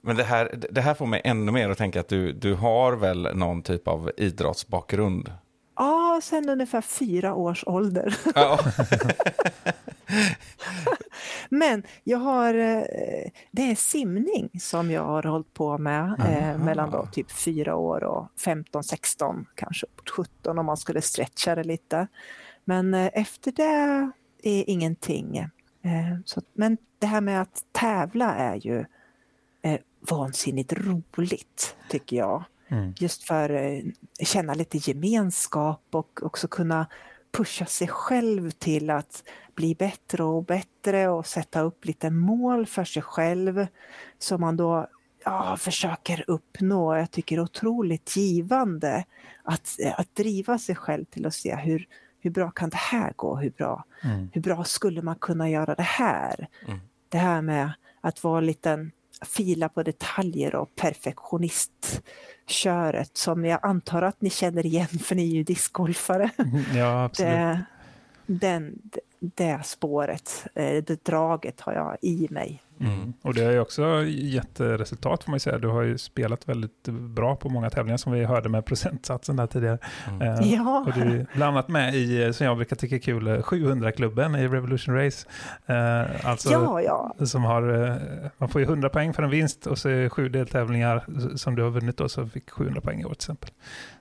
Men 0.00 0.16
det 0.16 0.24
här, 0.24 0.58
det 0.70 0.80
här 0.80 0.94
får 0.94 1.06
mig 1.06 1.20
ännu 1.24 1.52
mer 1.52 1.70
att 1.70 1.78
tänka 1.78 2.00
att 2.00 2.08
du, 2.08 2.32
du 2.32 2.54
har 2.54 2.92
väl 2.92 3.28
någon 3.34 3.62
typ 3.62 3.88
av 3.88 4.10
idrottsbakgrund? 4.16 5.32
Ja, 5.80 6.20
sen 6.22 6.48
ungefär 6.48 6.80
fyra 6.80 7.34
års 7.34 7.64
ålder. 7.66 8.16
Ja. 8.34 8.58
Men 11.48 11.82
jag 12.04 12.18
har, 12.18 12.54
eh, 12.54 13.30
det 13.50 13.70
är 13.70 13.74
simning 13.74 14.50
som 14.60 14.90
jag 14.90 15.04
har 15.04 15.22
hållit 15.22 15.54
på 15.54 15.78
med 15.78 16.14
eh, 16.28 16.58
mellan 16.64 16.90
då 16.90 17.06
typ 17.12 17.32
fyra 17.32 17.76
år 17.76 18.04
och 18.04 18.26
15, 18.44 18.84
16, 18.84 19.46
kanske 19.54 19.86
uppåt 19.86 20.10
17 20.10 20.58
om 20.58 20.66
man 20.66 20.76
skulle 20.76 21.02
stretcha 21.02 21.54
det 21.54 21.64
lite. 21.64 22.06
Men 22.64 22.94
eh, 22.94 23.10
efter 23.12 23.52
det 23.52 24.10
är 24.42 24.64
ingenting. 24.70 25.36
Eh, 25.38 25.50
så, 26.24 26.42
men 26.52 26.76
det 26.98 27.06
här 27.06 27.20
med 27.20 27.42
att 27.42 27.64
tävla 27.72 28.34
är 28.34 28.56
ju 28.56 28.84
vansinnigt 30.00 30.72
roligt 30.72 31.76
tycker 31.88 32.16
jag. 32.16 32.44
Mm. 32.70 32.94
Just 32.98 33.22
för 33.22 33.50
eh, 33.50 33.82
känna 34.24 34.54
lite 34.54 34.78
gemenskap 34.78 35.82
och 35.90 36.20
också 36.22 36.48
kunna 36.48 36.86
pusha 37.32 37.66
sig 37.66 37.88
själv 37.88 38.50
till 38.50 38.90
att 38.90 39.22
bli 39.54 39.74
bättre 39.74 40.22
och 40.24 40.44
bättre 40.44 41.08
och 41.08 41.26
sätta 41.26 41.60
upp 41.60 41.84
lite 41.84 42.10
mål 42.10 42.66
för 42.66 42.84
sig 42.84 43.02
själv 43.02 43.66
som 44.18 44.40
man 44.40 44.56
då 44.56 44.86
ja, 45.24 45.56
försöker 45.56 46.24
uppnå. 46.26 46.96
Jag 46.96 47.10
tycker 47.10 47.36
det 47.36 47.40
är 47.40 47.44
otroligt 47.44 48.16
givande 48.16 49.04
att, 49.42 49.76
att 49.96 50.14
driva 50.14 50.58
sig 50.58 50.74
själv 50.76 51.04
till 51.04 51.26
att 51.26 51.34
se 51.34 51.56
hur, 51.56 51.86
hur 52.20 52.30
bra 52.30 52.50
kan 52.50 52.70
det 52.70 52.76
här 52.76 53.12
gå? 53.16 53.36
Hur 53.36 53.50
bra, 53.50 53.84
Mm. 54.02 54.30
hur 54.32 54.40
bra 54.40 54.64
skulle 54.64 55.02
man 55.02 55.16
kunna 55.16 55.50
göra 55.50 55.74
det 55.74 55.82
här? 55.82 56.48
Mm. 56.66 56.78
Det 57.08 57.18
här 57.18 57.42
med 57.42 57.72
att 58.00 58.24
vara 58.24 58.40
liten 58.40 58.92
fila 59.22 59.68
på 59.68 59.82
detaljer 59.82 60.54
och 60.54 60.76
perfektionistköret 60.76 63.16
som 63.16 63.44
jag 63.44 63.60
antar 63.62 64.02
att 64.02 64.20
ni 64.20 64.30
känner 64.30 64.66
igen 64.66 64.88
för 64.88 65.14
ni 65.14 65.22
är 65.22 65.34
ju 65.34 65.42
discgolfare. 65.42 66.30
Ja, 66.74 67.04
absolut. 67.10 67.32
Det, 67.32 67.64
den, 68.26 68.78
det 69.20 69.60
spåret, 69.64 70.46
eh, 70.54 70.84
det 70.84 71.04
draget 71.04 71.60
har 71.60 71.72
jag 71.72 71.96
i 72.02 72.26
mig. 72.30 72.62
Mm. 72.80 73.12
Och 73.22 73.34
det 73.34 73.44
har 73.44 73.52
ju 73.52 73.60
också 73.60 74.02
gett 74.06 74.60
eh, 74.60 74.66
resultat 74.66 75.24
får 75.24 75.30
man 75.30 75.36
ju 75.36 75.40
säga. 75.40 75.58
Du 75.58 75.68
har 75.68 75.82
ju 75.82 75.98
spelat 75.98 76.48
väldigt 76.48 76.82
bra 76.88 77.36
på 77.36 77.48
många 77.48 77.70
tävlingar 77.70 77.96
som 77.96 78.12
vi 78.12 78.24
hörde 78.24 78.48
med 78.48 78.64
procentsatsen 78.64 79.36
där 79.36 79.46
tidigare. 79.46 79.78
Mm. 80.08 80.22
Eh, 80.22 80.52
Ja. 80.54 80.84
Och 80.86 80.92
du 80.94 81.00
är 81.00 81.26
bland 81.34 81.56
annat 81.56 81.68
med 81.68 81.94
i, 81.94 82.22
eh, 82.22 82.30
som 82.32 82.46
jag 82.46 82.56
brukar 82.56 82.76
tycka 82.76 82.94
är 82.94 82.98
kul, 82.98 83.26
eh, 83.26 83.32
700-klubben 83.42 84.34
i 84.34 84.48
Revolution 84.48 84.94
Race. 84.94 85.26
Eh, 85.66 86.26
alltså 86.30 86.50
Ja, 86.50 86.80
ja. 86.82 87.26
som 87.26 87.44
har, 87.44 87.84
eh, 87.88 87.96
man 88.38 88.48
får 88.48 88.60
ju 88.60 88.66
100 88.66 88.88
poäng 88.88 89.12
för 89.14 89.22
en 89.22 89.30
vinst 89.30 89.66
och 89.66 89.78
så 89.78 89.88
är 89.88 90.02
det 90.02 90.10
sju 90.10 90.28
deltävlingar 90.28 91.04
som 91.36 91.54
du 91.56 91.62
har 91.62 91.70
vunnit 91.70 91.96
då, 91.96 92.08
så 92.08 92.26
fick 92.26 92.50
700 92.50 92.80
poäng 92.80 93.00
i 93.00 93.04
år 93.04 93.08
till 93.08 93.16
exempel. 93.16 93.50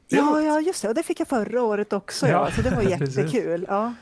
Ja, 0.07 0.41
ja, 0.41 0.59
just 0.61 0.81
det. 0.81 0.87
Och 0.87 0.95
det 0.95 1.03
fick 1.03 1.19
jag 1.19 1.27
förra 1.27 1.61
året 1.63 1.93
också. 1.93 2.27
Ja, 2.27 2.31
Ja, 2.31 2.51
så 2.51 2.61
det 2.61 2.69
var 2.75 2.81
jättekul. 2.99 3.65
Ja. 3.67 3.93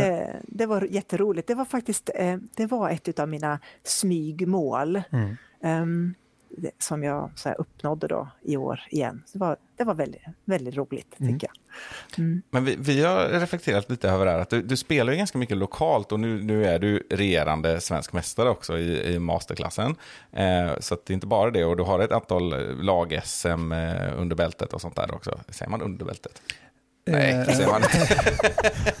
Det, 0.00 0.36
det 0.42 0.66
var 0.66 0.82
jätteroligt. 0.82 1.48
Det 1.48 1.54
var 1.54 1.64
faktiskt 1.64 2.10
eh, 2.14 2.36
det 2.56 2.66
var 2.66 2.90
ett 2.90 3.18
av 3.18 3.28
mina 3.28 3.58
smygmål. 3.82 5.02
Mm. 5.10 5.36
Ehm, 5.62 6.14
som 6.78 7.02
jag 7.02 7.30
så 7.36 7.48
här, 7.48 7.60
uppnådde 7.60 8.06
då 8.06 8.28
i 8.42 8.56
år 8.56 8.80
igen. 8.90 9.22
Så 9.26 9.38
det 9.38 9.44
var, 9.44 9.56
det 9.76 9.84
var 9.84 9.94
väldigt, 9.94 10.22
väldigt 10.44 10.76
roligt 10.76 11.14
Mm. 11.20 11.32
tycker 11.32 11.48
jag. 11.48 11.56
Mm. 12.18 12.42
Men 12.50 12.64
vi, 12.64 12.76
vi 12.78 13.04
har 13.04 13.28
reflekterat 13.28 13.90
lite 13.90 14.08
över 14.08 14.24
det 14.26 14.30
här, 14.32 14.38
att 14.38 14.50
du, 14.50 14.62
du 14.62 14.76
spelar 14.76 15.12
ju 15.12 15.18
ganska 15.18 15.38
mycket 15.38 15.56
lokalt 15.56 16.12
och 16.12 16.20
nu, 16.20 16.42
nu 16.42 16.66
är 16.66 16.78
du 16.78 17.06
regerande 17.10 17.80
svensk 17.80 18.12
mästare 18.12 18.50
också 18.50 18.78
i, 18.78 19.14
i 19.14 19.18
masterklassen. 19.18 19.96
Eh, 20.32 20.72
så 20.80 20.94
att 20.94 21.06
det 21.06 21.12
är 21.12 21.14
inte 21.14 21.26
bara 21.26 21.50
det, 21.50 21.64
och 21.64 21.76
du 21.76 21.82
har 21.82 21.98
ett 21.98 22.12
antal 22.12 22.76
lag-SM 22.84 23.72
eh, 23.72 24.20
under 24.20 24.36
bältet 24.36 24.72
och 24.72 24.80
sånt 24.80 24.96
där 24.96 25.14
också. 25.14 25.40
Säger 25.48 25.70
man 25.70 25.82
under 25.82 26.04
bältet? 26.04 26.42
Nej, 27.06 27.32
Eh, 27.32 27.38
det 27.46 27.52
säger 27.54 27.68
man 27.70 27.82
inte. 27.82 28.32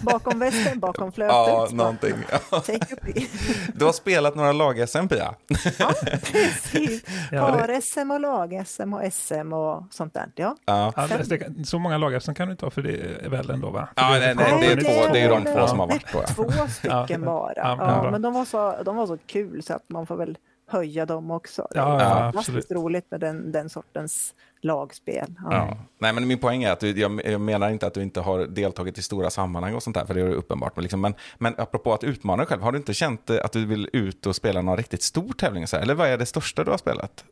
Bakom 0.00 0.38
västen, 0.38 0.80
bakom 0.80 1.12
flötet. 1.12 1.34
Ja, 1.36 1.68
någonting. 1.72 2.14
Take 2.50 2.94
a 2.94 2.96
peek. 3.02 3.30
Du 3.74 3.84
har 3.84 3.92
spelat 3.92 4.34
några 4.34 4.52
lag-SM, 4.52 5.08
Pia. 5.08 5.34
Ja, 5.78 5.92
precis. 6.22 7.04
Ja, 7.32 7.50
det- 7.50 7.58
Par-SM 7.58 8.10
och 8.10 8.20
lag-SM 8.20 8.92
och 8.94 9.12
SM 9.12 9.52
och 9.52 9.82
sånt 9.90 10.14
där. 10.14 10.26
Ja. 10.34 10.56
Ja. 10.64 10.92
Ja, 10.96 11.06
det- 11.28 11.36
det 11.48 11.64
så 11.66 11.78
många 11.78 11.98
lagar 11.98 12.20
som 12.20 12.34
kan 12.34 12.48
du 12.48 12.52
inte 12.52 12.66
ha, 12.66 12.70
för 12.70 12.82
det 12.82 13.24
är 13.24 13.28
väl 13.28 13.50
ändå 13.50 13.70
va? 13.70 13.88
För 13.96 14.02
Ja, 14.02 14.18
det- 14.18 14.34
nej, 14.34 14.46
nej, 14.60 14.60
det 14.60 14.72
är 14.72 15.04
två- 15.06 15.12
det 15.12 15.20
är 15.20 15.28
de 15.28 15.44
två 15.44 15.66
som 15.66 15.78
har 15.80 15.86
varit 15.86 16.12
på, 16.12 16.18
ja. 16.20 16.26
Två 16.34 16.50
stycken 16.68 17.06
Ja. 17.08 17.18
bara. 17.18 17.52
Ja, 17.56 17.76
Ja, 18.04 18.10
men 18.10 18.22
de 18.22 18.32
var, 18.34 18.44
så, 18.44 18.74
de 18.84 18.96
var 18.96 19.06
så 19.06 19.18
kul 19.26 19.62
så 19.62 19.74
att 19.74 19.84
man 19.88 20.06
får 20.06 20.16
väl 20.16 20.38
höja 20.70 21.06
dem 21.06 21.30
också. 21.30 21.66
Det 21.70 21.78
Ja, 21.78 22.00
är 22.00 22.04
ja, 22.04 22.10
fantastiskt 22.10 22.48
absolut. 22.58 22.70
roligt 22.84 23.10
med 23.10 23.20
den, 23.20 23.52
den 23.52 23.68
sortens 23.68 24.34
lagspel. 24.64 25.34
Ja. 25.42 25.48
Ja. 25.50 25.76
Nej, 25.98 26.12
men 26.12 26.26
min 26.28 26.38
poäng 26.38 26.62
är 26.62 26.70
att 26.72 26.80
du, 26.80 27.00
jag, 27.00 27.20
jag 27.24 27.40
menar 27.40 27.70
inte 27.70 27.86
att 27.86 27.94
du 27.94 28.02
inte 28.02 28.20
har 28.20 28.46
deltagit 28.46 28.98
i 28.98 29.02
stora 29.02 29.30
sammanhang 29.30 29.74
och 29.74 29.82
sånt 29.82 29.96
där, 29.96 30.06
för 30.06 30.14
det 30.14 30.20
är 30.20 30.26
uppenbart. 30.34 30.76
Men, 30.76 30.82
liksom, 30.82 31.00
men, 31.00 31.14
men 31.38 31.54
apropå 31.58 31.92
att 31.94 32.04
utmana 32.04 32.36
dig 32.36 32.46
själv, 32.46 32.62
har 32.62 32.72
du 32.72 32.78
inte 32.78 32.94
känt 32.94 33.30
eh, 33.30 33.36
att 33.44 33.52
du 33.52 33.64
vill 33.66 33.90
ut 33.92 34.26
och 34.26 34.36
spela 34.36 34.62
någon 34.62 34.76
riktigt 34.76 35.02
stor 35.02 35.32
tävling? 35.32 35.66
Så 35.66 35.76
här? 35.76 35.82
Eller 35.82 35.94
vad 35.94 36.08
är 36.08 36.18
det 36.18 36.26
största 36.26 36.64
du 36.64 36.70
har 36.70 36.78
spelat? 36.78 37.24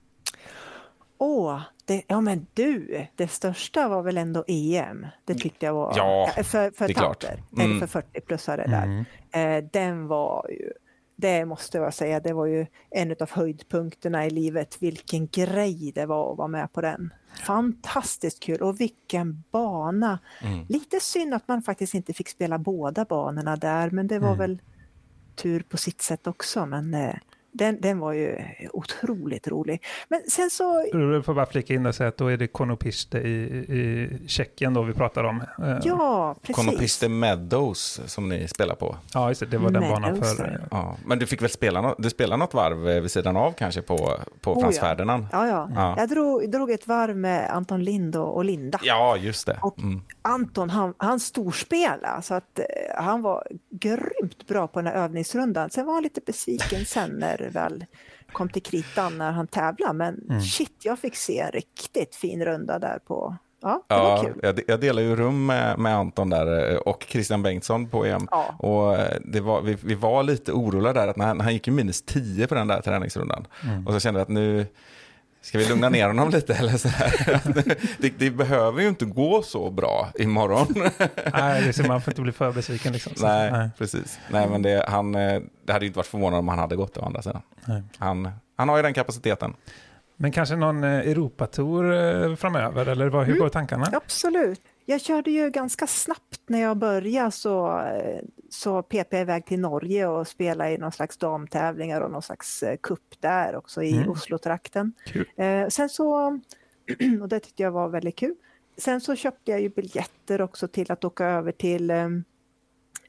Åh, 1.18 1.60
det, 1.84 2.02
ja 2.06 2.20
men 2.20 2.46
du, 2.54 3.06
det 3.16 3.28
största 3.28 3.88
var 3.88 4.02
väl 4.02 4.18
ändå 4.18 4.44
EM. 4.48 5.06
Det 5.24 5.34
tyckte 5.34 5.66
jag 5.66 5.74
var, 5.74 5.94
Ja, 5.96 6.30
för, 6.36 6.70
för 6.70 6.86
det 6.86 6.92
är 6.92 6.94
klart. 6.94 7.20
tanter, 7.20 7.42
Mm. 7.56 7.76
eller 7.76 7.86
för 7.86 8.00
40-plussare 8.02 8.68
där. 8.68 9.04
Eh, 9.56 9.64
den 9.72 10.06
var 10.06 10.46
ju, 10.50 10.72
det 11.16 11.44
måste 11.44 11.78
jag 11.78 11.94
säga, 11.94 12.20
det 12.20 12.32
var 12.32 12.46
ju 12.46 12.66
en 12.90 13.10
av 13.20 13.30
höjdpunkterna 13.30 14.26
i 14.26 14.30
livet. 14.30 14.76
Vilken 14.82 15.26
grej 15.26 15.92
det 15.94 16.06
var 16.06 16.32
att 16.32 16.38
vara 16.38 16.48
med 16.48 16.72
på 16.72 16.80
den. 16.80 17.12
Fantastiskt 17.46 18.40
kul 18.42 18.62
och 18.62 18.80
vilken 18.80 19.44
bana. 19.50 20.18
Mm. 20.42 20.66
Lite 20.68 21.00
synd 21.00 21.34
att 21.34 21.48
man 21.48 21.62
faktiskt 21.62 21.94
inte 21.94 22.12
fick 22.12 22.28
spela 22.28 22.58
båda 22.58 23.04
banorna 23.04 23.56
där, 23.56 23.90
men 23.90 24.06
det 24.06 24.18
var 24.18 24.28
Mm. 24.28 24.38
väl 24.38 24.58
tur 25.34 25.62
på 25.62 25.76
sitt 25.76 26.02
sätt 26.02 26.26
också. 26.26 26.66
Men 26.66 26.94
eh, 26.94 27.14
den, 27.52 27.80
den 27.80 27.98
var 27.98 28.12
ju 28.12 28.38
otroligt 28.72 29.48
rolig. 29.48 29.82
Men 30.08 30.20
sen 30.28 30.50
så 30.50 30.84
Du 30.92 31.22
får 31.22 31.34
bara 31.34 31.46
flika 31.46 31.74
in 31.74 31.86
och 31.86 31.94
säga 31.94 32.08
att 32.08 32.16
då 32.16 32.26
är 32.26 32.36
det 32.36 32.46
Konopiste 32.46 33.18
i, 33.18 33.30
i 33.68 34.08
Tjeckien 34.26 34.74
då 34.74 34.82
vi 34.82 34.92
pratar 34.92 35.24
om. 35.24 35.40
Eh, 35.40 35.78
Ja, 35.84 36.34
precis. 36.42 36.56
Konopiste 36.56 37.08
Meadows 37.08 38.00
som 38.06 38.28
ni 38.28 38.48
spelar 38.48 38.74
på. 38.74 38.96
ja 39.14 39.28
just 39.28 39.40
det, 39.40 39.46
det 39.46 39.58
var 39.58 39.70
den 39.70 39.82
banan 39.82 40.00
Meadows, 40.02 40.36
för... 40.36 40.60
ja. 40.60 40.66
Ja. 40.70 40.96
Men 41.06 41.18
du 41.18 41.26
fick 41.26 41.42
väl 41.42 41.50
spela, 41.50 41.80
nå- 41.82 41.94
du 41.98 42.10
spelade 42.10 42.36
något 42.36 42.54
varv 42.54 42.88
eh, 42.88 43.00
vid 43.00 43.10
sidan 43.10 43.36
av 43.36 43.52
kanske 43.52 43.82
på, 43.82 43.96
på 44.40 44.52
Oh, 44.52 44.60
Frans 44.60 44.76
ja. 44.76 44.82
Ferdinand? 44.82 45.26
Ja, 45.32 45.46
ja. 45.48 45.70
Ja. 45.74 45.94
Jag 45.98 46.08
drog, 46.08 46.50
drog 46.50 46.70
ett 46.70 46.86
varv 46.86 47.16
med 47.16 47.50
Anton 47.50 47.84
Lind 47.84 48.16
och, 48.16 48.36
och 48.36 48.44
Linda. 48.44 48.78
Ja, 48.82 49.16
just 49.16 49.46
det. 49.46 49.58
Och- 49.62 49.78
Mm. 49.82 50.02
Anton, 50.22 50.70
han, 50.70 50.94
han 50.96 51.20
storspelade 51.20 52.22
så 52.22 52.34
att 52.34 52.58
eh, 52.58 52.64
han 53.04 53.22
var 53.22 53.46
grymt 53.70 54.46
bra 54.48 54.66
på 54.68 54.78
den 54.82 54.86
här 54.86 54.94
övningsrundan. 55.04 55.70
Sen 55.70 55.86
var 55.86 55.94
han 55.94 56.02
lite 56.02 56.20
besviken 56.26 56.84
sen 56.84 57.10
när 57.10 57.41
det 57.42 57.48
väl 57.50 57.84
kom 58.32 58.48
till 58.48 58.62
kritan 58.62 59.18
när 59.18 59.30
han 59.32 59.46
tävlade. 59.46 59.92
Men 59.92 60.20
Mm. 60.30 60.40
shit, 60.42 60.76
jag 60.82 60.98
fick 60.98 61.16
se 61.16 61.38
en 61.38 61.50
riktigt 61.52 62.14
fin 62.14 62.44
runda 62.44 62.78
där 62.78 62.98
på... 63.06 63.36
Ja, 63.64 63.82
det 63.88 63.94
var 63.94 64.24
kul. 64.24 64.40
jag, 64.42 64.60
jag 64.66 64.80
delar 64.80 65.02
ju 65.02 65.16
rum 65.16 65.46
med, 65.46 65.78
med 65.78 65.96
Anton 65.96 66.30
där 66.30 66.70
eh, 66.72 66.76
och 66.76 67.06
Christian 67.08 67.42
Bengtsson 67.42 67.88
på 67.88 68.04
EM. 68.06 68.28
Ja. 68.30 68.54
Och 68.58 68.94
eh, 68.96 69.18
det 69.24 69.40
var, 69.40 69.60
vi, 69.62 69.76
vi 69.84 69.94
var 69.94 70.22
lite 70.22 70.52
oroliga 70.52 70.92
där, 70.92 71.08
att 71.08 71.16
när 71.16 71.26
han, 71.26 71.40
han 71.40 71.52
gick 71.52 71.66
ju 71.66 71.72
minus 71.72 72.02
10 72.02 72.46
på 72.46 72.54
den 72.54 72.68
där 72.68 72.80
träningsrundan. 72.80 73.46
Mm. 73.64 73.86
Och 73.86 73.92
så 73.92 74.00
kände 74.00 74.20
jag 74.20 74.22
att 74.22 74.28
nu 74.28 74.66
ska 75.42 75.58
vi 75.58 75.68
lugna 75.68 75.88
ner 75.88 76.06
honom 76.06 76.30
lite. 76.30 76.54
Eller 76.54 76.76
så 76.76 76.88
här. 76.88 77.40
Det, 77.98 78.18
det 78.18 78.30
behöver 78.30 78.82
ju 78.82 78.88
inte 78.88 79.04
gå 79.04 79.42
så 79.42 79.70
bra 79.70 80.08
imorgon. 80.18 80.66
Nej, 81.32 81.62
det 81.62 81.72
ser 81.72 81.88
man 81.88 82.02
får 82.02 82.10
inte 82.10 82.22
bli 82.22 82.32
för 82.32 82.52
besviken 82.52 82.92
liksom. 82.92 83.12
Så, 83.16 83.26
Nej, 83.26 83.70
precis. 83.78 84.18
Nej, 84.30 84.48
men 84.48 84.62
det, 84.62 84.84
han, 84.88 85.14
eh, 85.14 85.40
det 85.64 85.72
hade 85.72 85.84
ju 85.84 85.86
inte 85.86 85.98
varit 85.98 86.06
förvånande 86.06 86.38
om 86.38 86.48
han 86.48 86.58
hade 86.58 86.76
gått 86.76 86.96
å 86.96 87.04
andra 87.04 87.22
sidan. 87.22 87.42
Nej. 87.64 87.82
Han, 87.98 88.30
han 88.56 88.68
har 88.68 88.76
ju 88.76 88.82
den 88.82 88.94
kapaciteten. 88.94 89.54
Men 90.16 90.32
kanske 90.32 90.56
någon 90.56 90.84
eh, 90.84 90.90
Europatour 90.90 91.94
eh, 91.94 92.36
framöver, 92.36 92.86
eller 92.86 93.08
vad, 93.08 93.26
hur 93.26 93.38
går 93.38 93.48
tankarna? 93.48 93.86
Absolut. 93.92 94.60
Jag 94.84 95.00
körde 95.00 95.30
ju 95.30 95.50
ganska 95.50 95.86
snabbt 95.86 96.40
när 96.46 96.60
jag 96.60 96.76
började 96.76 97.30
så, 97.30 97.80
eh, 97.80 98.22
så 98.48 98.82
PP 98.82 99.14
iväg 99.20 99.46
till 99.46 99.60
Norge 99.60 100.06
och 100.06 100.28
spelade 100.28 100.70
i 100.70 100.78
någon 100.78 100.92
slags 100.92 101.16
damtävlingar 101.16 102.00
och 102.00 102.10
någon 102.10 102.22
slags 102.22 102.62
eh, 102.62 102.76
cup 102.76 103.20
där 103.20 103.56
också 103.56 103.82
i 103.82 103.96
Mm. 103.96 104.10
Oslo-trakten. 104.10 104.92
Eh, 105.36 105.68
sen 105.68 105.88
så, 105.88 106.40
och 107.22 107.28
det 107.28 107.40
tyckte 107.40 107.62
jag 107.62 107.70
var 107.70 107.88
väldigt 107.88 108.16
kul. 108.16 108.34
Sen 108.76 109.00
så 109.00 109.16
köpte 109.16 109.50
jag 109.50 109.60
ju 109.60 109.68
biljetter 109.68 110.40
också 110.40 110.68
till 110.68 110.92
att 110.92 111.04
åka 111.04 111.26
över 111.26 111.52
till, 111.52 111.90
eh, 111.90 112.08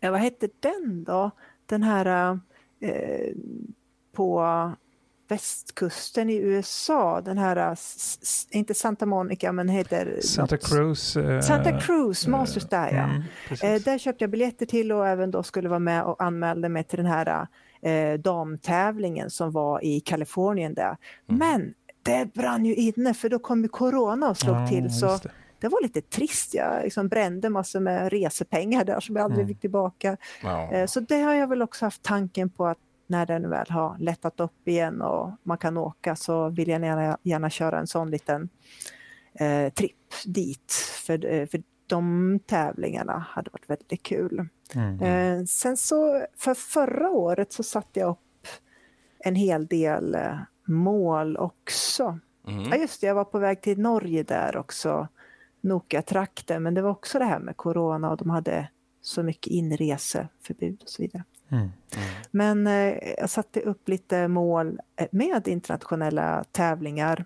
vad 0.02 0.20
hette 0.20 0.50
den 0.60 1.04
då? 1.04 1.32
Den 1.66 1.84
här 1.84 2.40
eh, 2.80 3.34
på 4.12 4.42
västkusten 5.34 6.30
i 6.30 6.36
USA, 6.36 7.22
den 7.22 7.38
här, 7.38 7.72
s- 7.74 8.48
inte 8.52 8.74
Santa 8.74 9.06
Monica 9.06 9.52
men 9.52 9.70
heter 9.70 10.20
Santa 10.22 10.58
Cruz. 10.58 11.16
eh, 11.18 11.42
Santa 11.42 11.80
Cruz 11.80 12.28
Masters 12.28 12.64
där 12.70 12.88
ja. 12.94 13.04
Mm, 13.68 13.82
där 13.84 13.98
köpte 13.98 14.24
jag 14.24 14.32
biljetter 14.32 14.66
till 14.66 14.92
och 14.92 15.08
även 15.08 15.32
då 15.32 15.44
skulle 15.44 15.70
vara 15.70 15.80
med 15.80 16.04
och 16.04 16.24
anmälde 16.24 16.70
mig 16.70 16.84
till 16.84 16.98
den 16.98 17.06
här 17.06 17.48
eh, 17.82 18.20
damtävlingen 18.20 19.30
som 19.30 19.52
var 19.52 19.84
i 19.86 20.00
Kalifornien 20.00 20.74
där. 20.74 20.98
Mm. 21.30 21.40
Men 21.40 21.74
det 22.04 22.34
brann 22.34 22.66
ju 22.66 22.76
inne 22.76 23.14
för 23.14 23.30
då 23.30 23.40
kom 23.40 23.62
ju 23.62 23.68
corona 23.68 24.30
och 24.30 24.38
slog 24.38 24.56
Ja, 24.56 24.68
till 24.68 24.94
så 25.00 25.06
det. 25.08 25.32
det 25.60 25.68
var 25.68 25.82
lite 25.84 26.02
trist. 26.02 26.54
Jag 26.54 26.84
liksom 26.84 27.08
brände 27.08 27.50
massor 27.50 27.80
med 27.80 28.10
resepengar 28.12 28.86
där 28.86 29.00
som 29.00 29.16
jag 29.16 29.24
aldrig 29.24 29.40
Mm. 29.44 29.48
fick 29.48 29.62
tillbaka. 29.62 30.18
Eh, 30.72 30.86
Så 30.86 31.00
det 31.00 31.22
har 31.22 31.34
jag 31.34 31.48
väl 31.48 31.62
också 31.62 31.86
haft 31.86 32.04
tanken 32.04 32.50
på 32.50 32.66
att 32.68 32.78
när 33.14 33.26
den 33.26 33.50
väl 33.50 33.70
har 33.70 33.98
lättat 34.00 34.40
upp 34.40 34.68
igen 34.68 35.02
och 35.02 35.32
man 35.44 35.58
kan 35.58 35.78
åka 35.78 36.16
så 36.16 36.50
vill 36.50 36.70
jag 36.70 36.82
gärna, 36.82 37.18
gärna 37.24 37.50
köra 37.50 37.80
en 37.80 37.88
sån 37.88 38.12
liten 38.12 38.50
eh, 39.34 39.74
tripp 39.74 40.14
dit. 40.26 40.74
För, 41.06 41.26
eh, 41.26 41.48
för 41.48 41.64
de 41.88 42.40
tävlingarna 42.46 43.26
hade 43.30 43.50
varit 43.52 43.70
väldigt 43.70 44.04
kul. 44.04 44.48
Mm. 44.76 45.02
Eh, 45.02 45.46
sen 45.46 45.78
så 45.78 46.26
för 46.38 46.54
förra 46.54 47.10
året 47.10 47.54
så 47.54 47.64
satte 47.64 48.00
jag 48.00 48.10
upp 48.10 48.48
en 49.20 49.36
hel 49.36 49.68
del 49.68 50.16
eh, 50.16 50.38
mål 50.66 51.38
också. 51.38 52.20
Mm. 52.48 52.64
Ja 52.64 52.76
just 52.76 53.02
det, 53.02 53.08
jag 53.08 53.16
var 53.16 53.26
på 53.26 53.40
väg 53.40 53.62
till 53.62 53.80
Norge 53.80 54.24
där 54.24 54.58
också. 54.58 55.08
Noka-trakten, 55.62 56.64
men 56.64 56.74
det 56.74 56.82
var 56.82 56.92
också 56.92 57.20
det 57.20 57.26
här 57.26 57.40
med 57.40 57.58
corona 57.58 58.12
och 58.12 58.18
de 58.18 58.30
hade 58.30 58.70
så 59.02 59.24
mycket 59.24 59.48
inreseförbud 59.48 60.82
och 60.84 60.90
så 60.90 61.02
vidare. 61.02 61.24
Mm. 61.52 61.70
Men 62.32 62.68
eh, 62.68 63.14
jag 63.18 63.30
satte 63.30 63.62
upp 63.62 63.90
lite 63.90 64.28
mål 64.28 64.80
eh, 64.96 65.08
med 65.12 65.48
internationella 65.48 66.44
tävlingar 66.52 67.26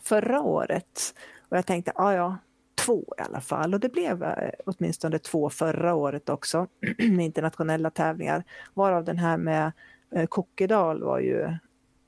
förra 0.00 0.40
året. 0.40 1.14
Och 1.48 1.56
jag 1.56 1.66
tänkte, 1.66 1.92
ja 1.94 2.14
ja, 2.14 2.36
två 2.74 3.14
i 3.18 3.20
alla 3.20 3.40
fall. 3.40 3.74
Och 3.74 3.80
det 3.80 3.88
blev 3.88 4.22
eh, 4.22 4.50
åtminstone 4.66 5.18
två 5.18 5.50
förra 5.50 5.94
året 5.94 6.28
också, 6.28 6.66
internationella 6.98 7.90
tävlingar. 7.90 8.44
Varav 8.74 9.04
den 9.04 9.18
här 9.18 9.36
med 9.36 9.72
eh, 10.14 10.26
Kokkedal 10.26 11.02
var 11.02 11.18
ju, 11.18 11.56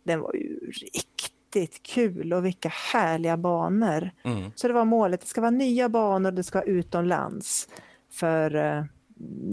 den 0.05 0.21
var 0.21 0.35
ju 0.35 0.71
riktigt 0.71 1.83
kul 1.83 2.33
och 2.33 2.45
vilka 2.45 2.69
härliga 2.69 3.37
banor. 3.37 4.11
Mm. 4.23 4.51
Så 4.55 4.69
det 4.69 4.75
var 4.75 4.85
målet, 4.85 5.21
det 5.21 5.27
ska 5.27 5.41
vara 5.41 5.51
nya 5.51 5.89
banor, 5.89 6.31
det 6.31 6.43
ska 6.43 6.59
vara 6.59 6.69
utomlands. 6.69 7.69
För 8.11 8.55
eh, 8.55 8.85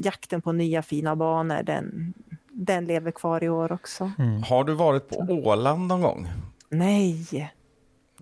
jakten 0.03 0.41
på 0.41 0.51
nya 0.51 0.81
fina 0.81 1.15
banor, 1.15 1.63
den, 1.63 2.13
den 2.51 2.85
lever 2.85 3.11
kvar 3.11 3.43
i 3.43 3.49
år 3.49 3.71
också. 3.71 4.11
Mm. 4.19 4.43
Har 4.43 4.63
du 4.63 4.73
varit 4.73 5.09
på 5.09 5.15
Åland 5.29 5.87
någon 5.87 6.01
gång? 6.01 6.27
Nej, 6.69 7.51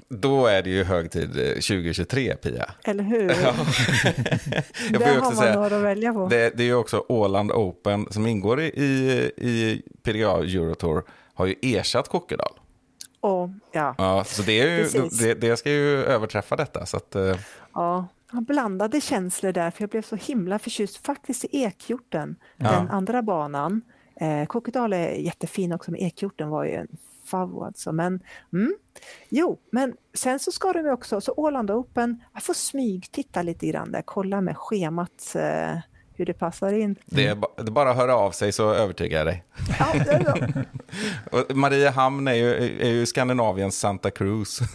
Då 0.10 0.46
är 0.46 0.62
det 0.64 0.70
ju 0.70 0.84
hög 0.84 1.12
tid 1.12 1.30
eh, 1.40 1.54
2023, 1.54 2.36
Pia. 2.36 2.72
eller 2.84 3.04
hur? 3.04 3.30
Ja. 3.44 3.54
Jag 4.92 5.02
ju 5.02 5.08
har 5.08 5.22
man 5.22 5.36
säga, 5.36 5.56
några 5.56 5.78
att 5.78 5.84
välja 5.84 6.14
på. 6.14 6.28
det, 6.28 6.58
det 6.58 6.64
är 6.64 6.68
ju 6.68 6.76
också 6.76 7.06
Åland 7.10 7.52
Open 7.52 8.08
som 8.12 8.28
ingår 8.28 8.62
i, 8.62 8.66
i, 8.66 9.32
i 9.38 9.82
PDA 10.04 10.38
Eurotour 10.38 11.04
har 11.34 11.46
ju 11.46 11.56
ersatt 11.62 12.08
Kokkedal. 12.10 12.54
Och, 13.20 13.50
ja, 13.72 13.96
Ja, 13.98 14.24
så 14.24 14.42
det, 14.42 14.60
är 14.62 14.78
ju, 14.78 15.10
det, 15.20 15.34
det 15.34 15.58
ska 15.58 15.72
ju 15.72 16.04
överträffa 16.04 16.56
detta. 16.56 16.86
Så 16.86 16.98
att, 16.98 17.16
eh, 17.16 17.36
ja, 18.32 18.42
blandade 18.42 19.02
känslor 19.02 19.52
där, 19.52 19.72
för 19.72 19.82
jag 19.84 19.90
blev 19.90 20.02
så 20.02 20.16
himla 20.16 20.60
förtjust 20.60 21.06
faktiskt 21.06 21.44
i 21.46 21.48
Ekhjorten, 21.64 22.36
Ja. 22.58 22.72
den 22.72 22.90
andra 22.90 23.22
banan. 23.22 23.82
Eh, 24.16 24.46
Kokkedal 24.46 24.94
är 24.94 25.10
jättefin 25.10 25.74
också, 25.74 25.92
men 25.92 26.00
Ekhjorten 26.00 26.50
var 26.50 26.64
ju 26.66 26.72
en 26.76 26.88
favvo 27.26 27.64
alltså. 27.64 27.92
Men, 27.92 28.20
mm. 28.54 28.76
Jo, 29.30 29.60
men 29.72 29.94
sen 30.14 30.40
så 30.40 30.52
ska 30.52 30.74
de 30.74 30.80
ju 30.80 30.92
också, 30.92 31.22
så 31.22 31.34
Åland 31.38 31.72
Open, 31.72 32.24
jag 32.34 32.44
får 32.44 32.54
smygtitta 32.54 33.42
lite 33.42 33.68
grann 33.68 33.92
där, 33.92 34.02
kolla 34.06 34.42
med 34.42 34.58
schemat 34.58 35.36
eh, 35.36 35.78
hur 36.14 36.26
det 36.26 36.34
passar 36.34 36.74
in. 36.74 36.96
Det 37.06 37.28
är, 37.28 37.36
det 37.36 37.62
är 37.62 37.72
bara 37.72 37.92
att 37.92 37.98
höra 37.98 38.16
av 38.16 38.32
sig 38.32 38.52
så 38.52 38.74
övertygar 38.74 39.18
jag 39.18 39.28
dig. 39.28 39.44
Ja, 39.80 39.94
Mariehamn 41.56 42.28
är 42.28 42.34
ju, 42.34 42.54
är 42.82 42.90
ju 42.90 43.06
Skandinaviens 43.06 43.80
Santa 43.80 44.12
Cruz. 44.12 44.60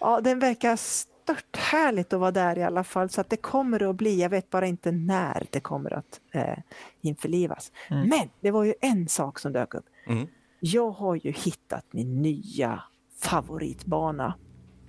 Ja. 0.00 0.20
den 0.20 0.38
verkar 0.38 0.76
stört 0.76 1.56
härligt 1.56 2.12
att 2.12 2.20
vara 2.20 2.30
där 2.30 2.58
i 2.58 2.62
alla 2.62 2.84
fall, 2.84 3.08
så 3.10 3.20
att 3.20 3.30
det 3.30 3.36
kommer 3.36 3.90
att 3.90 3.96
bli, 3.96 4.20
jag 4.20 4.28
vet 4.30 4.50
bara 4.50 4.66
inte 4.66 4.92
när 4.92 5.46
det 5.50 5.60
kommer 5.60 5.92
att 5.92 6.20
eh, 6.32 6.58
införlivas. 7.00 7.72
Men 7.88 8.28
det 8.40 8.50
var 8.50 8.64
ju 8.64 8.74
en 8.80 9.08
sak 9.08 9.38
som 9.38 9.52
dök 9.52 9.74
upp. 9.74 9.86
Mm. 10.06 10.26
Jag 10.60 10.90
har 10.90 11.14
ju 11.14 11.30
hittat 11.32 11.84
min 11.90 12.22
nya 12.22 12.82
favoritbana 13.20 14.34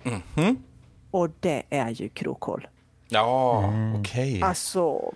Mhm. 0.02 0.56
och 1.10 1.30
det 1.40 1.62
är 1.70 1.90
ju 1.90 2.08
Krokhåll. 2.08 2.68
Ja, 3.08 3.72
okej. 4.00 4.42
Alltså 4.42 5.12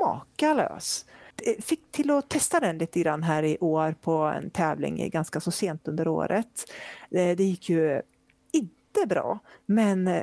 makalös. 0.00 1.04
Jag 1.44 1.64
Fick 1.64 1.92
till 1.92 2.10
att 2.10 2.28
testa 2.28 2.60
den 2.60 2.78
lite 2.78 3.00
grann 3.00 3.22
här 3.22 3.42
i 3.42 3.58
år 3.60 3.94
på 4.02 4.16
en 4.16 4.50
tävling 4.50 5.10
ganska 5.10 5.40
så 5.40 5.50
sent 5.50 5.88
under 5.88 6.08
året. 6.08 6.46
Det 7.10 7.34
det 7.34 7.44
gick 7.44 7.68
ju 7.68 8.02
inte 8.96 9.06
bra, 9.14 9.38
men 9.66 10.08
eh, 10.08 10.22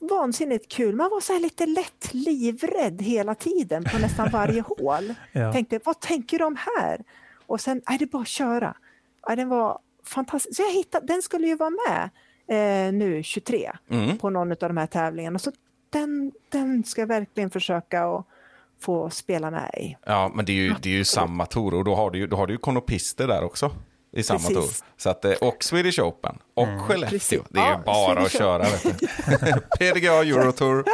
vansinnigt 0.00 0.68
kul. 0.72 0.96
Man 0.96 1.10
var 1.10 1.20
så 1.20 1.32
här 1.32 1.40
lite 1.40 1.66
lätt 1.66 2.14
livrädd 2.14 3.02
hela 3.02 3.34
tiden 3.34 3.84
på 3.84 3.98
nästan 3.98 4.30
varje 4.32 4.60
hål. 4.78 5.14
Ja. 5.32 5.52
Tänkte, 5.52 5.80
vad 5.84 6.00
tänker 6.00 6.38
de 6.38 6.56
här? 6.76 7.00
Och 7.46 7.60
sen, 7.60 7.82
är 7.86 7.98
det 7.98 8.06
bara 8.06 8.22
att 8.22 8.28
köra. 8.28 8.76
Ja, 9.26 9.36
den 9.36 9.48
var 9.48 9.78
fantastisk. 10.04 10.56
Så 10.56 10.62
jag 10.62 10.72
hittade, 10.72 11.06
den 11.06 11.22
skulle 11.22 11.46
ju 11.46 11.56
vara 11.56 11.70
med 11.70 12.10
eh, 12.48 12.92
nu 12.92 13.22
23 13.22 13.72
Mm. 13.90 14.18
på 14.18 14.30
någon 14.30 14.50
av 14.52 14.56
de 14.58 14.76
här 14.76 14.86
tävlingarna. 14.86 15.38
Så 15.38 15.52
den, 15.90 16.32
den 16.48 16.84
ska 16.84 17.00
jag 17.02 17.06
verkligen 17.08 17.50
försöka 17.50 18.04
att 18.04 18.26
få 18.80 19.10
spela 19.10 19.50
med 19.50 19.70
i. 19.78 19.96
Ja, 20.06 20.32
men 20.34 20.44
det 20.44 20.52
är 20.52 20.54
ju, 20.54 20.74
det 20.82 20.88
är 20.88 20.94
ju 20.94 21.04
samma 21.04 21.46
tour 21.46 21.74
och 21.74 21.84
då 21.84 21.94
har 21.94 22.10
du 22.10 22.18
ju, 22.18 22.26
då 22.26 22.36
har 22.36 22.46
du 22.46 22.54
ju 22.54 22.58
konopister 22.58 23.26
där 23.28 23.44
också. 23.44 23.70
I 24.16 24.22
samma 24.22 24.38
Precis. 24.38 24.84
Så 24.96 25.10
att, 25.10 25.24
eh, 25.24 25.32
och 25.32 25.64
Swedish 25.64 26.00
Open 26.00 26.38
och 26.54 26.68
Skellefteå. 26.80 27.08
Precis. 27.10 27.40
Det 27.50 27.60
är 27.60 27.70
Ja, 27.70 27.82
bara 27.86 28.12
att 28.20 28.30
Swedish 28.30 28.38
köra. 28.38 28.62
Vet 28.62 28.82
du. 28.82 29.60
PDGA 29.78 30.12
Eurotour. 30.12 30.84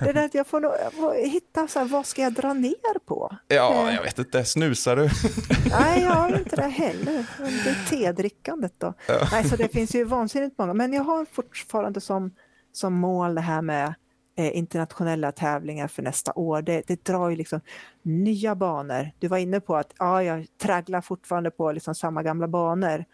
Det 0.04 0.12
där 0.12 0.24
att 0.24 0.34
jag 0.34 0.46
får 0.46 0.60
nog 0.60 0.72
jag 0.84 0.92
får 0.92 1.14
hitta 1.14 1.68
så 1.68 1.78
här, 1.78 1.86
vad 1.86 2.06
ska 2.06 2.22
jag 2.22 2.32
dra 2.32 2.52
ner 2.52 2.98
på? 3.06 3.36
Ja, 3.48 3.92
jag 3.92 4.02
vet 4.02 4.18
inte. 4.18 4.44
Snusar 4.44 4.96
du? 4.96 5.02
Nej, 5.80 6.02
jag 6.02 6.10
har 6.10 6.38
inte 6.38 6.56
det 6.56 6.62
heller. 6.62 7.26
Det 7.38 7.70
är 7.70 7.88
tedrickandet 7.88 8.72
då. 8.78 8.94
Nej, 9.32 9.48
så 9.48 9.56
det 9.56 9.68
finns 9.68 9.94
ju 9.94 10.04
vansinnigt 10.04 10.58
många. 10.58 10.74
Men 10.74 10.92
jag 10.92 11.02
har 11.04 11.26
fortfarande 11.32 12.00
som, 12.00 12.34
som 12.72 12.94
mål 12.94 13.34
det 13.34 13.40
här 13.40 13.62
med 13.62 13.94
eh, 14.36 14.56
internationella 14.56 15.32
tävlingar 15.32 15.88
för 15.88 16.02
nästa 16.02 16.32
år. 16.32 16.62
Det, 16.62 16.82
det 16.86 17.04
drar 17.04 17.30
ju 17.30 17.36
liksom 17.36 17.60
nya 18.02 18.54
banor. 18.54 19.10
Du 19.18 19.28
var 19.28 19.38
inne 19.38 19.60
på 19.60 19.76
att 19.76 19.92
ja, 19.98 20.22
jag 20.22 20.46
tragglar 20.62 21.00
fortfarande 21.00 21.50
på 21.50 21.72
liksom 21.72 21.94
samma 21.94 22.22
gamla 22.22 22.48
banor. 22.48 23.04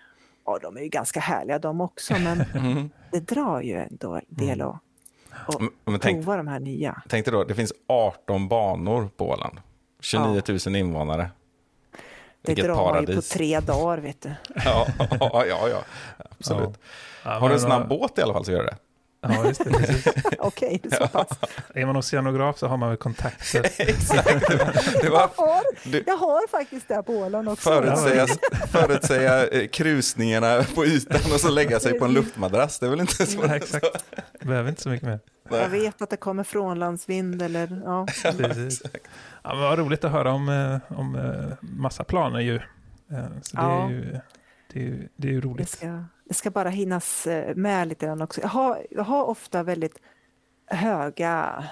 Ja, 0.47 0.59
de 0.63 0.77
är 0.77 0.81
ju 0.81 0.89
ganska 0.89 1.21
härliga 1.21 1.59
de 1.59 1.81
också, 1.81 2.15
men 2.19 2.45
det 3.13 3.21
drar 3.21 3.61
ju 3.61 3.77
ändå 3.77 4.15
en 4.15 4.23
del 4.29 4.61
att, 4.61 4.77
Mm. 5.59 5.73
Men- 5.85 6.01
tänk- 6.01 6.25
prova 6.25 6.37
de 6.37 6.49
här 6.49 6.61
nya. 6.61 7.03
Tänk 7.09 7.25
dig 7.27 7.33
då, 7.33 7.45
det 7.45 7.55
finns 7.55 7.73
18 7.87 8.49
banor 8.49 9.09
på 9.17 9.29
Åland. 9.29 9.61
29 10.01 10.43
000 10.67 10.77
invånare. 10.77 11.31
Det 12.43 12.49
Vilket 12.51 12.65
drar 12.65 12.75
man 12.75 13.01
ju 13.01 13.07
på 13.07 13.13
paradis. 13.13 13.29
tre 13.29 13.61
dagar, 13.61 13.99
vet 13.99 14.21
du. 14.21 14.29
Ja, 14.65 14.87
ja, 15.47 15.69
ja, 15.69 15.83
absolut. 16.39 16.79
Ja, 17.25 17.31
Har 17.31 17.49
du 17.49 17.55
en 17.55 17.61
snabb 17.61 17.89
båt 17.89 18.19
i 18.19 18.23
alla 18.23 18.33
fall 18.33 18.45
så 18.45 18.53
gör 18.53 18.65
det. 18.65 18.77
Ja, 19.23 19.47
just 19.47 19.65
det. 19.65 20.05
Okej, 20.39 20.81
det 20.83 20.93
är 20.93 20.97
så 20.97 21.09
pass. 21.09 21.29
Är 21.75 21.87
man 21.87 21.97
oceanograf 21.97 22.59
så 22.59 22.67
har 22.67 22.77
man 22.77 22.89
väl 22.89 22.99
kontakter. 22.99 23.65
Exakt. 23.79 24.49
Det 25.03 25.09
var 25.11 25.21
Jag 25.37 25.45
har, 25.45 25.91
Du- 25.93 26.05
jag 26.07 26.17
har 26.17 26.49
faktiskt 26.49 26.89
det 26.89 26.95
här 26.95 27.03
på 27.03 27.13
Åland 27.13 27.49
också. 27.49 27.71
förutsäga, 27.71 28.27
förutsäga 28.69 29.47
eh, 29.49 29.69
krusningarna 29.69 30.65
på 30.75 30.87
ytan 30.87 31.33
och 31.35 31.41
så 31.41 31.51
lägga 31.51 31.81
sig 31.81 31.99
på 31.99 32.05
en 32.05 32.13
luftmadrass. 32.13 32.79
Det 32.79 32.87
är 32.87 32.91
väl 32.91 33.01
inte 33.01 33.27
så? 33.27 33.39
Ja, 33.47 33.57
exakt. 33.57 34.05
Behöver 34.41 34.69
inte 34.71 34.83
så 34.83 34.89
mycket 34.89 35.09
mer. 35.09 35.21
Jag 35.51 35.69
vet 35.69 36.03
att 36.03 36.11
det 36.11 36.17
kommer 36.17 36.45
frånlandsvind 36.45 37.43
eller 37.43 37.83
ja. 37.85 38.07
Precis. 38.39 38.83
Ja, 39.43 39.55
men 39.55 39.61
vad 39.61 39.79
roligt 39.79 40.05
att 40.05 40.13
höra 40.13 40.33
om, 40.33 40.49
eh, 40.49 40.99
om 40.99 41.15
eh, 41.17 41.57
massa 41.61 42.05
planer 42.05 42.41
ju. 42.41 42.59
Så 43.43 43.57
det, 43.57 43.63
Ja. 43.63 43.87
är 43.87 43.91
ju 43.91 44.19
det, 44.73 44.81
är 44.87 45.09
det 45.17 45.29
är 45.29 45.33
ju 45.33 45.41
Det 45.41 45.47
roligt. 45.47 45.83
Det 46.31 46.35
ska 46.35 46.51
bara 46.51 46.69
hinnas 46.69 47.27
eh, 47.27 47.55
med 47.57 47.89
lite 47.89 48.07
grann 48.07 48.23
också. 48.23 48.41
Jag 48.41 48.49
har, 48.49 48.87
jag 48.91 49.05
har 49.05 49.25
ofta 49.25 49.63
väldigt 49.63 49.99
höga, 50.67 51.65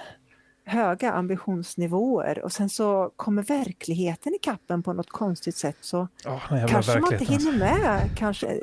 höga 0.65 1.13
ambitionsnivåer 1.13 2.45
och 2.45 2.53
sen 2.53 2.69
så 2.69 3.11
kommer 3.17 3.43
verkligheten 3.43 4.35
i 4.35 4.39
kappen 4.39 4.83
på 4.83 4.93
något 4.93 5.11
konstigt 5.11 5.57
sätt 5.57 5.77
så 5.81 6.09
Oh, 6.27 6.67
kanske 6.69 7.01
man 7.01 7.13
inte 7.13 7.25
verkligheten. 7.25 7.27
hinner 7.53 7.59
med 7.59 8.11
kanske 8.17 8.61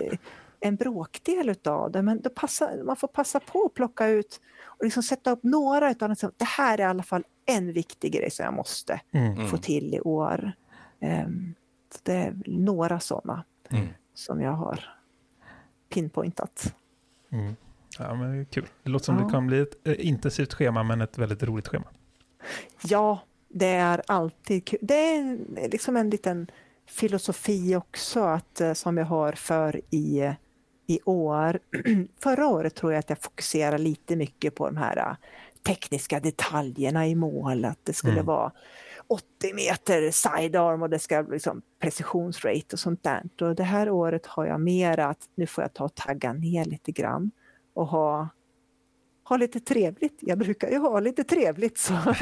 en 0.60 0.76
bråkdel 0.76 1.50
utav 1.50 1.92
det, 1.92 2.02
men 2.02 2.22
då 2.22 2.30
passar, 2.30 2.84
man 2.84 2.96
får 2.96 3.08
passa 3.08 3.40
på 3.40 3.66
att 3.66 3.74
plocka 3.74 4.08
ut 4.08 4.42
och 4.64 4.84
liksom 4.84 5.04
sätta 5.04 5.32
upp 5.32 5.44
några 5.44 5.92
utav 5.92 6.10
dem. 6.10 6.32
Det 6.38 6.46
här 6.46 6.78
är 6.78 6.82
i 6.82 6.86
alla 6.86 7.04
fall 7.04 7.24
en 7.46 7.74
viktig 7.74 8.14
grej 8.14 8.32
som 8.32 8.46
jag 8.46 8.54
måste 8.54 9.02
Mm. 9.12 9.48
få 9.48 9.58
till 9.58 9.94
i 9.94 10.00
år. 10.02 10.52
Så 11.94 12.00
det 12.04 12.14
är 12.14 12.34
några 12.46 13.00
sådana 13.00 13.44
Mm. 13.70 13.88
som 14.14 14.42
jag 14.42 14.52
har 14.52 14.80
pinpointat. 15.90 16.74
Mm. 17.32 17.56
Ja, 18.00 18.16
men 18.16 18.32
det 18.32 18.38
är 18.42 18.46
kul. 18.46 18.66
Det 18.84 18.90
låter 18.90 19.06
som 19.06 19.18
Ja. 19.18 19.24
det 19.26 19.30
kommer 19.32 19.48
bli 19.48 19.60
ett 19.60 19.88
eh, 19.88 20.08
intensivt 20.08 20.54
schema, 20.54 20.84
men 20.84 21.02
ett 21.02 21.18
väldigt 21.18 21.44
roligt 21.44 21.68
schema. 21.68 21.86
Ja, 22.84 23.20
det 23.50 23.66
är 23.68 24.02
alltid 24.08 24.66
kul. 24.66 24.80
Det 24.82 24.94
är 24.96 25.20
en- 25.20 25.58
liksom 25.72 25.98
en 25.98 26.10
liten 26.10 26.48
filosofi 26.88 27.76
också 27.76 28.20
att, 28.24 28.62
eh, 28.62 28.74
som 28.74 28.98
jag 28.98 29.06
har 29.06 29.32
för 29.34 29.82
i, 29.90 30.32
i 30.88 31.00
år. 31.06 31.60
Förra 32.24 32.48
året 32.48 32.76
tror 32.76 32.92
jag 32.94 33.00
att 33.00 33.10
jag 33.10 33.20
fokuserade 33.22 33.78
lite 33.78 34.16
mycket 34.16 34.56
på 34.56 34.66
de 34.66 34.78
här 34.78 34.98
eh, 34.98 35.16
tekniska 35.66 36.20
detaljerna 36.20 37.08
i 37.08 37.16
mål. 37.16 37.66
Att 37.66 37.80
det 37.84 37.94
skulle 37.94 38.14
Mm. 38.14 38.26
vara 38.26 38.52
80 39.08 39.54
meter 39.54 40.12
sidearm 40.12 40.82
och 40.82 40.90
det 40.90 41.00
ska 41.00 41.24
bli 41.24 41.34
liksom 41.34 41.62
precisionsrate 41.80 42.66
och 42.74 42.80
sånt 42.80 43.04
där. 43.04 43.24
Och 43.42 43.56
det 43.56 43.64
här 43.64 43.90
året 43.90 44.26
har 44.26 44.46
jag 44.46 44.62
mer 44.62 45.00
att 45.00 45.30
nu 45.36 45.48
får 45.48 45.64
jag 45.64 45.74
ta 45.74 45.84
och 45.84 45.96
tagga 45.96 46.34
ner 46.34 46.66
lite 46.66 46.92
grann 46.92 47.32
och 47.74 47.88
ha 47.88 48.30
ha 49.24 49.38
lite 49.38 49.60
trevligt. 49.60 50.18
Jag 50.20 50.38
brukar 50.38 50.70
ju 50.70 50.78
ha 50.78 51.00
lite 51.00 51.24
trevligt 51.24 51.78
så 51.78 51.94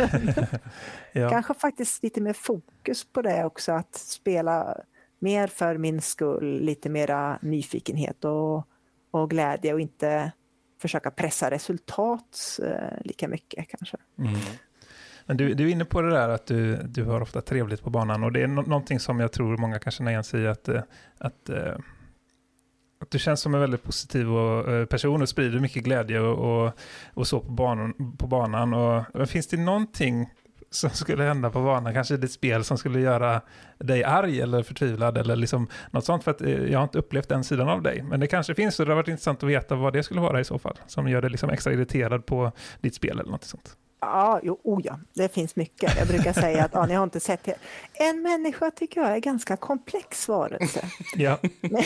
Ja. 1.13 1.29
kanske 1.29 1.53
faktiskt 1.53 2.03
lite 2.03 2.21
mer 2.21 2.33
fokus 2.33 3.03
på 3.05 3.21
det 3.21 3.45
också, 3.45 3.71
att 3.71 3.95
spela 3.95 4.77
mer 5.19 5.47
för 5.47 5.77
min 5.77 6.01
skull, 6.01 6.61
lite 6.61 6.89
mera 6.89 7.39
nyfikenhet 7.41 8.25
och, 8.25 8.67
och 9.11 9.29
glädje 9.29 9.73
och 9.73 9.79
inte 9.79 10.31
försöka 10.81 11.11
pressa 11.11 11.51
resultat 11.51 12.59
eh, 12.63 13.01
lika 13.05 13.27
mycket 13.27 13.67
kanske. 13.67 13.97
Mm. 14.17 14.33
Men 15.25 15.37
du, 15.37 15.53
du 15.53 15.67
är 15.67 15.71
inne 15.71 15.85
på 15.85 16.01
det 16.01 16.09
där 16.09 16.29
att 16.29 16.45
du, 16.45 16.75
du 16.75 17.03
har 17.03 17.21
ofta 17.21 17.41
trevligt 17.41 17.83
på 17.83 17.89
banan 17.89 18.23
och 18.23 18.31
det 18.31 18.41
är 18.41 18.47
no 18.47 18.61
någonting 18.61 18.99
som 18.99 19.19
jag 19.19 19.31
tror 19.31 19.57
många 19.57 19.79
kan 19.79 19.91
känna 19.91 20.11
igen 20.11 20.23
sig 20.23 20.41
i 20.41 20.47
att, 20.47 20.67
eh, 20.67 20.81
att, 21.17 21.49
eh, 21.49 21.75
att 23.01 23.11
du 23.11 23.19
känns 23.19 23.41
som 23.41 23.53
en 23.53 23.61
väldigt 23.61 23.83
positiv 23.83 24.31
och, 24.31 24.71
eh, 24.71 24.85
person 24.85 25.21
och 25.21 25.29
sprider 25.29 25.59
mycket 25.59 25.83
glädje 25.83 26.19
och, 26.19 26.65
och, 26.65 26.73
och 27.13 27.27
så 27.27 27.39
på 27.39 27.51
banan. 27.51 28.15
På 28.17 28.27
banan. 28.27 28.73
Och, 28.73 29.29
finns 29.29 29.47
det 29.47 29.57
någonting 29.57 30.29
som 30.69 30.89
skulle 30.89 31.23
hända 31.23 31.49
på 31.49 31.63
banan, 31.63 31.93
kanske 31.93 32.15
ditt 32.15 32.23
ett 32.23 32.31
spel 32.31 32.63
som 32.63 32.77
skulle 32.77 32.99
göra 32.99 33.41
dig 33.77 34.03
arg 34.03 34.41
eller 34.41 34.63
förtvivlad 34.63 35.17
eller 35.17 35.35
liksom 35.35 35.67
något 35.91 36.05
sånt, 36.05 36.23
för 36.23 36.31
att 36.31 36.41
jag 36.41 36.79
har 36.79 36.83
inte 36.83 36.99
upplevt 36.99 37.29
den 37.29 37.43
sidan 37.43 37.69
av 37.69 37.81
dig. 37.81 38.03
Men 38.03 38.19
det 38.19 38.27
kanske 38.27 38.55
finns 38.55 38.79
och 38.79 38.85
det 38.85 38.91
har 38.91 38.95
varit 38.95 39.07
intressant 39.07 39.43
att 39.43 39.49
veta 39.49 39.75
vad 39.75 39.93
det 39.93 40.03
skulle 40.03 40.21
vara 40.21 40.39
i 40.39 40.43
så 40.43 40.59
fall, 40.59 40.79
som 40.87 41.07
gör 41.07 41.21
dig 41.21 41.29
liksom 41.29 41.49
extra 41.49 41.73
irriterad 41.73 42.25
på 42.25 42.51
ditt 42.81 42.95
spel 42.95 43.19
eller 43.19 43.31
något 43.31 43.43
sånt. 43.43 43.77
Ja, 44.05 44.39
jo, 44.43 44.59
oh 44.63 44.81
ja, 44.83 44.99
det 45.13 45.33
finns 45.33 45.55
mycket. 45.55 45.97
Jag 45.97 46.07
brukar 46.07 46.33
säga 46.33 46.65
att 46.65 46.73
ja, 46.73 46.85
ni 46.85 46.93
har 46.93 47.03
inte 47.03 47.19
sett 47.19 47.43
det. 47.43 47.55
En 47.93 48.21
människa 48.21 48.71
tycker 48.71 49.01
jag 49.01 49.11
är 49.11 49.19
ganska 49.19 49.57
komplex 49.57 50.27
varelse. 50.27 50.85
Ja. 51.15 51.39
med, 51.61 51.85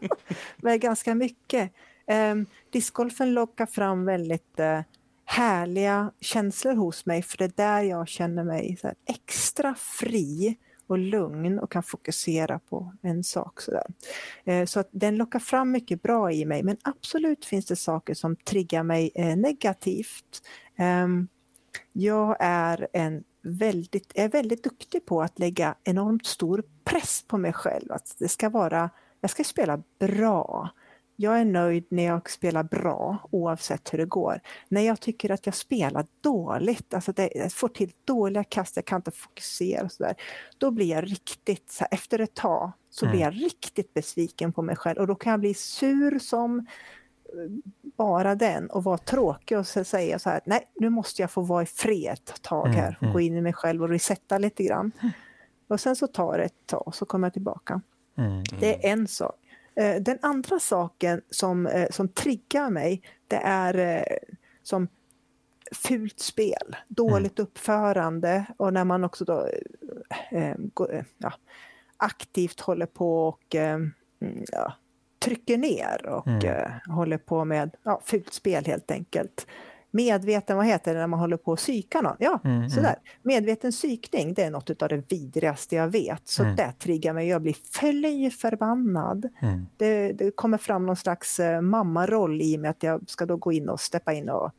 med 0.56 0.80
ganska 0.80 1.14
mycket. 1.14 1.72
Um, 2.06 2.46
discgolfen 2.70 3.34
lockar 3.34 3.66
fram 3.66 4.04
väldigt 4.04 4.60
eh, 4.60 4.80
härliga 5.24 6.12
känslor 6.20 6.74
hos 6.74 7.06
mig 7.06 7.22
för 7.22 7.38
det 7.38 7.44
är 7.44 7.52
där 7.56 7.82
jag 7.82 8.08
känner 8.08 8.44
mig 8.44 8.76
så 8.80 8.86
här, 8.86 8.96
extra 9.06 9.74
fri 9.74 10.56
och 10.86 10.98
lugn 10.98 11.58
och 11.58 11.72
kan 11.72 11.82
fokusera 11.82 12.58
på 12.58 12.92
en 13.02 13.24
sak. 13.24 13.60
Så. 13.60 13.82
Eh, 14.44 14.64
så 14.64 14.80
att 14.80 14.88
den 14.90 15.16
lockar 15.16 15.38
fram 15.38 15.70
mycket 15.70 16.02
bra 16.02 16.32
i 16.32 16.44
mig 16.44 16.62
men 16.62 16.76
absolut 16.82 17.44
finns 17.44 17.66
det 17.66 17.76
saker 17.76 18.14
som 18.14 18.36
triggar 18.36 18.82
mig 18.82 19.10
eh, 19.14 19.36
negativt. 19.36 20.42
Ehm, 20.76 21.28
Jag 21.92 22.36
är, 22.40 22.88
en 22.92 23.24
väldigt, 23.42 24.12
är 24.14 24.28
väldigt 24.28 24.64
duktig 24.64 25.06
på 25.06 25.22
att 25.22 25.38
lägga 25.38 25.74
enormt 25.84 26.26
stor 26.26 26.64
press 26.84 27.24
på 27.26 27.38
mig 27.38 27.52
själv. 27.52 27.92
Att 27.92 28.14
det 28.18 28.28
ska 28.28 28.48
vara, 28.48 28.90
jag 29.20 29.30
ska 29.30 29.44
spela 29.44 29.82
bra. 29.98 30.70
Jag 31.16 31.40
är 31.40 31.44
nöjd 31.44 31.86
när 31.88 32.02
jag 32.02 32.30
spelar 32.30 32.62
bra 32.62 33.28
oavsett 33.30 33.92
hur 33.92 33.98
det 33.98 34.06
går. 34.06 34.40
När 34.68 34.80
jag 34.80 35.00
tycker 35.00 35.30
att 35.30 35.46
jag 35.46 35.54
spelar 35.54 36.06
dåligt, 36.20 36.94
alltså 36.94 37.12
det, 37.12 37.30
jag 37.34 37.52
får 37.52 37.68
till 37.68 37.92
dåliga 38.04 38.44
kast, 38.44 38.76
jag 38.76 38.84
kan 38.84 38.96
inte 38.96 39.10
fokusera 39.10 39.84
och 39.84 39.92
sådär. 39.92 40.14
Då 40.58 40.70
blir 40.70 40.86
jag 40.86 41.10
riktigt, 41.12 41.70
så 41.70 41.84
här, 41.84 41.88
efter 41.94 42.18
ett 42.18 42.34
tag, 42.34 42.72
så 42.90 43.06
blir 43.06 43.20
jag 43.20 43.34
riktigt 43.34 43.94
besviken 43.94 44.52
på 44.52 44.62
mig 44.62 44.76
själv 44.76 44.98
och 44.98 45.06
då 45.06 45.14
kan 45.14 45.30
jag 45.30 45.40
bli 45.40 45.54
sur 45.54 46.18
som 46.18 46.66
bara 47.96 48.34
den 48.34 48.70
och 48.70 48.84
vara 48.84 48.98
tråkig 48.98 49.58
och 49.58 49.66
säga 49.66 50.18
så 50.18 50.30
här, 50.30 50.40
nej 50.44 50.64
nu 50.74 50.90
måste 50.90 51.22
jag 51.22 51.30
få 51.30 51.40
vara 51.40 51.62
i 51.62 51.66
fred 51.66 52.20
ett 52.28 52.42
tag 52.42 52.66
Mm, 52.66 52.78
här, 52.78 52.98
mm. 53.00 53.12
gå 53.12 53.20
in 53.20 53.36
i 53.36 53.40
mig 53.40 53.52
själv 53.52 53.82
och 53.82 53.88
resetta 53.88 54.38
lite 54.38 54.64
grann. 54.64 54.92
Och 55.68 55.80
sen 55.80 55.96
så 55.96 56.06
tar 56.06 56.38
det 56.38 56.44
ett 56.44 56.66
tag 56.66 56.94
så 56.94 57.06
kommer 57.06 57.26
jag 57.26 57.32
tillbaka. 57.32 57.80
Mm. 58.18 58.42
Det 58.60 58.86
är 58.86 58.92
en 58.92 59.08
sak. 59.08 59.34
Eh, 59.74 60.02
Den 60.02 60.18
andra 60.22 60.58
saken 60.58 61.20
som, 61.30 61.66
eh, 61.66 61.90
som 61.90 62.08
triggar 62.08 62.70
mig, 62.70 63.02
det 63.28 63.36
är 63.36 63.78
eh, 63.78 64.16
som 64.62 64.88
fult 65.72 66.20
spel, 66.20 66.76
dåligt 66.88 67.38
uppförande 67.38 68.46
och 68.56 68.72
när 68.72 68.84
man 68.84 69.04
också 69.04 69.24
då 69.24 69.48
eh, 70.30 70.56
ja, 71.18 71.32
aktivt 71.96 72.60
håller 72.60 72.86
på 72.86 73.28
och 73.28 73.54
mm, 73.54 73.92
ja, 74.52 74.72
trycker 75.18 75.58
ner 75.58 76.06
och 76.06 76.26
Mm. 76.26 76.44
eh, 76.46 76.94
håller 76.94 77.18
på 77.18 77.44
med 77.44 77.76
ja, 77.82 78.00
fult 78.04 78.32
spel 78.32 78.64
helt 78.64 78.90
enkelt. 78.90 79.46
Medveten, 79.90 80.56
vad 80.56 80.66
heter 80.66 80.94
det 80.94 81.00
när 81.00 81.06
man 81.06 81.20
håller 81.20 81.36
på 81.36 81.52
att 81.52 81.58
psyka 81.58 82.00
någon? 82.00 82.16
Ja, 82.18 82.40
Mm, 82.44 82.56
mm. 82.56 82.70
sådär. 82.70 82.96
Medveten 83.22 83.70
psykning, 83.70 84.34
det 84.34 84.42
är 84.44 84.50
något 84.50 84.82
av 84.82 84.88
det 84.88 85.12
vidrigaste 85.12 85.76
jag 85.76 85.88
vet. 85.88 86.28
Så 86.28 86.42
Mm. 86.42 86.56
det 86.56 86.72
triggar 86.78 87.12
mig. 87.12 87.28
Jag 87.28 87.42
blir 87.42 87.56
fly 87.72 88.30
förbannad. 88.30 89.28
Mm. 89.42 89.66
Det, 89.76 90.12
det 90.12 90.30
kommer 90.36 90.58
fram 90.58 90.86
någon 90.86 90.96
slags 90.96 91.40
eh, 91.40 91.60
mammaroll 91.60 92.42
i 92.42 92.58
mig 92.58 92.70
att 92.70 92.82
jag 92.82 93.10
ska 93.10 93.26
då 93.26 93.36
gå 93.36 93.52
in 93.52 93.68
och 93.68 93.80
steppa 93.80 94.12
in 94.12 94.28
och, 94.28 94.50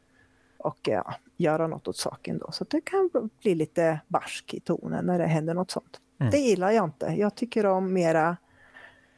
och 0.57 0.77
ja, 0.83 1.13
göra 1.37 1.67
något 1.67 1.87
åt 1.87 1.97
saken 1.97 2.37
då. 2.37 2.51
Så 2.51 2.63
det 2.69 2.81
kan 2.81 3.09
bli 3.41 3.55
lite 3.55 3.99
barsk 4.07 4.53
i 4.53 4.59
tonen 4.59 5.05
när 5.05 5.19
det 5.19 5.25
händer 5.27 5.53
något 5.53 5.71
sånt. 5.71 5.99
Mm. 6.19 6.31
Det 6.31 6.37
gillar 6.37 6.71
jag 6.71 6.85
inte. 6.85 7.05
Jag 7.05 7.35
tycker 7.35 7.65
om 7.65 7.93
mera, 7.93 8.37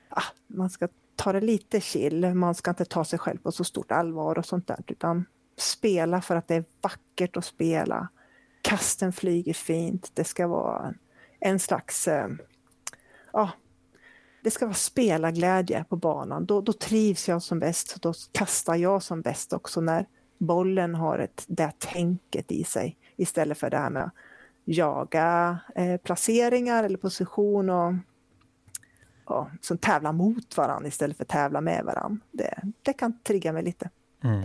ah, 0.09 0.21
man 0.47 0.69
ska 0.69 0.87
ta 1.19 1.33
det 1.33 1.41
lite 1.41 1.81
chill, 1.81 2.33
man 2.33 2.55
ska 2.55 2.71
inte 2.71 2.85
ta 2.85 3.05
sig 3.05 3.19
själv 3.19 3.37
på 3.37 3.51
så 3.51 3.63
stort 3.63 3.91
allvar 3.91 4.37
och 4.37 4.45
sånt 4.45 4.67
där, 4.67 4.83
utan 4.87 5.25
spela 5.57 6.21
för 6.21 6.35
att 6.35 6.47
det 6.47 6.55
är 6.55 6.65
vackert 6.81 7.37
att 7.37 7.45
spela. 7.45 8.09
Kasten 8.61 9.13
flyger 9.13 9.53
fint, 9.53 10.11
det 10.13 10.23
ska 10.23 10.47
vara 10.47 10.93
en 11.39 11.59
slags, 11.59 12.07
eh, 12.07 12.27
det 14.43 14.51
ska 14.51 14.65
vara 14.65 14.75
spelarglädje 14.75 15.85
på 15.89 15.95
banan. 15.95 16.45
Då, 16.45 16.61
då 16.61 16.73
trivs 16.73 17.29
jag 17.29 17.41
som 17.41 17.59
bäst, 17.59 18.01
då 18.01 18.13
kastar 18.31 18.75
jag 18.75 19.03
som 19.03 19.21
bäst 19.21 19.53
också 19.53 19.81
när 19.81 20.05
bollen 20.37 20.95
har 20.95 21.19
ett, 21.19 21.43
det 21.47 21.71
tänket 21.79 22.51
i 22.51 22.63
sig 22.63 22.97
istället 23.15 23.57
för 23.57 23.69
det 23.69 23.77
här 23.77 23.89
med 23.89 24.03
att 24.03 24.13
jaga 24.65 25.59
eh, 25.75 25.97
placeringar 25.97 26.83
eller 26.83 26.97
position 26.97 27.69
och 27.69 27.93
ja, 29.29 29.51
som 29.61 29.77
tävla 29.77 30.11
mot 30.11 30.57
varandra 30.57 30.87
istället 30.87 31.17
för 31.17 31.25
tävla 31.25 31.61
med 31.61 31.85
varandra. 31.85 32.19
Det, 32.31 32.61
det 32.81 32.93
kan 32.93 33.19
trigga 33.19 33.53
mig 33.53 33.63
lite. 33.63 33.89
Mm. 34.23 34.43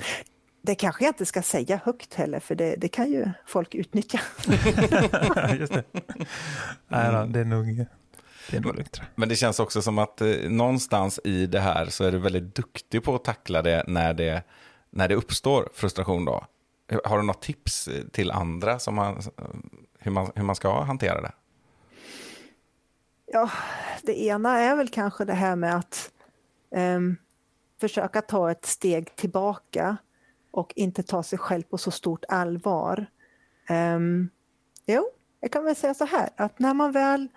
Det 0.62 0.74
kanske 0.74 1.04
jag 1.04 1.10
inte 1.10 1.26
ska 1.26 1.42
säga 1.42 1.80
högt 1.84 2.14
heller, 2.14 2.40
för 2.40 2.54
det, 2.54 2.76
det 2.76 2.88
kan 2.88 3.12
ju 3.12 3.30
folk 3.46 3.74
utnyttja. 3.74 4.20
Just 5.58 5.72
det. 5.72 5.84
Nej, 6.88 7.12
då, 7.12 7.26
det 7.26 7.40
är 7.40 7.44
nog, 7.44 7.86
det 8.50 8.56
är 8.56 8.60
nog 8.60 8.74
lugnt. 8.76 9.00
Men 9.14 9.28
det 9.28 9.36
känns 9.36 9.60
också 9.60 9.82
som 9.82 9.98
att 9.98 10.20
eh, 10.20 10.28
någonstans 10.48 11.20
i 11.24 11.46
det 11.46 11.60
här 11.60 11.86
så 11.86 12.04
är 12.04 12.12
du 12.12 12.18
väldigt 12.18 12.54
duktig 12.54 13.04
på 13.04 13.14
att 13.14 13.24
tackla 13.24 13.62
det 13.62 13.84
när 13.86 14.14
det, 14.14 14.42
när 14.90 15.08
det 15.08 15.14
uppstår 15.14 15.68
frustration 15.74 16.24
då. 16.24 16.44
Har 17.04 17.16
du 17.16 17.22
något 17.22 17.42
tips 17.42 17.88
eh, 17.88 18.04
till 18.12 18.30
andra 18.30 18.78
som 18.78 18.94
man, 18.94 19.22
hur, 19.98 20.10
man, 20.10 20.32
hur 20.34 20.44
man 20.44 20.56
ska 20.56 20.82
hantera 20.82 21.20
det? 21.20 21.32
Ja, 23.34 23.50
det 24.02 24.20
ena 24.20 24.58
är 24.58 24.76
väl 24.76 24.88
kanske 24.88 25.24
det 25.24 25.32
här 25.32 25.56
med 25.56 25.76
att 25.76 26.12
ehm, 26.70 27.16
försöka 27.80 28.22
ta 28.22 28.50
ett 28.50 28.66
steg 28.66 29.16
tillbaka 29.16 29.96
och 30.50 30.72
inte 30.76 31.02
ta 31.02 31.22
sig 31.22 31.38
själv 31.38 31.62
på 31.62 31.78
så 31.78 31.90
stort 31.90 32.24
allvar. 32.28 33.06
Um, 33.70 34.30
jo, 34.86 35.04
jag 35.40 35.52
kan 35.52 35.64
väl 35.64 35.76
säga 35.76 35.94
så 35.94 36.04
här 36.04 36.28
att 36.36 36.58
när 36.58 36.74
man 36.74 36.92
väl 36.92 37.28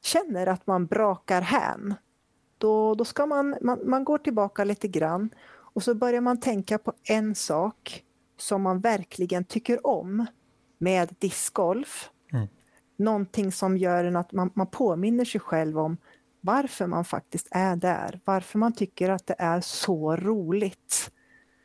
känner 0.00 0.46
att 0.46 0.66
man 0.66 0.86
brakar 0.86 1.42
hän, 1.42 1.94
då, 2.58 2.94
då 2.94 3.04
ska 3.04 3.26
man, 3.26 3.56
man, 3.60 3.80
man 3.84 4.04
går 4.04 4.18
tillbaka 4.18 4.64
lite 4.64 4.88
grann 4.88 5.30
och 5.46 5.82
så 5.82 5.94
börjar 5.94 6.20
man 6.20 6.40
tänka 6.40 6.78
på 6.78 6.92
en 7.02 7.34
sak 7.34 8.04
som 8.36 8.62
man 8.62 8.80
verkligen 8.80 9.44
tycker 9.44 9.86
om 9.86 10.26
med 10.78 11.14
discgolf. 11.18 12.10
Mm. 12.32 12.48
Någonting 12.96 13.52
som 13.52 13.76
gör 13.76 14.04
en 14.04 14.16
att 14.16 14.32
man, 14.32 14.50
man 14.54 14.66
påminner 14.66 15.24
sig 15.24 15.40
själv 15.40 15.78
om 15.78 15.96
varför 16.40 16.86
man 16.86 17.04
faktiskt 17.04 17.48
är 17.50 17.76
där, 17.76 18.20
varför 18.24 18.58
man 18.58 18.72
tycker 18.72 19.10
att 19.10 19.26
det 19.26 19.36
är 19.38 19.60
så 19.60 20.16
roligt. 20.16 21.10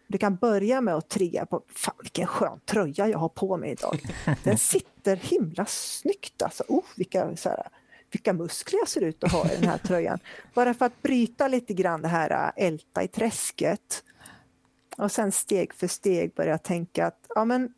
Du 0.07 0.17
kan 0.17 0.36
börja 0.36 0.82
med 0.82 0.95
att 0.95 1.09
trigga 1.09 1.45
på, 1.45 1.63
fan 1.75 1.95
vilken 2.01 2.27
skön 2.27 2.59
tröja 2.65 3.07
jag 3.07 3.19
har 3.19 3.30
på 3.30 3.57
mig 3.57 3.71
idag. 3.71 3.99
Den 4.43 4.57
sitter 4.57 5.15
himla 5.15 5.65
snyggt 5.65 6.41
alltså. 6.41 6.63
Oh, 6.67 6.84
vilka, 6.95 7.36
så 7.36 7.49
här, 7.49 7.67
vilka 8.11 8.34
muskler 8.34 8.80
jag 8.80 8.88
ser 8.88 9.01
ut 9.01 9.23
att 9.23 9.32
ha 9.32 9.51
i 9.51 9.55
den 9.55 9.69
här 9.69 9.77
tröjan. 9.77 10.19
Bara 10.53 10.73
för 10.73 10.86
att 10.86 11.01
bryta 11.01 11.47
lite 11.47 11.73
grann 11.73 12.01
det 12.01 12.07
här 12.07 12.53
äh, 12.57 12.67
älta 12.67 13.03
i 13.03 13.07
träsket. 13.07 14.03
Och 14.97 15.11
sen 15.11 15.32
steg 15.32 15.73
för 15.73 15.88
steg 15.88 16.34
börja 16.34 16.57
tänka 16.57 17.07
att 17.07 17.25
ja, 17.36 17.45
men 17.45 17.73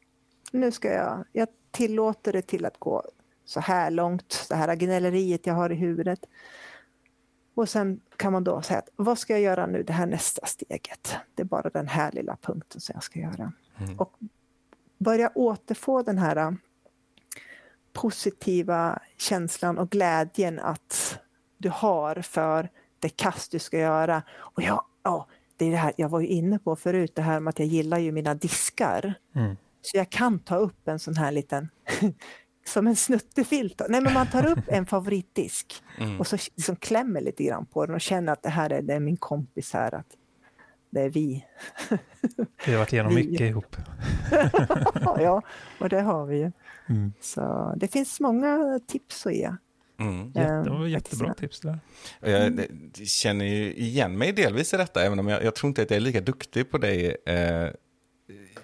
nu 0.51 0.71
ska 0.71 0.93
jag, 0.93 1.25
jag 1.31 1.47
tillåter 1.71 2.33
det 2.33 2.41
till 2.41 2.65
att 2.65 2.77
gå 2.79 3.03
så 3.51 3.59
här 3.59 3.91
långt, 3.91 4.45
det 4.49 4.55
här 4.55 4.75
gnälleriet 4.75 5.47
jag 5.47 5.53
har 5.53 5.69
i 5.69 5.75
huvudet. 5.75 6.19
Och 7.55 7.69
sen 7.69 8.01
kan 8.15 8.31
man 8.33 8.43
då 8.43 8.61
säga 8.61 8.79
att 8.79 8.89
vad 8.95 9.17
ska 9.17 9.33
jag 9.33 9.41
göra 9.41 9.65
nu 9.65 9.83
det 9.83 9.93
här 9.93 10.05
nästa 10.05 10.45
steget? 10.45 11.15
Det 11.35 11.41
är 11.41 11.45
bara 11.45 11.69
den 11.69 11.87
här 11.87 12.11
lilla 12.11 12.37
punkten 12.41 12.81
som 12.81 12.93
jag 12.93 13.03
ska 13.03 13.19
göra. 13.19 13.51
Och 13.97 14.13
börja 14.97 15.31
återfå 15.35 16.01
den 16.01 16.17
här 16.17 16.35
äh, 16.35 16.51
positiva 17.93 18.99
känslan 19.17 19.77
och 19.77 19.89
glädjen 19.89 20.59
att 20.59 21.19
du 21.57 21.69
har 21.69 22.21
för 22.21 22.69
det 22.99 23.09
kast 23.09 23.51
du 23.51 23.59
ska 23.59 23.77
göra. 23.77 24.23
Och 24.31 24.63
jag, 24.63 24.85
ja, 25.03 25.27
det 25.57 25.65
är 25.65 25.71
det 25.71 25.77
här 25.77 25.93
jag 25.97 26.09
var 26.09 26.19
ju 26.19 26.27
inne 26.27 26.59
på 26.59 26.75
förut, 26.75 27.15
det 27.15 27.21
här 27.21 27.39
med 27.39 27.49
att 27.49 27.59
jag 27.59 27.67
gillar 27.67 27.97
ju 27.97 28.11
mina 28.11 28.35
diskar. 28.35 29.13
Mm. 29.35 29.57
Så 29.81 29.97
jag 29.97 30.09
kan 30.09 30.39
ta 30.39 30.55
upp 30.55 30.87
en 30.87 30.99
sån 30.99 31.15
här 31.15 31.31
liten, 31.31 31.69
som 32.65 32.87
en 32.87 32.95
snuttefilt. 32.95 33.81
Nej 33.89 34.01
men 34.01 34.13
man 34.13 34.27
tar 34.27 34.45
upp 34.47 34.59
en 34.67 34.85
favoritdisk 34.85 35.83
och 36.19 36.27
så 36.27 36.35
liksom 36.55 36.75
klämmer 36.75 37.21
lite 37.21 37.43
grann 37.43 37.65
på 37.65 37.85
den 37.85 37.95
och 37.95 38.01
känner 38.01 38.33
att 38.33 38.43
det 38.43 38.49
här 38.49 38.69
är, 38.69 38.81
det 38.81 38.93
är 38.93 38.99
min 38.99 39.17
kompis 39.17 39.73
här. 39.73 39.95
Att 39.95 40.07
det 40.89 41.01
är 41.01 41.09
vi. 41.09 41.45
Vi 42.65 42.71
har 42.71 42.79
varit 42.79 42.93
igenom 42.93 43.15
Vi- 43.15 43.23
mycket 43.23 43.41
ihop. 43.41 43.75
ja, 45.03 45.41
och 45.79 45.89
det 45.89 46.01
har 46.01 46.25
vi 46.25 46.37
ju. 46.37 46.51
Mm. 46.89 47.13
Så 47.21 47.73
det 47.77 47.87
finns 47.87 48.19
många 48.19 48.79
tips 48.87 49.25
att 49.25 49.33
ge. 49.35 49.55
Mm. 49.99 50.27
Jätte, 50.27 50.39
Ehm, 50.41 50.63
det 50.63 50.69
var 50.69 50.87
jättebra 50.87 51.33
tips 51.33 51.59
där. 51.59 51.79
Jag 52.19 52.45
eh, 52.59 52.65
känner 53.05 53.45
ju 53.45 53.73
igen 53.73 54.17
mig 54.17 54.31
delvis 54.31 54.73
i 54.73 54.77
detta, 54.77 55.03
även 55.03 55.19
om 55.19 55.27
jag, 55.27 55.43
jag 55.43 55.55
tror 55.55 55.67
inte 55.67 55.81
att 55.81 55.89
jag 55.89 55.97
är 55.97 56.01
lika 56.01 56.21
duktig 56.21 56.71
på 56.71 56.77
det 56.77 57.17
eh, 57.29 57.69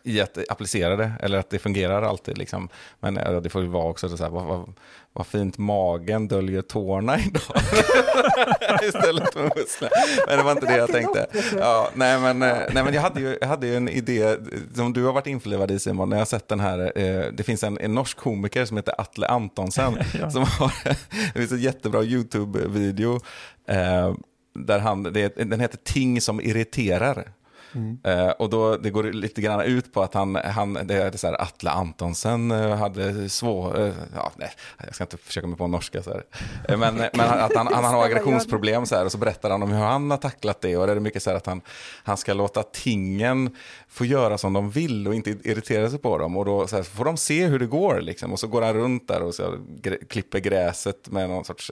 i 0.08 0.22
att 0.22 0.38
applicera 0.50 0.96
det, 0.96 1.12
eller 1.20 1.38
att 1.38 1.50
det 1.50 1.60
fungerar 1.60 2.02
alltid. 2.02 2.38
Liksom. 2.38 2.70
Men 3.00 3.14
det 3.44 3.50
får 3.50 3.62
ju 3.62 3.68
vara 3.68 3.90
också 3.90 4.18
så 4.18 4.24
här, 4.24 4.30
vad, 4.30 4.46
vad, 4.46 4.74
vad 5.14 5.28
fint 5.28 5.58
magen 5.58 6.28
döljer 6.28 6.62
tårna 6.62 7.20
idag. 7.20 7.42
Istället 8.84 9.34
för 9.34 9.44
muskler. 9.44 9.90
Men 10.28 10.38
det 10.38 10.44
var 10.44 10.52
inte 10.52 10.66
det 10.66 10.78
jag 10.78 10.92
tänkte. 10.92 11.28
Ja, 11.60 11.90
nej, 11.94 12.20
men, 12.20 12.42
eh, 12.42 12.58
nej, 12.74 12.84
men 12.84 12.94
jag 12.94 13.02
hade 13.02 13.20
ju, 13.20 13.38
jag 13.42 13.48
hade 13.48 13.68
ju 13.68 13.76
en 13.76 13.90
idé 13.90 14.36
som 14.76 14.94
du 14.94 15.04
har 15.04 15.14
varit 15.14 15.28
införlivad 15.28 15.72
i 15.72 15.80
Simon, 15.80 16.10
när 16.10 16.18
jag 16.18 16.28
sett 16.28 16.48
den 16.48 16.60
här, 16.60 16.92
eh, 16.96 17.26
det 17.34 17.44
finns 17.44 17.64
en, 17.64 17.78
en 17.78 17.94
norsk 17.96 18.18
komiker 18.18 18.66
som 18.66 18.78
heter 18.78 19.02
Atle 19.02 19.28
Antonsen, 19.28 19.98
Ja. 20.20 20.32
som 20.32 20.44
har, 20.44 20.72
det 21.34 21.40
finns 21.40 21.52
en 21.52 21.62
jättebra 21.62 22.04
YouTube-video, 22.04 23.20
eh, 23.68 24.14
där 24.56 24.80
han, 24.80 25.04
det, 25.04 25.36
den 25.36 25.60
heter 25.60 25.78
Ting 25.84 26.22
som 26.22 26.42
irriterar. 26.42 27.32
Mm. 27.78 27.98
Eh, 28.04 28.30
och 28.30 28.50
då, 28.50 28.78
det 28.78 28.90
går 28.90 29.04
lite 29.04 29.42
grann 29.42 29.62
ut 29.62 29.94
på 29.94 30.02
att 30.02 30.14
han, 30.14 30.36
han 30.36 30.74
det 30.74 30.96
är 30.96 31.18
så 31.18 31.28
här, 31.28 31.42
Atle 31.42 31.70
Antonsen 31.70 32.52
eh, 32.52 32.76
hade 32.76 33.30
svår, 33.30 33.82
eh, 33.82 33.94
ja, 34.16 34.32
nej, 34.36 34.52
jag 34.86 34.96
ska 34.96 35.04
inte 35.04 35.18
försöka 35.18 35.48
mig 35.48 35.58
på 35.58 35.68
norska 35.68 36.04
så 36.04 36.10
här. 36.10 36.24
Eh, 36.70 36.78
men, 36.78 36.96
men 36.96 37.30
att 37.30 37.56
han, 37.56 37.68
han 37.74 37.84
har 37.84 38.04
aggressionsproblem 38.06 38.86
så 38.86 38.96
här, 38.96 39.06
och 39.06 39.12
så 39.12 39.18
berättar 39.18 39.50
han 39.50 39.64
om 39.64 39.72
hur 39.72 39.84
han 39.84 40.12
har 40.12 40.18
tacklat 40.18 40.62
det. 40.62 40.78
Och 40.78 40.88
det 40.88 40.94
är 40.94 41.00
mycket 41.00 41.24
så 41.24 41.30
här 41.30 41.38
att 41.38 41.46
han, 41.46 41.62
han 42.04 42.18
ska 42.18 42.34
låta 42.34 42.64
tingen 42.64 43.56
få 43.88 44.06
göra 44.06 44.38
som 44.38 44.54
de 44.54 44.70
vill 44.70 45.08
och 45.08 45.16
inte 45.16 45.30
irritera 45.30 45.90
sig 45.90 46.00
på 46.00 46.18
dem. 46.18 46.38
Och 46.38 46.46
då 46.46 46.68
så 46.68 46.76
här, 46.76 46.84
får 46.84 47.06
de 47.06 47.18
se 47.18 47.46
hur 47.46 47.60
det 47.60 47.66
går 47.66 48.02
liksom. 48.02 48.34
Och 48.34 48.40
så 48.40 48.48
går 48.48 48.62
han 48.62 48.74
runt 48.74 49.08
där 49.08 49.22
och 49.22 49.36
så 49.36 49.58
grä, 49.82 49.98
klipper 50.10 50.40
gräset 50.40 51.12
med 51.12 51.30
någon 51.30 51.46
sorts 51.46 51.72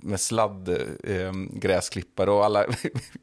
med 0.00 0.20
sladd 0.20 0.68
eh, 1.04 1.32
gräsklippare 1.52 2.30
och 2.30 2.44
alla 2.44 2.64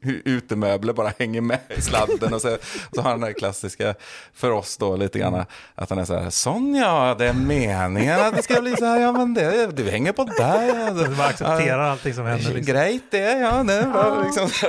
utemöbler 0.24 0.92
bara 0.92 1.12
hänger 1.18 1.40
med 1.40 1.58
i 1.76 1.80
sladden. 1.80 2.23
Och 2.32 2.42
så, 2.42 2.56
så 2.94 3.00
har 3.02 3.10
han 3.10 3.20
den 3.20 3.28
där 3.28 3.38
klassiska, 3.38 3.94
för 4.34 4.50
oss 4.50 4.76
då 4.76 4.96
lite 4.96 5.18
grann, 5.18 5.44
att 5.74 5.90
han 5.90 5.98
är 5.98 6.04
så 6.04 6.18
här, 6.18 6.30
Sonja, 6.30 7.14
det 7.14 7.26
är 7.28 7.32
meningen 7.32 8.20
att 8.20 8.36
det 8.36 8.42
ska 8.42 8.60
bli 8.60 8.76
så 8.76 8.84
här, 8.84 9.00
ja 9.00 9.12
men 9.12 9.34
det, 9.34 9.66
du 9.76 9.90
hänger 9.90 10.12
på 10.12 10.24
där. 10.24 11.04
Du 11.08 11.16
bara 11.16 11.26
accepterar 11.28 11.78
allting 11.90 12.14
som 12.14 12.26
händer. 12.26 12.50
Liksom. 12.54 12.74
Grejt 12.74 13.02
det, 13.10 13.18
ja. 13.38 13.62
Det, 13.62 13.90
Ja. 13.94 14.22
liksom, 14.24 14.48
så 14.48 14.66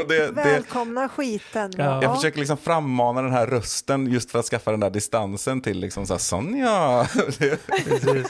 och 0.00 0.08
det, 0.08 0.26
det, 0.26 0.32
Välkomna 0.32 1.08
skiten. 1.08 1.72
Ja. 1.76 2.02
jag 2.02 2.14
försöker 2.16 2.38
liksom 2.38 2.56
frammana 2.56 3.22
den 3.22 3.32
här 3.32 3.46
rösten 3.46 4.06
just 4.06 4.30
för 4.30 4.38
att 4.38 4.44
skaffa 4.44 4.70
den 4.70 4.80
där 4.80 4.90
distansen 4.90 5.60
till 5.60 5.80
liksom 5.80 6.06
så 6.06 6.14
här, 6.14 6.18
Sonja. 6.18 7.06
Det- 7.38 7.66
Precis. 7.84 8.26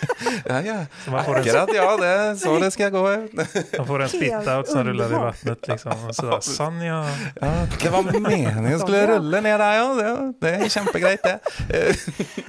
Ja, 0.49 0.61
ja. 0.63 0.85
Så 1.05 1.11
man 1.11 1.25
får 1.25 1.35
en- 1.35 1.41
Akkurat, 1.41 1.69
ja, 1.75 1.97
det 1.97 2.07
är 2.07 2.35
så 2.35 2.59
det 2.59 2.71
ska 2.71 2.89
gå. 2.89 3.03
Man 3.79 3.87
får 3.87 4.03
en 4.03 4.09
spit-out 4.09 4.65
som 4.67 4.85
rullar 4.85 5.07
i 5.11 5.13
vattnet. 5.13 5.69
Liksom. 5.69 5.93
Och 6.09 6.17
så, 6.17 6.41
Sonja. 6.41 7.07
Ja, 7.41 7.53
det 7.83 7.91
var 7.91 8.03
meningen 8.03 8.52
jag 8.71 8.81
skulle 8.81 9.07
rulla 9.07 9.41
ner 9.41 9.59
där, 9.59 9.75
ja. 9.75 9.95
Det, 9.95 10.33
det 10.41 10.51
är 10.51 10.69
kämpegrejt 10.69 11.23
det. 11.23 11.41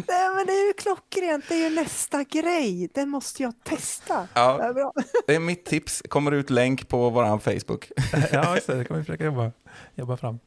Nej, 0.07 0.29
men 0.35 0.45
det 0.45 0.51
är 0.53 0.67
ju 0.67 0.73
klockrent, 0.73 1.45
det 1.49 1.55
är 1.55 1.69
ju 1.69 1.75
nästa 1.75 2.23
grej. 2.23 2.89
Den 2.93 3.09
måste 3.09 3.43
jag 3.43 3.53
testa. 3.63 4.15
Det 4.15 4.27
Ja, 4.33 4.61
är 4.63 4.73
bra. 4.73 4.93
det 5.27 5.35
är 5.35 5.39
mitt 5.39 5.65
tips. 5.65 6.03
Kommer 6.09 6.31
ut 6.31 6.49
länk 6.49 6.87
på 6.87 7.09
vår 7.09 7.37
Facebook. 7.39 7.91
Ja, 8.31 8.55
just 8.55 8.67
det. 8.67 8.75
Det 8.75 8.85
kan 8.85 8.97
vi 8.97 9.03
försöka 9.03 9.25
jobba, 9.25 9.51
jobba 9.95 10.17
fram. 10.17 10.39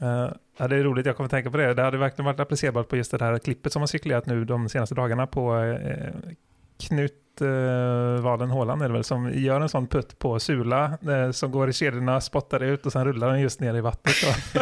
Eh, 0.00 0.30
ja, 0.56 0.68
det 0.68 0.76
är 0.76 0.82
roligt, 0.82 1.06
jag 1.06 1.16
kommer 1.16 1.28
tänka 1.28 1.50
på 1.50 1.56
det. 1.56 1.74
Det 1.74 1.82
hade 1.82 1.98
verkligen 1.98 2.24
varit 2.26 2.40
applicerbart 2.40 2.88
på 2.88 2.96
just 2.96 3.10
det 3.10 3.24
här 3.24 3.38
klippet 3.38 3.72
som 3.72 3.82
har 3.82 3.86
cirkulerat 3.86 4.26
nu 4.26 4.44
de 4.44 4.68
senaste 4.68 4.94
dagarna 4.94 5.26
på 5.26 5.56
eh, 5.56 6.12
Knut 6.78 7.40
eh, 7.40 8.22
Valen 8.22 8.50
Håland 8.50 8.82
är 8.82 8.88
det 8.88 8.92
väl, 8.94 9.04
som 9.04 9.30
gör 9.34 9.60
en 9.60 9.68
sån 9.68 9.86
putt 9.86 10.18
på 10.18 10.40
Sula 10.40 10.98
eh, 11.08 11.30
som 11.30 11.50
går 11.50 11.68
i 11.68 11.72
kedjorna, 11.72 12.20
spottar 12.20 12.62
ut 12.62 12.86
och 12.86 12.92
sen 12.92 13.04
rullar 13.04 13.30
den 13.30 13.40
just 13.40 13.60
ner 13.60 13.74
i 13.74 13.80
vattnet. 13.80 14.14
Då, 14.54 14.60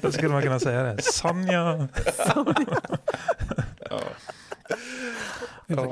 då 0.02 0.12
skulle 0.12 0.28
man 0.28 0.42
kunna 0.42 0.60
säga 0.60 0.82
det. 0.82 1.02
Sonja! 1.02 1.88
Ja. 3.90 4.00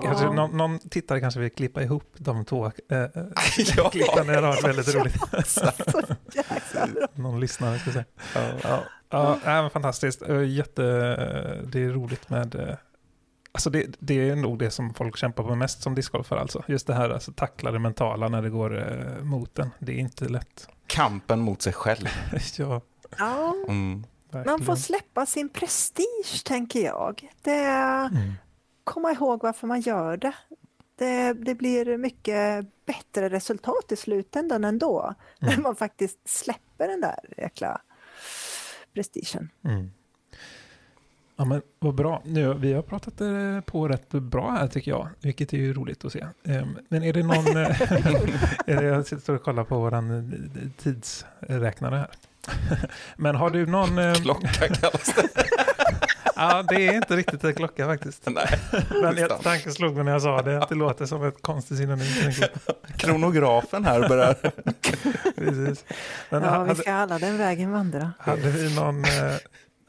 Kanske, 0.02 0.30
någon, 0.30 0.56
någon 0.56 0.78
tittare 0.78 1.20
kanske 1.20 1.40
vill 1.40 1.50
klippa 1.50 1.82
ihop 1.82 2.04
de 2.16 2.44
två 2.44 2.66
eh, 2.66 2.72
Ja. 3.76 3.90
klippen. 3.90 4.26
Det 4.26 4.34
hade 4.34 4.46
varit 4.46 4.64
väldigt 4.64 4.94
roligt. 4.94 5.16
Någon 7.14 7.40
lyssnare 7.40 7.78
ska 7.78 7.90
säga. 7.90 8.04
Ja. 8.62 8.82
Ja, 9.10 9.38
ja 9.44 9.70
fantastiskt. 9.72 10.22
Eh, 10.22 10.42
Jätte, 10.44 10.82
det 11.66 11.84
är 11.84 11.90
roligt 11.90 12.30
med... 12.30 12.76
Alltså 13.54 13.70
det, 13.70 13.86
det 13.98 14.28
är 14.30 14.36
nog 14.36 14.58
det 14.58 14.70
som 14.70 14.94
folk 14.94 15.16
kämpar 15.16 15.44
på 15.44 15.54
mest 15.54 15.82
som 15.82 15.94
discgolfare. 15.94 16.40
Alltså. 16.40 16.62
Just 16.68 16.86
det 16.86 16.94
här 16.94 17.10
alltså, 17.10 17.32
tackla 17.32 17.70
det 17.70 17.78
mentala 17.78 18.28
när 18.28 18.42
det 18.42 18.50
går 18.50 18.78
eh, 18.78 19.22
mot 19.24 19.58
en. 19.58 19.70
Det 19.78 19.92
är 19.92 19.96
inte 19.98 20.28
lätt. 20.28 20.68
Kampen 20.86 21.40
mot 21.40 21.62
sig 21.62 21.72
själv. 21.72 22.06
ja, 22.58 22.80
Ja, 23.18 23.54
Mm. 23.68 24.04
man 24.46 24.64
får 24.64 24.76
släppa 24.76 25.26
sin 25.26 25.48
prestige, 25.48 26.44
tänker 26.44 26.80
jag. 26.84 27.28
Det, 27.42 27.50
Mm. 27.54 28.32
komma 28.84 29.12
ihåg 29.12 29.42
varför 29.42 29.66
man 29.66 29.80
gör 29.80 30.16
det. 30.16 30.34
det. 30.98 31.32
Det 31.32 31.54
blir 31.54 31.96
mycket 31.96 32.66
bättre 32.86 33.28
resultat 33.30 33.92
i 33.92 33.96
slutändan 33.96 34.64
ändå. 34.64 35.14
När 35.38 35.56
man 35.62 35.76
faktiskt 35.76 36.18
släpper 36.28 36.88
den 36.88 37.00
där 37.00 37.18
jäkla 37.36 37.80
prestigen. 38.94 39.50
Mm. 39.64 39.90
Ja, 41.42 41.46
men 41.46 41.62
vad 41.78 41.94
bra. 41.94 42.22
Nu, 42.24 42.54
vi 42.54 42.72
har 42.72 42.82
pratat 42.82 43.20
eh, 43.20 43.60
på 43.66 43.88
rätt 43.88 44.08
bra 44.10 44.50
här 44.50 44.66
tycker 44.68 44.90
jag, 44.90 45.08
vilket 45.20 45.52
är 45.52 45.56
ju 45.58 45.72
roligt 45.74 46.04
att 46.04 46.12
se. 46.12 46.26
Ehm, 46.48 46.78
Men 46.88 47.02
är 47.02 47.12
det 47.12 47.22
någon... 47.22 47.56
eh, 47.56 47.82
är 48.66 48.76
det, 48.76 48.84
jag 48.84 49.06
sitter 49.06 49.34
och 49.34 49.42
kollar 49.42 49.64
på 49.64 49.78
vår 49.78 50.24
tidsräknare 50.82 51.96
här. 51.96 52.08
Men 53.16 53.34
har 53.34 53.50
du 53.50 53.66
någon... 53.66 53.98
eh, 53.98 54.14
Klocka 54.14 54.48
kallas 54.68 55.14
det. 55.14 55.28
Ja, 56.36 56.62
det 56.68 56.86
är 56.88 56.92
inte 56.94 57.16
riktigt 57.16 57.44
en 57.44 57.54
klocka 57.54 57.86
faktiskt. 57.86 58.22
Nej. 58.30 58.46
Men 59.02 59.16
jag, 59.16 59.42
tanken 59.42 59.72
slog 59.72 59.94
mig 59.94 60.04
när 60.04 60.12
jag 60.12 60.22
sa 60.22 60.42
det, 60.42 60.58
att 60.62 60.68
det 60.68 60.74
låter 60.74 61.06
som 61.06 61.24
ett 61.24 61.42
konstigt 61.42 61.78
synonym. 61.78 62.32
Kronografen 62.96 63.84
här 63.84 64.08
börjar. 64.08 64.34
Precis. 65.36 65.84
Men 66.30 66.42
Ja, 66.42 66.50
vi 66.50 66.68
hade, 66.68 66.74
ska 66.74 66.92
alla 66.94 67.18
den 67.18 67.38
vägen 67.38 67.72
vandra. 67.72 68.12
hade, 68.18 68.50
vi 68.50 68.74
någon, 68.76 69.04
eh, 69.04 69.10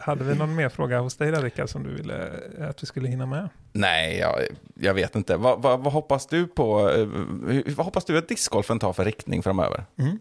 hade 0.04 0.24
vi 0.24 0.36
någon 0.36 0.56
mer 0.56 0.70
fråga 0.70 1.00
hos 1.00 1.16
dig 1.18 1.32
där 1.32 1.42
Rickard 1.42 1.70
som 1.70 1.84
du 1.84 1.90
ville 1.94 2.30
eh, 2.60 2.70
att 2.70 2.84
vi 2.84 2.88
skulle 2.88 3.08
hinna 3.08 3.26
med? 3.26 3.50
Nej, 3.74 4.18
jag, 4.18 4.36
jag 4.76 4.94
vet 4.94 5.16
inte. 5.16 5.38
Vad, 5.38 5.62
vad, 5.62 5.80
vad 5.80 5.94
hoppas 5.94 6.28
du 6.28 6.48
på? 6.48 6.90
eh, 6.90 6.96
hur- 7.52 7.76
Vad 7.76 7.86
hoppas 7.86 8.06
du 8.06 8.18
att 8.18 8.28
discgolfen 8.28 8.80
tar 8.80 8.94
för 8.94 9.06
riktning 9.06 9.44
framöver? 9.44 9.84
Mm. 9.98 10.20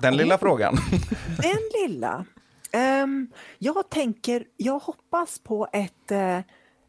Den 0.00 0.16
lilla 0.16 0.38
frågan. 0.38 0.76
Den 1.42 1.88
lilla. 1.88 2.24
Ehm, 2.72 3.28
jag 3.58 3.90
tänker, 3.90 4.44
jag 4.56 4.78
hoppas 4.78 5.38
på 5.38 5.68
ett 5.72 6.10
eh, 6.10 6.38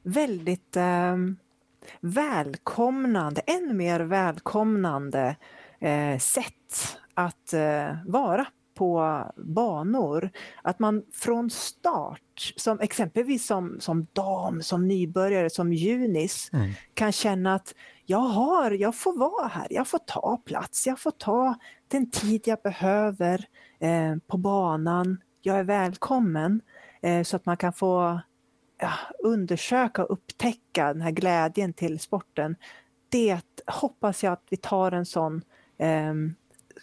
väldigt 0.04 0.78
um, 0.78 1.38
välkomnande, 2.00 3.42
än 3.42 3.78
mer 3.78 4.00
välkomnande 4.00 5.36
eh, 5.80 6.18
sätt 6.20 6.98
att 7.14 7.54
eh, 7.54 7.88
vara 8.06 8.46
på 8.82 9.26
banor. 9.38 10.30
Att 10.62 10.80
man 10.80 11.04
från 11.14 11.50
start, 11.50 12.54
som 12.56 12.80
exempelvis 12.80 13.46
som, 13.46 13.78
som 13.80 14.08
dam, 14.14 14.62
som 14.64 14.88
nybörjare, 14.88 15.50
som 15.50 15.74
junis, 15.74 16.50
Mm. 16.54 16.72
kan 16.94 17.12
känna 17.12 17.56
att 17.56 17.74
jag 18.06 18.20
har, 18.20 18.72
jag 18.72 18.96
får 18.96 19.18
vara 19.18 19.48
här, 19.48 19.68
jag 19.70 19.88
får 19.88 19.98
ta 19.98 20.42
plats, 20.46 20.88
jag 20.88 21.00
får 21.00 21.12
ta 21.12 21.56
den 21.88 22.12
tid 22.12 22.42
jag 22.46 22.62
behöver 22.64 23.46
eh, 23.80 24.16
på 24.28 24.38
banan, 24.38 25.18
jag 25.42 25.60
är 25.60 25.64
välkommen. 25.64 26.62
Eh, 27.02 27.24
så 27.24 27.36
att 27.36 27.46
man 27.46 27.58
kan 27.58 27.74
få 27.74 28.20
ja, 28.78 28.92
undersöka 29.24 30.04
och 30.04 30.14
upptäcka 30.14 30.88
den 30.94 31.02
här 31.02 31.12
glädjen 31.12 31.74
till 31.74 32.00
sporten. 32.00 32.56
Det 33.10 33.42
hoppas 33.68 34.24
jag 34.24 34.34
att 34.34 34.46
vi 34.50 34.58
tar 34.58 34.92
en 34.92 35.06
sån 35.06 35.42
eh, 35.78 36.14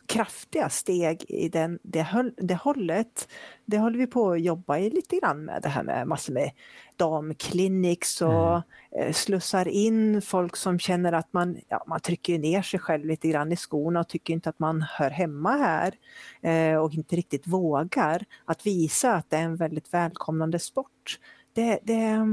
kraftiga 0.08 0.68
steg 0.68 1.24
i 1.28 1.48
den, 1.48 1.78
det, 1.82 2.02
höll, 2.02 2.32
det 2.36 2.54
hållet. 2.54 3.28
Det 3.64 3.78
håller 3.78 3.98
vi 3.98 4.06
på 4.06 4.32
att 4.32 4.40
jobba 4.42 4.78
i 4.78 4.90
lite 4.90 5.16
grann 5.16 5.44
med 5.44 5.62
det 5.62 5.68
här 5.68 5.82
med 5.82 6.08
massor 6.08 6.32
med 6.32 6.50
damkliniks 6.96 8.22
och 8.22 8.28
Mm. 8.28 8.62
eh, 9.08 9.12
slussar 9.12 9.68
in 9.68 10.22
folk 10.22 10.56
som 10.56 10.78
känner 10.78 11.12
att 11.12 11.32
man, 11.32 11.58
ja, 11.68 11.84
man 11.86 12.00
trycker 12.00 12.38
ner 12.38 12.62
sig 12.62 12.80
själv 12.80 13.04
lite 13.04 13.28
grann 13.28 13.52
i 13.52 13.56
skorna 13.56 14.00
och 14.00 14.08
tycker 14.08 14.34
inte 14.34 14.48
att 14.48 14.58
man 14.58 14.82
hör 14.82 15.10
hemma 15.10 15.52
här 15.52 15.94
eh, 16.42 16.78
och 16.78 16.94
inte 16.94 17.16
riktigt 17.16 17.46
vågar 17.46 18.24
att 18.44 18.66
visa 18.66 19.14
att 19.14 19.30
det 19.30 19.36
är 19.36 19.42
en 19.42 19.56
väldigt 19.56 19.94
välkomnande 19.94 20.58
sport. 20.58 21.18
Det, 21.52 21.78
det, 21.82 22.26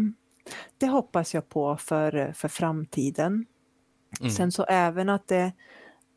det 0.77 0.87
hoppas 0.87 1.33
jag 1.33 1.49
på 1.49 1.77
för, 1.77 2.33
för 2.35 2.47
framtiden. 2.47 3.45
Mm. 4.19 4.31
Sen 4.31 4.51
så 4.51 4.63
även 4.63 5.09
att 5.09 5.27
det, 5.27 5.51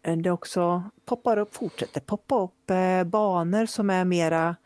Eh, 0.03 0.17
det 0.17 0.31
också 0.31 0.83
poppar 1.05 1.37
upp, 1.37 1.55
fortsätter 1.55 2.01
poppa 2.01 2.43
upp 2.43 2.71
eh, 2.71 3.05
banor 3.05 3.67
som 3.67 3.91
är 3.91 4.05
mera 4.05 4.57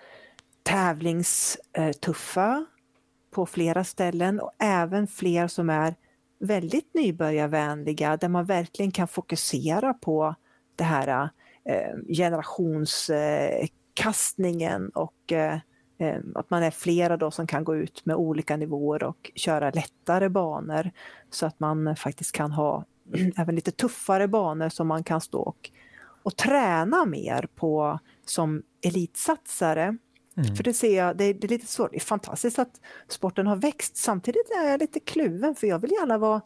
tävlingstuffa 0.62 2.66
på 3.30 3.47
flera 3.47 3.85
ställen 3.85 4.41
och 4.41 4.53
även 4.59 5.07
fler 5.07 5.49
som 5.49 5.70
är 5.70 5.95
väldigt 6.39 6.95
nybörjarvänliga 6.95 8.16
där 8.16 8.28
man 8.28 8.45
verkligen 8.45 8.91
kan 8.91 9.09
fokusera 9.09 9.95
på 9.95 10.35
det 10.76 10.85
här 10.85 11.28
eh, 11.64 11.93
generationskastningen 12.09 14.89
och 14.89 15.33
eh, 15.33 15.59
eh 15.99 16.20
att 16.35 16.51
man 16.51 16.62
är 16.62 16.70
flera 16.70 17.16
då 17.16 17.30
som 17.30 17.47
kan 17.47 17.64
gå 17.64 17.76
ut 17.76 18.07
med 18.07 18.16
olika 18.16 18.57
nivåer 18.57 19.05
och 19.05 19.30
köra 19.35 19.70
lättare 19.70 20.28
banor 20.28 20.91
så 21.30 21.47
att 21.47 21.61
man 21.61 21.97
faktiskt 21.97 22.33
kan 22.33 22.53
ha 22.53 22.85
även 23.36 23.54
lite 23.54 23.70
tuffare 23.70 24.28
banor 24.28 24.68
som 24.68 24.86
man 24.86 25.04
kan 25.04 25.20
stå 25.20 25.40
och, 25.40 25.70
och 26.22 26.36
träna 26.36 27.04
mer 27.04 27.48
på 27.54 27.98
som 28.24 28.62
elitsatsare. 28.84 29.96
Mm. 30.36 30.56
För 30.56 30.64
det 30.64 30.72
ser 30.72 30.96
jag, 30.96 31.16
det 31.16 31.24
är, 31.24 31.34
det 31.34 31.46
är 31.46 31.48
lite 31.48 31.66
svårt, 31.66 31.90
det 31.90 31.96
är 31.96 32.00
fantastiskt 32.00 32.58
att 32.58 32.80
sporten 33.08 33.46
har 33.46 33.56
växt. 33.56 33.96
Samtidigt 33.96 34.50
är 34.62 34.70
jag 34.70 34.80
lite 34.80 35.00
kluven 35.00 35.54
för 35.54 35.66
jag 35.66 35.78
vill 35.78 35.92
gärna 35.92 36.18
vara 36.18 36.40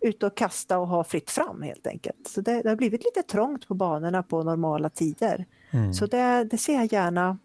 ute 0.00 0.26
och 0.26 0.36
kasta 0.36 0.78
och 0.78 0.88
ha 0.88 1.04
fritt 1.04 1.30
fram 1.30 1.62
helt 1.62 1.86
enkelt. 1.86 2.28
Så 2.28 2.40
det, 2.40 2.62
det 2.62 2.68
har 2.68 2.76
blivit 2.76 3.04
lite 3.04 3.22
trångt 3.22 3.68
på 3.68 3.74
banorna 3.74 4.22
på 4.22 4.42
normala 4.42 4.90
tider. 4.90 5.46
Mm. 5.70 5.94
Så 5.94 6.06
det, 6.06 6.44
det 6.44 6.58
ser 6.58 6.74
jag 6.74 6.92
gärna 6.92 7.38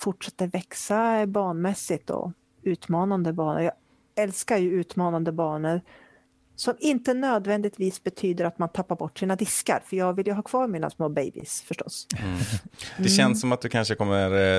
fortsätter 0.00 0.46
växa 0.46 1.26
banmässigt 1.26 2.10
och 2.10 2.32
utmanande 2.62 3.32
banor. 3.32 3.60
Jag 3.60 3.72
älskar 4.14 4.56
ju 4.56 4.70
utmanande 4.70 5.32
banor 5.32 5.80
som 6.56 6.74
inte 6.80 7.14
nödvändigtvis 7.14 8.02
betyder 8.02 8.44
att 8.44 8.58
man 8.58 8.68
tappar 8.68 8.96
bort 8.96 9.18
sina 9.18 9.36
diskar, 9.36 9.82
för 9.86 9.96
jag 9.96 10.12
vill 10.12 10.26
ju 10.26 10.32
ha 10.32 10.42
kvar 10.42 10.68
mina 10.68 10.90
små 10.90 11.08
babies 11.08 11.62
förstås. 11.62 12.06
Mm. 12.22 12.38
Det 12.98 13.08
känns 13.08 13.40
som 13.40 13.52
att 13.52 13.60
du 13.60 13.68
kanske 13.68 13.94
kommer 13.94 14.56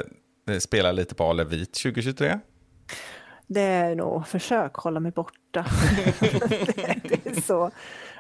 eh, 0.50 0.58
spela 0.60 0.92
lite 0.92 1.16
på 1.16 1.24
Ale 1.24 1.44
Vit 1.44 1.74
2023. 1.74 2.40
Det 3.48 3.62
är 3.62 3.96
nog 3.96 4.28
försök 4.28 4.74
hålla 4.76 5.00
mig 5.00 5.12
borta. 5.12 5.66
det, 6.20 7.00
det 7.04 7.26
är 7.30 7.42
så. 7.42 7.72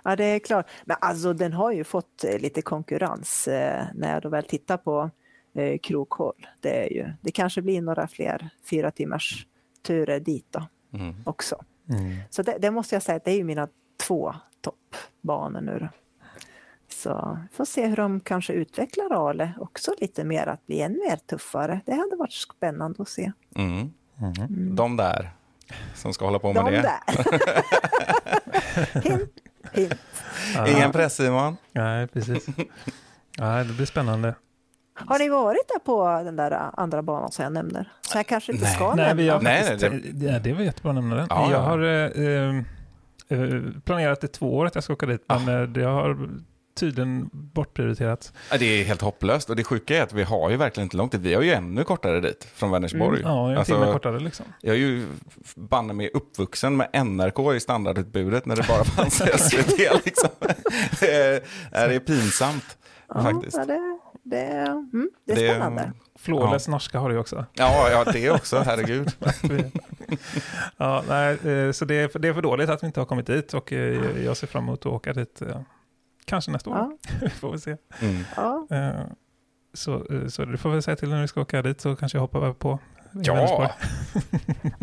Ja, 0.03 0.15
det 0.15 0.23
är 0.25 0.39
klart. 0.39 0.67
Men 0.85 0.97
alltså 1.01 1.33
den 1.33 1.53
har 1.53 1.71
ju 1.71 1.83
fått 1.83 2.23
eh, 2.23 2.39
lite 2.39 2.61
konkurrens 2.61 3.47
eh, 3.47 3.85
när 3.95 4.13
jag 4.13 4.21
då 4.21 4.29
väl 4.29 4.43
tittar 4.43 4.77
på 4.77 5.09
eh, 5.55 5.77
krokhåll. 5.77 6.47
Det, 6.59 6.85
är 6.85 6.89
ju, 6.93 7.13
det 7.21 7.31
kanske 7.31 7.61
blir 7.61 7.81
några 7.81 8.07
fler 8.07 8.49
fyra 8.69 8.91
timmars 8.91 9.47
turer 9.87 10.19
dit 10.19 10.45
då 10.51 10.67
Mm. 10.93 11.15
också. 11.25 11.63
Mm. 11.89 12.17
Så 12.29 12.43
det, 12.43 12.57
det 12.59 12.71
måste 12.71 12.95
jag 12.95 13.03
säga, 13.03 13.19
det 13.25 13.31
är 13.31 13.35
ju 13.35 13.43
mina 13.43 13.67
två 14.07 14.35
toppbanor 14.61 15.61
nu. 15.61 15.89
Så 16.87 17.39
vi 17.51 17.55
får 17.57 17.65
se 17.65 17.87
hur 17.87 17.95
de 17.95 18.19
kanske 18.19 18.53
utvecklar 18.53 19.29
Ale 19.29 19.51
också 19.59 19.91
lite 19.97 20.23
mer, 20.23 20.47
att 20.47 20.65
bli 20.67 20.81
ännu 20.81 20.99
mer 21.09 21.15
tuffare. 21.15 21.81
Det 21.85 21.93
hade 21.93 22.15
varit 22.15 22.33
spännande 22.33 23.01
att 23.01 23.09
se. 23.09 23.31
Mm. 23.55 23.93
Mm. 24.21 24.75
De 24.75 24.97
där 24.97 25.31
som 25.95 26.13
ska 26.13 26.25
hålla 26.25 26.39
på 26.39 26.53
med 26.53 26.65
De 26.65 26.71
det. 26.71 26.81
där! 26.81 27.01
hint, 29.09 29.33
hint. 29.73 29.93
Ingen 30.67 30.91
press 30.91 31.15
Simon. 31.15 31.57
Nej, 31.71 32.07
precis. 32.07 32.45
Ja, 33.37 33.63
det 33.63 33.73
blir 33.73 33.85
spännande. 33.85 34.35
Har 34.95 35.19
ni 35.19 35.29
varit 35.29 35.67
där 35.67 35.79
på 35.79 36.21
den 36.25 36.35
där 36.35 36.69
andra 36.73 37.01
banan 37.01 37.31
som 37.31 37.43
jag 37.43 37.53
nämner? 37.53 37.91
Så 38.01 38.17
jag 38.17 38.27
kanske 38.27 38.51
inte 38.51 38.63
Nej. 38.65 38.73
ska 38.73 38.93
Nej, 38.95 39.15
nämna. 39.15 39.39
Nej, 39.39 39.63
faktiskt, 39.63 39.91
nej, 39.91 40.01
det... 40.13 40.25
Ja, 40.25 40.39
det 40.39 40.53
var 40.53 40.61
jättebra 40.61 40.89
att 40.91 40.95
nämna 40.95 41.15
det. 41.15 41.25
Ja, 41.29 41.51
jag 41.51 41.59
ja. 41.61 41.63
har 41.65 41.79
eh, 41.83 42.55
eh, 43.39 43.61
planerat 43.85 44.23
i 44.23 44.27
två 44.27 44.55
år 44.57 44.65
att 44.65 44.75
jag 44.75 44.83
ska 44.83 44.93
åka 44.93 45.05
dit, 45.05 45.23
men 45.27 45.49
Ah. 45.49 45.61
eh, 45.61 45.67
det 45.67 45.83
har 45.83 46.29
tydligen 46.79 47.29
bortprioriterats. 47.31 48.33
Ja, 48.51 48.57
Det 48.57 48.65
är 48.65 48.83
helt 48.83 49.01
hopplöst 49.01 49.49
och 49.49 49.55
det 49.55 49.63
sjuka 49.63 49.97
är 49.97 50.01
att 50.03 50.13
vi 50.13 50.23
har 50.23 50.49
ju 50.49 50.57
verkligen 50.57 50.85
inte 50.85 50.97
långt 50.97 51.11
dit. 51.11 51.21
Vi 51.21 51.33
har 51.33 51.41
ju 51.41 51.51
ännu 51.53 51.83
kortare 51.83 52.19
dit 52.19 52.47
från 52.55 52.71
Vänersborg. 52.71 53.21
Mm, 53.21 53.31
Ja, 53.31 53.51
en 53.51 53.57
Alltså, 53.57 53.73
timme 53.73 53.91
kortare 53.93 54.19
liksom. 54.19 54.45
Jag 54.61 54.75
är 54.75 54.79
ju 54.79 55.05
banne 55.55 55.93
mig 55.93 56.09
uppvuxen 56.13 56.77
med 56.77 56.87
NRK 57.05 57.53
i 57.55 57.59
standardutbudet 57.59 58.45
när 58.45 58.55
det 58.55 58.67
bara 58.67 58.83
fanns 58.83 59.13
SVT. 59.49 59.77
Liksom. 60.05 60.29
Det, 60.99 61.13
är, 61.15 61.41
det 61.89 61.95
är 61.95 61.99
pinsamt 61.99 62.77
Ja, 63.07 63.21
faktiskt. 63.23 63.57
ja, 63.57 63.65
det, 63.65 63.99
det, 64.25 64.45
mm, 64.47 65.09
det 65.25 65.31
är 65.31 65.35
Det- 65.35 65.49
spännande. 65.49 65.91
Flawless 66.19 66.67
norska 66.67 66.99
har 66.99 67.09
du 67.09 67.15
ju 67.15 67.19
också. 67.21 67.45
Ja, 67.53 67.89
ja, 67.91 68.11
det 68.11 68.31
också, 68.31 68.59
herregud. 68.59 69.11
ja, 70.77 71.03
nej, 71.09 71.33
eh, 71.47 71.71
så 71.71 71.85
det 71.85 71.95
är, 71.95 72.07
för, 72.07 72.19
det 72.19 72.27
är 72.27 72.33
för 72.33 72.41
dåligt 72.41 72.69
att 72.69 72.83
vi 72.83 72.87
inte 72.87 72.99
har 72.99 73.05
kommit 73.05 73.27
dit 73.27 73.53
och 73.53 73.73
eh, 73.73 74.23
jag 74.25 74.37
ser 74.37 74.47
fram 74.47 74.63
emot 74.63 74.79
att 74.79 74.85
åka 74.85 75.13
dit 75.13 75.41
eh, 75.41 75.59
kanske 76.25 76.51
nästa 76.51 76.69
år. 76.69 76.75
Ja, 77.21 77.29
får 77.39 77.51
vi 77.51 77.59
se. 77.59 77.77
Mm. 78.01 78.23
ja. 78.35 78.67
Så, 79.73 80.05
så 80.29 80.45
du 80.45 80.57
får 80.57 80.69
väl 80.69 80.81
säga 80.83 80.95
till 80.95 81.09
när 81.09 81.21
vi 81.21 81.27
ska 81.27 81.41
åka 81.41 81.61
dit 81.61 81.81
så 81.81 81.95
kanske 81.95 82.17
jag 82.17 82.21
hoppar 82.21 82.53
på. 82.53 82.79
Ja, 83.11 83.71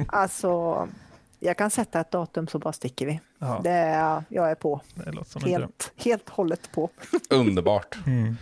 Alltså, 0.09 0.89
jag 1.45 1.57
kan 1.57 1.71
sätta 1.71 2.01
ett 2.01 2.11
datum 2.11 2.47
så 2.47 2.59
bara 2.59 2.73
sticker 2.73 3.07
vi. 3.07 3.21
Ja, 3.39 3.61
Det 3.65 3.71
är, 3.71 4.25
jag 4.29 4.51
är 4.51 4.55
på. 4.55 4.81
det 4.95 5.13
låter 5.13 5.31
som 5.31 5.45
en 5.45 5.51
dröm. 5.51 5.61
Helt, 5.61 5.93
helt 5.97 6.29
hållet 6.29 6.73
på. 6.73 6.91
underbart. 7.31 7.99
Mm. 8.07 8.37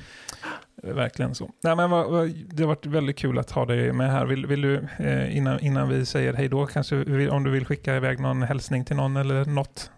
Det 0.77 0.89
är 0.89 0.95
Verkligen 0.95 1.35
så. 1.35 1.51
Nej, 1.63 1.77
men 1.77 1.91
vad, 1.91 2.11
vad, 2.11 2.29
det 2.29 2.63
har 2.63 2.69
varit 2.69 2.87
väldigt 2.87 3.17
kul 3.17 3.39
att 3.39 3.51
ha 3.51 3.65
dig 3.65 3.93
med 3.93 4.13
här. 4.13 4.27
Vill, 4.27 4.47
vill 4.47 4.61
du, 4.61 4.89
eh, 4.99 5.37
innan, 5.37 5.61
innan 5.61 5.89
vi 5.89 6.07
säger 6.07 6.33
hej 6.33 6.49
då, 6.49 6.67
kanske 6.67 7.29
om 7.31 7.45
du 7.45 7.51
vill 7.51 7.67
skicka 7.67 7.97
iväg 7.97 8.21
någon 8.21 8.43
hälsning 8.43 8.85
till 8.85 8.97
någon 8.97 9.17
eller 9.17 9.45
något? 9.45 9.91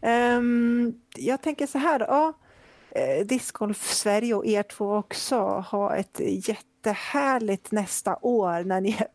Ehm, 0.00 0.94
jag 1.16 1.42
tänker 1.42 1.66
så 1.66 1.78
här, 1.78 2.00
ja, 2.00 2.32
eh, 2.90 3.26
Discgolf 3.26 3.82
Sverige 3.82 4.34
och 4.34 4.46
er 4.46 4.62
två 4.62 4.94
också 4.94 5.36
ha 5.70 5.96
ett 5.96 6.20
jättehärligt 6.20 7.72
nästa 7.72 8.16
år 8.22 8.64
när 8.64 8.80
ni 8.80 8.96
är 8.98 9.06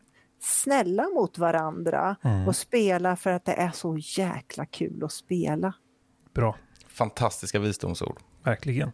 snälla 0.42 1.08
mot 1.14 1.38
varandra 1.38 2.16
Mm. 2.22 2.48
och 2.48 2.56
spelar 2.56 3.16
för 3.16 3.30
att 3.30 3.44
det 3.44 3.52
är 3.52 3.70
så 3.70 3.96
jäkla 3.98 4.66
kul 4.66 5.04
att 5.04 5.12
spela. 5.12 5.74
Bra, 6.34 6.56
Fantastiska 6.88 7.58
visdomsord. 7.58 8.18
verkligen. 8.44 8.92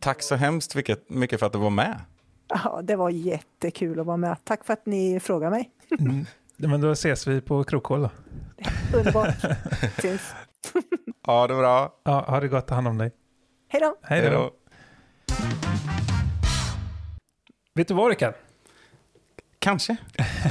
Tack 0.00 0.22
så 0.22 0.34
hemskt 0.34 0.74
mycket, 1.08 1.40
för 1.40 1.46
att 1.46 1.52
du 1.52 1.58
var 1.58 1.70
med. 1.70 2.00
Ja, 2.48 2.80
det 2.82 2.96
var 2.96 3.10
jättekul 3.10 4.00
att 4.00 4.06
vara 4.06 4.16
med. 4.16 4.36
Tack 4.44 4.64
för 4.64 4.72
att 4.72 4.86
ni 4.86 5.20
frågade 5.20 5.50
mig. 5.50 5.70
Mm. 6.00 6.26
Men 6.56 6.80
då 6.80 6.90
ses 6.90 7.26
vi 7.26 7.40
på 7.40 7.64
Krokhål 7.64 8.00
då. 8.02 8.10
Underbart. 8.98 9.34
Syns. 10.02 10.34
Ja, 11.26 11.46
det 11.46 11.54
var 11.54 11.60
bra. 11.62 11.94
Ja, 12.04 12.24
ha 12.28 12.40
det 12.40 12.48
gott, 12.48 12.66
ta 12.66 12.74
hand 12.74 12.88
om 12.88 12.98
dig. 12.98 13.12
Hej 13.68 13.80
då! 13.80 13.96
Hej 14.02 14.30
då. 14.30 14.50
Vet 17.74 17.88
du 17.88 17.94
vad 17.94 18.08
Rickard? 18.08 18.34
Kanske. 19.64 19.96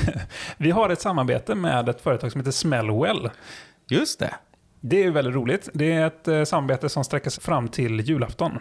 Vi 0.58 0.72
har 0.72 0.90
ett 0.90 1.02
samarbete 1.02 1.56
med 1.56 1.90
ett 1.90 2.02
företag 2.02 2.32
som 2.32 2.42
heter 2.42 2.52
Smellwell. 2.52 3.30
Just 3.90 4.20
det. 4.20 4.36
Det 4.80 5.04
är 5.04 5.12
väldigt 5.12 5.36
roligt. 5.36 5.70
Det 5.74 5.92
är 5.92 6.08
ett 6.08 6.28
eh, 6.28 6.44
samarbete 6.44 6.90
som 6.90 7.04
sträcker 7.04 7.30
sig 7.30 7.44
fram 7.44 7.68
till 7.68 8.00
julafton. 8.00 8.52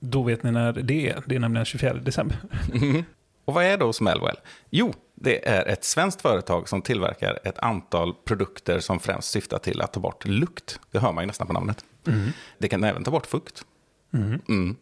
Då 0.00 0.22
vet 0.22 0.42
ni 0.42 0.50
när 0.50 0.72
det 0.72 1.10
är. 1.10 1.22
Det 1.26 1.34
är 1.34 1.38
nämligen 1.38 1.64
24 1.64 1.94
december. 1.94 2.38
Mhm. 2.72 3.04
Och 3.44 3.54
vad 3.54 3.64
är 3.64 3.78
då 3.78 3.92
Smellwell? 3.92 4.36
Jo, 4.70 4.94
det 5.14 5.48
är 5.48 5.68
ett 5.68 5.84
svenskt 5.84 6.22
företag 6.22 6.68
som 6.68 6.82
tillverkar 6.82 7.38
ett 7.44 7.58
antal 7.58 8.14
produkter 8.14 8.80
som 8.80 9.00
främst 9.00 9.30
syftar 9.30 9.58
till 9.58 9.80
att 9.82 9.92
ta 9.92 10.00
bort 10.00 10.26
lukt. 10.26 10.80
Det 10.90 10.98
hör 10.98 11.12
man 11.12 11.22
ju 11.22 11.26
nästan 11.26 11.46
på 11.46 11.52
namnet. 11.52 11.84
Det 12.58 12.68
kan 12.68 12.84
även 12.84 13.04
ta 13.04 13.10
bort 13.10 13.26
fukt. 13.26 13.62
Mm. 14.12 14.76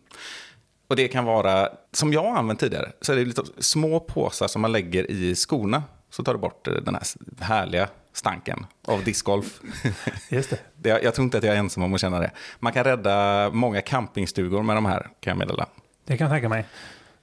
Och 0.88 0.96
det 0.96 1.08
kan 1.08 1.24
vara, 1.24 1.68
som 1.92 2.12
jag 2.12 2.22
har 2.24 2.36
använt 2.38 2.60
tidigare, 2.60 2.92
så 3.00 3.12
är 3.12 3.16
det 3.16 3.24
lite 3.24 3.42
små 3.58 4.00
påsar 4.00 4.48
som 4.48 4.62
man 4.62 4.72
lägger 4.72 5.10
i 5.10 5.34
skorna. 5.34 5.82
Så 6.10 6.22
tar 6.24 6.32
det 6.32 6.38
bort 6.38 6.68
eh, 6.68 6.74
den 6.74 6.94
här 6.94 7.04
härliga 7.40 7.88
stanken 8.12 8.66
av 8.86 9.04
discgolf. 9.04 9.60
Just 10.30 10.50
det. 10.50 10.58
Det- 10.76 10.88
Jag, 10.88 11.04
jag 11.04 11.14
tror 11.14 11.24
inte 11.24 11.38
att 11.38 11.44
jag 11.44 11.54
är 11.54 11.58
ensam 11.58 11.82
om 11.82 11.94
att 11.94 12.00
känna 12.00 12.18
det. 12.20 12.30
Man 12.58 12.72
kan 12.72 12.84
rädda 12.84 13.50
många 13.52 13.80
campingstugor 13.80 14.62
med 14.62 14.76
de 14.76 14.86
här, 14.86 15.00
kan 15.20 15.30
jag 15.30 15.38
meddela. 15.38 15.66
Det 16.04 16.16
kan 16.16 16.24
jag 16.24 16.34
tänka 16.34 16.48
mig. 16.48 16.64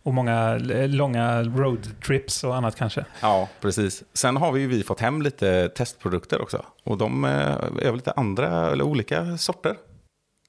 Och 0.03 0.13
många 0.13 0.55
eh, 0.71 0.87
långa 0.89 1.43
roadtrips 1.43 2.43
och 2.43 2.55
annat 2.55 2.75
kanske. 2.75 3.05
Ja, 3.21 3.49
precis. 3.59 4.03
Sen 4.13 4.37
har 4.37 4.51
vi 4.51 4.61
ju 4.61 4.67
vi 4.67 4.83
fått 4.83 4.99
hem 4.99 5.21
lite 5.21 5.69
testprodukter 5.69 6.41
också. 6.41 6.65
Och 6.83 6.97
de 6.97 7.25
eh, 7.25 7.31
är 7.31 7.85
väl 7.85 7.95
lite 7.95 8.11
andra, 8.11 8.71
eller 8.71 8.83
olika 8.83 9.37
sorter. 9.37 9.75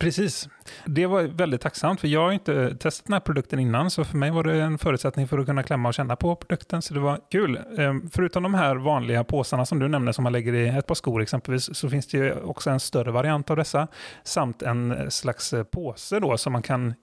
Precis. 0.01 0.49
Det 0.85 1.07
var 1.07 1.23
väldigt 1.23 1.61
tacksamt, 1.61 2.01
för 2.01 2.09
jag 2.09 2.21
har 2.21 2.33
inte 2.33 2.77
testat 2.77 3.07
den 3.07 3.13
här 3.13 3.21
produkten 3.21 3.59
innan, 3.59 3.91
så 3.91 4.05
för 4.05 4.17
mig 4.17 4.31
var 4.31 4.45
det 4.45 4.63
en 4.63 4.79
förutsättning 4.79 5.29
för 5.29 5.39
att 5.39 5.47
kunna 5.47 5.63
klämma 5.63 5.89
och 5.89 5.95
känna 5.95 6.17
på 6.17 6.37
produkten, 6.37 6.83
så 6.83 6.95
det 6.95 7.01
var 7.01 7.21
kul. 7.31 7.61
Ehm, 7.79 8.11
förutom 8.13 8.43
de 8.43 8.55
här 8.55 8.77
vanliga 8.77 9.25
påsarna 9.25 9.67
som 9.67 9.79
du 9.79 9.89
nämnde, 9.89 10.13
som 10.13 10.25
man 10.25 10.33
lägger 10.33 10.55
i 10.55 10.69
ett 10.69 10.87
par 10.87 10.95
skor 10.95 11.23
exempelvis, 11.23 11.77
så 11.77 11.91
finns 11.91 12.07
det 12.07 12.19
ju 12.19 12.35
också 12.35 12.71
en 12.71 12.81
större 12.81 13.11
variant 13.11 13.51
av 13.51 13.57
dessa, 13.57 13.89
samt 14.25 14.63
en 14.63 15.11
slags 15.11 15.55
påse 15.71 16.21
då, 16.21 16.37
som 16.37 16.53
man 16.53 16.63
kan 16.63 16.95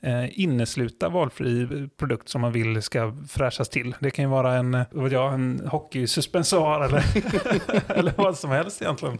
eh, 0.00 0.40
innesluta 0.40 1.08
valfri 1.08 1.68
produkt 1.96 2.28
som 2.28 2.40
man 2.40 2.52
vill 2.52 2.82
ska 2.82 3.16
fräschas 3.28 3.68
till. 3.68 3.94
Det 4.00 4.10
kan 4.10 4.24
ju 4.24 4.30
vara 4.30 4.54
en, 4.54 4.84
vad 4.90 5.12
jag, 5.12 5.34
en 5.34 5.62
hockeysuspensoar 5.66 6.84
eller, 6.84 7.04
eller 7.98 8.12
vad 8.16 8.38
som 8.38 8.50
helst 8.50 8.82
egentligen. 8.82 9.18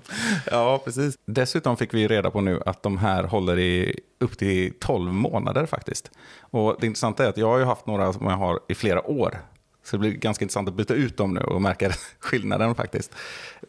Ja, 0.50 0.80
precis. 0.84 1.18
Dessutom 1.26 1.76
fick 1.76 1.94
vi 1.94 2.08
reda 2.08 2.30
på 2.30 2.40
nu 2.40 2.60
att 2.66 2.82
de 2.82 2.98
här 2.98 3.24
håller 3.24 3.58
i 3.58 3.87
upp 4.20 4.38
till 4.38 4.72
12 4.80 5.12
månader 5.12 5.66
faktiskt. 5.66 6.10
Och 6.40 6.76
det 6.80 6.86
intressanta 6.86 7.24
är 7.24 7.28
att 7.28 7.36
jag 7.36 7.48
har 7.48 7.58
ju 7.58 7.64
haft 7.64 7.86
några 7.86 8.12
som 8.12 8.26
jag 8.26 8.36
har 8.36 8.60
i 8.68 8.74
flera 8.74 9.10
år. 9.10 9.38
Så 9.84 9.96
det 9.96 10.00
blir 10.00 10.10
ganska 10.10 10.44
intressant 10.44 10.68
att 10.68 10.74
byta 10.74 10.94
ut 10.94 11.16
dem 11.16 11.34
nu 11.34 11.40
och 11.40 11.62
märka 11.62 11.90
skillnaden 12.18 12.74
faktiskt. 12.74 13.14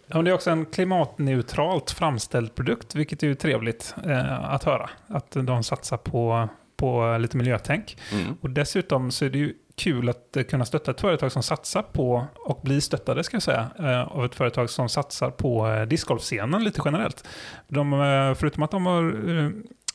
Ja, 0.07 0.21
det 0.21 0.29
är 0.29 0.33
också 0.33 0.51
en 0.51 0.65
klimatneutralt 0.65 1.91
framställd 1.91 2.55
produkt, 2.55 2.95
vilket 2.95 3.23
är 3.23 3.27
ju 3.27 3.35
trevligt 3.35 3.95
eh, 4.05 4.53
att 4.53 4.63
höra. 4.63 4.89
Att 5.07 5.31
de 5.31 5.63
satsar 5.63 5.97
på, 5.97 6.49
på 6.77 7.17
lite 7.19 7.37
miljötänk. 7.37 7.97
Mm. 8.13 8.37
Och 8.41 8.49
dessutom 8.49 9.11
så 9.11 9.25
är 9.25 9.29
det 9.29 9.37
ju 9.37 9.53
kul 9.79 10.09
att 10.09 10.37
eh, 10.37 10.43
kunna 10.43 10.65
stötta 10.65 10.91
ett 10.91 11.01
företag 11.01 11.31
som 11.31 11.43
satsar 11.43 11.81
på, 11.81 12.25
och 12.35 12.61
bli 12.63 12.81
stöttade 12.81 13.23
ska 13.23 13.35
jag 13.35 13.43
säga, 13.43 13.69
eh, 13.79 14.17
av 14.17 14.25
ett 14.25 14.35
företag 14.35 14.69
som 14.69 14.89
satsar 14.89 15.31
på 15.31 15.67
eh, 15.67 15.85
discgolfscenen 15.85 16.63
lite 16.63 16.81
generellt. 16.85 17.27
De, 17.67 18.35
förutom 18.39 18.63
att 18.63 18.71
de 18.71 18.85
har 18.85 19.03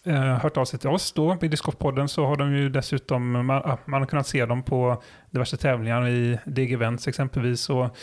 eh, 0.05 0.39
hört 0.39 0.57
av 0.57 0.65
sig 0.65 0.79
till 0.79 0.89
oss 0.89 1.13
då 1.13 1.39
i 1.43 1.57
så 2.09 2.27
har 2.27 2.37
de 2.37 2.57
ju 2.57 2.69
dessutom, 2.69 3.47
man, 3.47 3.79
man 3.85 4.03
har 4.03 4.07
kunnat 4.07 4.27
se 4.27 4.47
dem 4.47 4.63
på 4.63 5.03
diverse 5.31 5.57
tävlingar 5.57 6.09
i 6.09 6.39
DG 6.45 6.73
Events 6.73 7.09
exempelvis 7.09 7.71
och, 7.71 7.97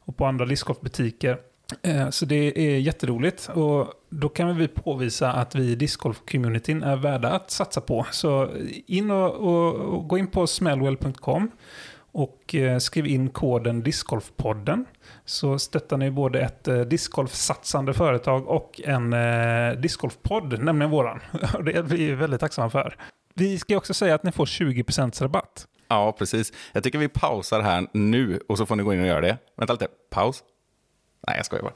och 0.00 0.16
på 0.16 0.26
andra 0.26 0.44
discgolfbutiker. 0.46 1.38
Eh, 1.82 2.10
Så 2.10 2.24
det 2.24 2.58
är 2.58 2.78
jätteroligt 2.78 3.50
och 3.54 3.86
då 4.08 4.28
kan 4.28 4.56
vi 4.56 4.68
påvisa 4.68 5.32
att 5.32 5.54
vi 5.54 5.70
i 5.70 5.76
discgolf-communityn 5.76 6.84
är 6.84 6.96
värda 6.96 7.30
att 7.30 7.50
satsa 7.50 7.80
på. 7.80 8.06
Så 8.10 8.48
in 8.86 9.10
och, 9.10 9.34
och, 9.34 9.74
och 9.74 10.08
gå 10.08 10.18
in 10.18 10.26
på 10.26 10.46
smellwell.com 10.46 11.50
och 12.18 12.54
eh, 12.54 12.78
skriv 12.78 13.06
in 13.06 13.28
koden 13.30 13.82
Discgolfpodden 13.82 14.86
så 15.24 15.58
stöttar 15.58 15.96
ni 15.96 16.10
både 16.10 16.40
ett 16.40 16.68
eh, 16.68 16.80
discgolfsatsande 16.80 17.94
företag 17.94 18.48
och 18.48 18.80
en 18.84 19.12
eh, 19.12 19.80
discgolfpodd, 19.80 20.62
nämligen 20.62 20.90
våran. 20.90 21.20
Det 21.64 21.72
är 21.72 21.82
vi 21.82 22.14
väldigt 22.14 22.40
tacksamma 22.40 22.70
för. 22.70 22.96
Vi 23.34 23.58
ska 23.58 23.76
också 23.76 23.94
säga 23.94 24.14
att 24.14 24.22
ni 24.22 24.32
får 24.32 24.46
20% 24.46 25.22
rabatt. 25.22 25.66
Ja, 25.88 26.12
precis. 26.18 26.52
Jag 26.72 26.82
tycker 26.82 26.98
vi 26.98 27.08
pausar 27.08 27.60
här 27.60 27.86
nu 27.92 28.40
och 28.48 28.58
så 28.58 28.66
får 28.66 28.76
ni 28.76 28.82
gå 28.82 28.94
in 28.94 29.00
och 29.00 29.06
göra 29.06 29.20
det. 29.20 29.38
Vänta 29.56 29.72
lite, 29.72 29.88
paus. 30.10 30.42
Nej, 31.26 31.36
jag 31.36 31.46
skojar 31.46 31.62
bara. 31.62 31.74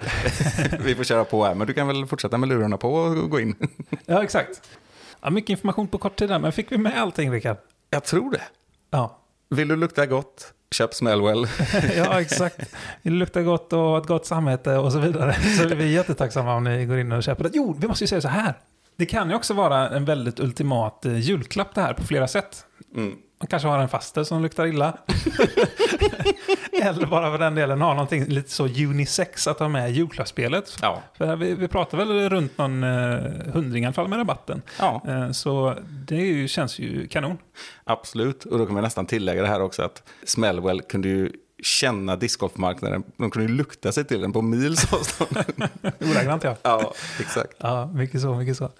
vi 0.84 0.94
får 0.94 1.04
köra 1.04 1.24
på 1.24 1.44
här, 1.44 1.54
men 1.54 1.66
du 1.66 1.72
kan 1.72 1.86
väl 1.86 2.06
fortsätta 2.06 2.38
med 2.38 2.48
lurarna 2.48 2.76
på 2.76 2.94
och 2.94 3.30
gå 3.30 3.40
in. 3.40 3.56
Ja, 4.06 4.22
exakt. 4.22 4.78
Ja, 5.20 5.30
mycket 5.30 5.50
information 5.50 5.88
på 5.88 5.98
kort 5.98 6.16
tid 6.16 6.28
där, 6.28 6.38
men 6.38 6.52
fick 6.52 6.72
vi 6.72 6.78
med 6.78 7.00
allting, 7.00 7.32
Rickard? 7.32 7.56
Jag 7.90 8.04
tror 8.04 8.30
det. 8.30 8.42
Ja. 8.90 9.21
Vill 9.52 9.68
du 9.68 9.76
lukta 9.76 10.06
gott? 10.06 10.52
Köp 10.70 10.94
Smellwell. 10.94 11.46
ja, 11.96 12.20
exakt. 12.20 12.74
Det 13.02 13.10
luktar 13.10 13.42
gott 13.42 13.72
och 13.72 13.98
ett 13.98 14.06
gott 14.06 14.26
samvete 14.26 14.76
och 14.76 14.92
så 14.92 14.98
vidare. 14.98 15.34
Så 15.58 15.74
vi 15.74 15.84
är 15.84 15.88
jättetacksamma 15.88 16.54
om 16.54 16.64
ni 16.64 16.86
går 16.86 16.98
in 16.98 17.12
och 17.12 17.22
köper 17.22 17.44
det. 17.44 17.50
Jo, 17.52 17.76
vi 17.80 17.88
måste 17.88 18.04
ju 18.04 18.08
säga 18.08 18.20
så 18.20 18.28
här. 18.28 18.54
Det 18.96 19.06
kan 19.06 19.30
ju 19.30 19.36
också 19.36 19.54
vara 19.54 19.88
en 19.88 20.04
väldigt 20.04 20.40
ultimat 20.40 21.04
eh, 21.06 21.18
julklapp 21.18 21.74
det 21.74 21.80
här 21.80 21.94
på 21.94 22.02
flera 22.02 22.28
sätt. 22.28 22.64
Mm. 22.96 23.16
Man 23.42 23.46
kanske 23.46 23.68
har 23.68 23.78
en 23.78 23.88
faster 23.88 24.24
som 24.24 24.42
luktar 24.42 24.66
illa. 24.66 24.96
Eller 26.82 27.06
bara 27.06 27.30
för 27.30 27.38
den 27.38 27.54
delen 27.54 27.80
ha 27.80 27.92
någonting 27.94 28.24
lite 28.24 28.50
så 28.50 28.64
unisex 28.66 29.46
att 29.46 29.58
ha 29.58 29.68
med 29.68 29.90
i 29.90 29.92
julklappsspelet. 29.92 30.76
Ja. 30.82 31.02
För 31.18 31.36
vi, 31.36 31.54
vi 31.54 31.68
pratar 31.68 31.98
väl 31.98 32.30
runt 32.30 32.58
någon 32.58 32.82
eh, 32.84 33.20
hundring 33.52 33.82
i 33.82 33.86
alla 33.86 33.92
fall 33.92 34.08
med 34.08 34.18
rabatten. 34.18 34.62
ja, 34.78 35.02
Eh, 35.08 35.30
så 35.30 35.74
det 36.06 36.16
ju, 36.16 36.48
känns 36.48 36.78
ju 36.78 37.08
kanon. 37.08 37.38
absolut. 37.84 38.44
Och 38.44 38.58
då 38.58 38.66
kan 38.66 38.74
vi 38.76 38.82
nästan 38.82 39.06
tillägga 39.06 39.42
det 39.42 39.48
här 39.48 39.62
också 39.62 39.82
att 39.82 40.02
Smellwell 40.24 40.82
kunde 40.82 41.08
ju 41.08 41.30
känna 41.62 42.16
discgolfmarknaden. 42.16 43.02
De 43.16 43.30
kunde 43.30 43.48
ju 43.48 43.56
lukta 43.56 43.92
sig 43.92 44.04
till 44.04 44.20
den 44.20 44.32
på 44.32 44.42
mils 44.42 44.92
avstånd. 44.92 45.36
Ordagrant 46.00 46.44
ja. 46.44 46.56
ja, 46.62 46.94
exakt. 47.20 47.54
Ja, 47.58 47.86
mycket 47.86 48.20
så, 48.20 48.34
mycket 48.34 48.56
så. 48.56 48.70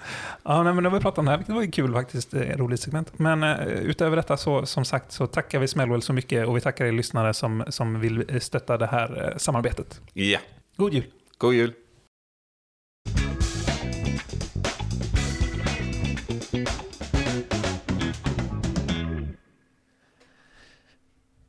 Ja, 0.43 0.63
nej, 0.63 0.75
men 0.75 0.85
då 0.85 0.91
har 0.91 0.97
vi 0.97 1.03
pratat 1.03 1.19
om 1.19 1.25
det 1.25 1.31
här, 1.31 1.39
vilket 1.39 1.55
var 1.55 1.63
ju 1.63 1.71
kul 1.71 1.93
faktiskt, 1.93 2.35
ett 2.35 2.59
roligt 2.59 2.81
segment. 2.81 3.19
Men 3.19 3.43
eh, 3.43 3.67
utöver 3.67 4.17
detta 4.17 4.37
så, 4.37 4.67
som 4.67 4.85
sagt, 4.85 5.13
så 5.13 5.27
tackar 5.27 5.59
vi 5.59 5.69
Smellwell 5.69 6.03
så 6.03 6.13
mycket 6.13 6.47
och 6.47 6.57
vi 6.57 6.61
tackar 6.61 6.85
er 6.85 6.93
lyssnare 6.93 7.35
som, 7.35 7.65
som 7.69 8.01
vill 8.01 8.25
eh, 8.29 8.39
stötta 8.39 8.79
det 8.79 8.87
här 8.87 9.31
eh, 9.31 9.37
samarbetet. 9.37 10.01
Ja, 10.13 10.39
God 10.77 10.95
jul! 10.95 11.05
god 11.39 11.55
jul. 11.55 11.73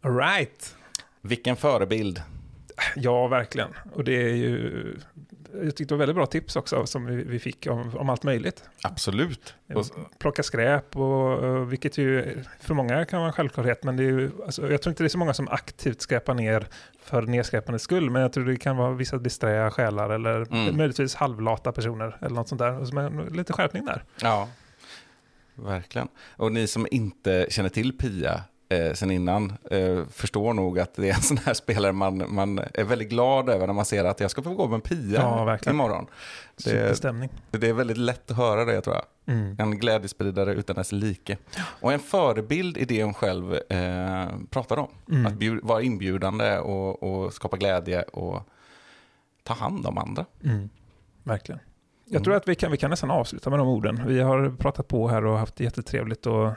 All 0.06 0.12
right. 0.12 0.76
Vilken 1.24 1.56
förebild. 1.56 2.22
Ja, 2.96 3.28
verkligen. 3.28 3.70
Och 3.94 4.04
det 4.04 4.22
är 4.32 4.36
ju... 4.36 4.96
Jag 5.64 5.76
tyckte 5.76 5.84
det 5.84 5.96
var 5.96 6.00
väldigt 6.00 6.16
bra 6.16 6.26
tips 6.26 6.56
också 6.56 6.86
som 6.86 7.06
vi, 7.06 7.16
vi 7.24 7.40
fick 7.40 7.68
om, 7.68 7.98
om 7.98 8.10
allt 8.10 8.24
möjligt. 8.24 8.64
Absolut. 8.84 9.56
Och, 9.74 9.86
Plocka 10.20 10.44
skräp, 10.44 10.96
och, 10.98 11.72
vilket 11.74 11.98
ju 11.98 12.38
för 12.60 12.74
många 12.74 13.06
kan 13.06 13.20
vara 13.20 13.28
en 13.28 13.34
självklarhet. 13.34 13.84
Men 13.84 13.98
det 13.98 14.04
är 14.04 14.08
ju, 14.08 14.32
alltså, 14.46 14.72
jag 14.72 14.82
tror 14.82 14.92
inte 14.92 15.04
det 15.04 15.08
är 15.08 15.10
så 15.10 15.18
många 15.18 15.34
som 15.34 15.48
aktivt 15.48 16.02
skräpar 16.02 16.34
ner 16.34 16.68
för 17.04 17.22
nedskräpandets 17.22 17.84
skull. 17.84 18.10
Men 18.10 18.22
jag 18.22 18.34
tror 18.34 18.46
det 18.46 18.56
kan 18.56 18.78
vara 18.78 18.92
vissa 18.94 19.18
disträa 19.18 19.72
själar 19.72 20.10
eller 20.10 20.36
Mm. 20.54 20.78
möjligtvis 20.78 21.16
halvlata 21.16 21.72
personer 21.72 22.18
eller 22.22 22.36
något 22.36 22.50
sånt 22.50 22.60
där. 22.60 23.10
Med 23.10 23.36
lite 23.36 23.54
skärpning 23.54 23.86
där. 23.86 24.04
ja, 24.22 24.50
verkligen. 25.56 26.08
Och 26.36 26.52
ni 26.52 26.68
som 26.68 26.88
inte 26.92 27.46
känner 27.50 27.70
till 27.70 27.98
Pia 27.98 28.44
eh, 28.70 28.94
sen 28.94 29.12
innan 29.12 29.54
eh, 29.72 30.06
förstår 30.12 30.54
nog 30.54 30.80
att 30.80 30.94
det 30.96 31.10
är 31.10 31.14
en 31.16 31.22
sån 31.22 31.38
här 31.38 31.54
spelare 31.54 31.92
man, 31.92 32.24
man 32.34 32.60
är 32.74 32.84
väldigt 32.84 33.10
glad 33.10 33.50
över 33.50 33.68
när 33.68 33.74
man 33.74 33.86
ser 33.86 34.06
att 34.06 34.20
jag 34.20 34.32
ska 34.32 34.42
få 34.42 34.54
gå 34.54 34.68
med 34.68 34.84
Pia 34.84 35.22
Ja, 35.22 35.44
verkligen. 35.44 35.76
imorgon. 35.76 36.06
Det, 36.56 36.64
Superstämning. 36.64 37.30
det 37.52 37.68
är 37.70 37.74
väldigt 37.74 37.98
lätt 37.98 38.32
att 38.32 38.38
höra 38.38 38.66
det 38.66 38.82
tror 38.82 38.96
jag. 38.96 39.06
Mm. 39.36 39.56
En 39.60 39.78
glädjespridare 39.80 40.54
utan 40.54 40.76
dess 40.76 40.92
like. 40.92 41.38
Och 41.56 41.94
en 41.94 42.00
förebild 42.00 42.78
i 42.78 42.86
det 42.86 43.04
hon 43.04 43.14
själv 43.14 43.54
eh, 43.54 44.28
pratar 44.50 44.78
om. 44.78 44.88
Mm. 45.12 45.26
Att 45.26 45.34
bjud, 45.34 45.60
vara 45.64 45.82
inbjudande 45.82 46.58
och, 46.58 47.04
och 47.04 47.34
skapa 47.34 47.58
glädje 47.58 48.02
och 48.02 48.50
ta 49.44 49.54
hand 49.54 49.86
om 49.86 49.98
andra. 49.98 50.26
Mm. 50.44 50.70
Verkligen. 51.24 51.60
Jag 52.06 52.12
Mm. 52.16 52.24
tror 52.24 52.36
att 52.36 52.48
vi 52.48 52.56
kan, 52.56 52.72
vi 52.72 52.78
kan 52.78 52.90
nästan 52.90 53.12
avsluta 53.12 53.50
med 53.50 53.60
de 53.60 53.68
orden. 53.68 54.02
Vi 54.08 54.22
har 54.22 54.50
pratat 54.58 54.88
på 54.88 55.08
här 55.08 55.26
och 55.26 55.38
haft 55.38 55.56
det 55.56 55.64
jättetrevligt. 55.64 56.26
Och, 56.26 56.48
eh, 56.48 56.54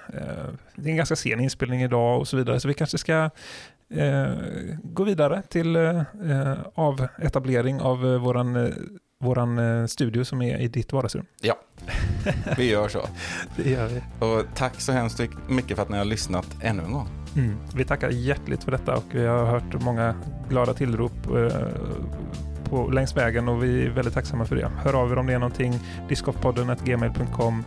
det 0.77 0.89
är 0.89 0.91
en 0.91 0.97
ganska 0.97 1.17
sen 1.17 1.41
inspelning 1.41 1.83
idag 1.83 2.19
och 2.21 2.29
så 2.29 2.37
vidare. 2.37 2.61
Så 2.61 2.69
vi 2.69 2.75
kanske 2.75 2.99
ska 2.99 3.31
eh, 3.95 4.27
gå 4.83 5.05
vidare 5.05 5.43
till 5.49 5.77
eh, 5.77 5.99
eh, 6.31 6.57
avetablering 6.75 7.81
av 7.81 8.07
eh, 8.07 8.19
våran, 8.21 8.57
eh, 8.57 8.73
våran 9.21 9.59
eh, 9.59 9.87
studio 9.87 10.25
som 10.25 10.43
är 10.43 10.59
i 10.61 10.69
ditt 10.69 10.93
vardagsrum. 10.93 11.27
Ja, 11.41 11.55
vi 12.57 12.71
gör 12.71 12.89
så. 12.89 13.01
Det 13.57 13.71
gör 13.71 13.87
vi. 13.89 14.03
Och 14.27 14.45
tack 14.55 14.81
så 14.81 14.93
hemskt 14.93 15.21
mycket 15.49 15.77
för 15.77 15.83
att 15.83 15.89
ni 15.89 15.99
har 15.99 16.05
lyssnat 16.05 16.47
ännu 16.61 16.83
en 16.83 16.93
gång. 16.93 17.09
Mm. 17.37 17.57
Vi 17.75 17.85
tackar 17.85 18.11
hjärtligt 18.11 18.65
för 18.65 18.71
detta 18.73 18.97
och 18.97 19.05
vi 19.13 19.27
har 19.27 19.47
hört 19.47 19.83
många 19.83 20.15
glada 20.49 20.75
tillrop 20.75 21.27
eh, 21.27 21.67
på, 22.71 22.91
längs 22.91 23.17
vägen 23.17 23.49
och 23.49 23.65
vi 23.65 23.87
är 23.87 23.91
väldigt 23.91 24.15
tacksamma 24.15 24.45
för 24.45 24.57
det. 24.57 24.71
Hör 24.85 24.95
av 24.95 25.13
er 25.13 25.19
om 25.19 25.27
det 25.27 25.33
är 25.33 25.39
någonting. 25.39 25.81
Discofpodden 26.09 26.77
gmail.com 26.85 27.65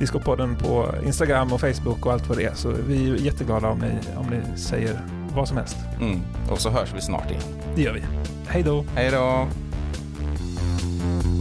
Discopodden 0.00 0.56
på 0.56 0.94
Instagram 1.06 1.52
och 1.52 1.60
Facebook 1.60 2.06
och 2.06 2.12
allt 2.12 2.28
vad 2.28 2.38
det 2.38 2.44
är. 2.44 2.54
Så 2.54 2.72
vi 2.88 3.10
är 3.10 3.14
jätteglada 3.14 3.68
om 3.68 3.78
ni, 3.78 3.90
om 4.16 4.26
ni 4.26 4.58
säger 4.58 5.00
vad 5.34 5.48
som 5.48 5.56
helst. 5.56 5.76
Mm. 6.00 6.20
Och 6.50 6.60
så 6.60 6.70
hörs 6.70 6.94
vi 6.94 7.00
snart 7.00 7.30
igen. 7.30 7.42
Det 7.74 7.82
gör 7.82 7.92
vi. 7.92 8.02
Hej 8.46 8.62
då! 8.62 8.84
Hej 8.94 9.10
då! 9.10 9.48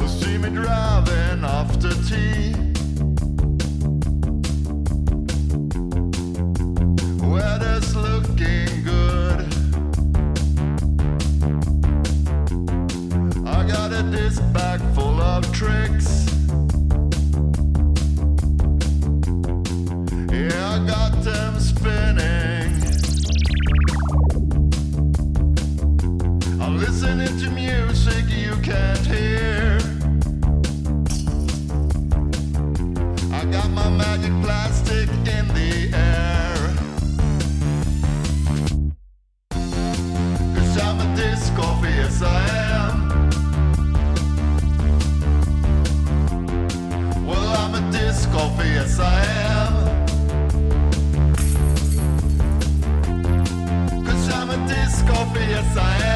See 0.07 0.37
me 0.37 0.49
driving 0.49 1.43
after 1.43 1.89
tea. 2.09 2.55
Weather's 7.21 7.95
looking 7.95 8.83
good. 8.85 9.58
Got 13.69 13.93
a 13.93 14.01
disc 14.09 14.41
bag 14.51 14.79
full 14.95 15.21
of 15.21 15.43
tricks. 15.53 16.25
Yeah, 20.31 20.75
I 20.75 20.77
got 20.87 21.13
them 21.23 21.59
spinning. 21.59 22.73
I'm 26.59 26.77
listening 26.79 27.33
to 27.41 27.51
music 27.51 28.25
you 28.29 28.55
can't 28.63 29.05
hear. 29.05 29.77
I 33.31 33.45
got 33.51 33.69
my 33.69 33.89
magic 33.89 34.33
plastic 34.41 35.09
in 35.35 35.47
the 35.59 35.91
air. 35.93 36.55
Cause 40.55 40.77
I'm 40.81 40.99
a 40.99 41.15
disc 41.15 41.53
yes 41.83 42.21
I 42.23 42.57
am. 42.63 42.68
Yes 48.73 48.99
I 48.99 49.25
am. 49.55 49.73
Cause 54.05 54.29
I'm 54.33 54.49
a 54.49 54.57
yes 55.49 55.77
I 55.77 56.03
am. 56.03 56.08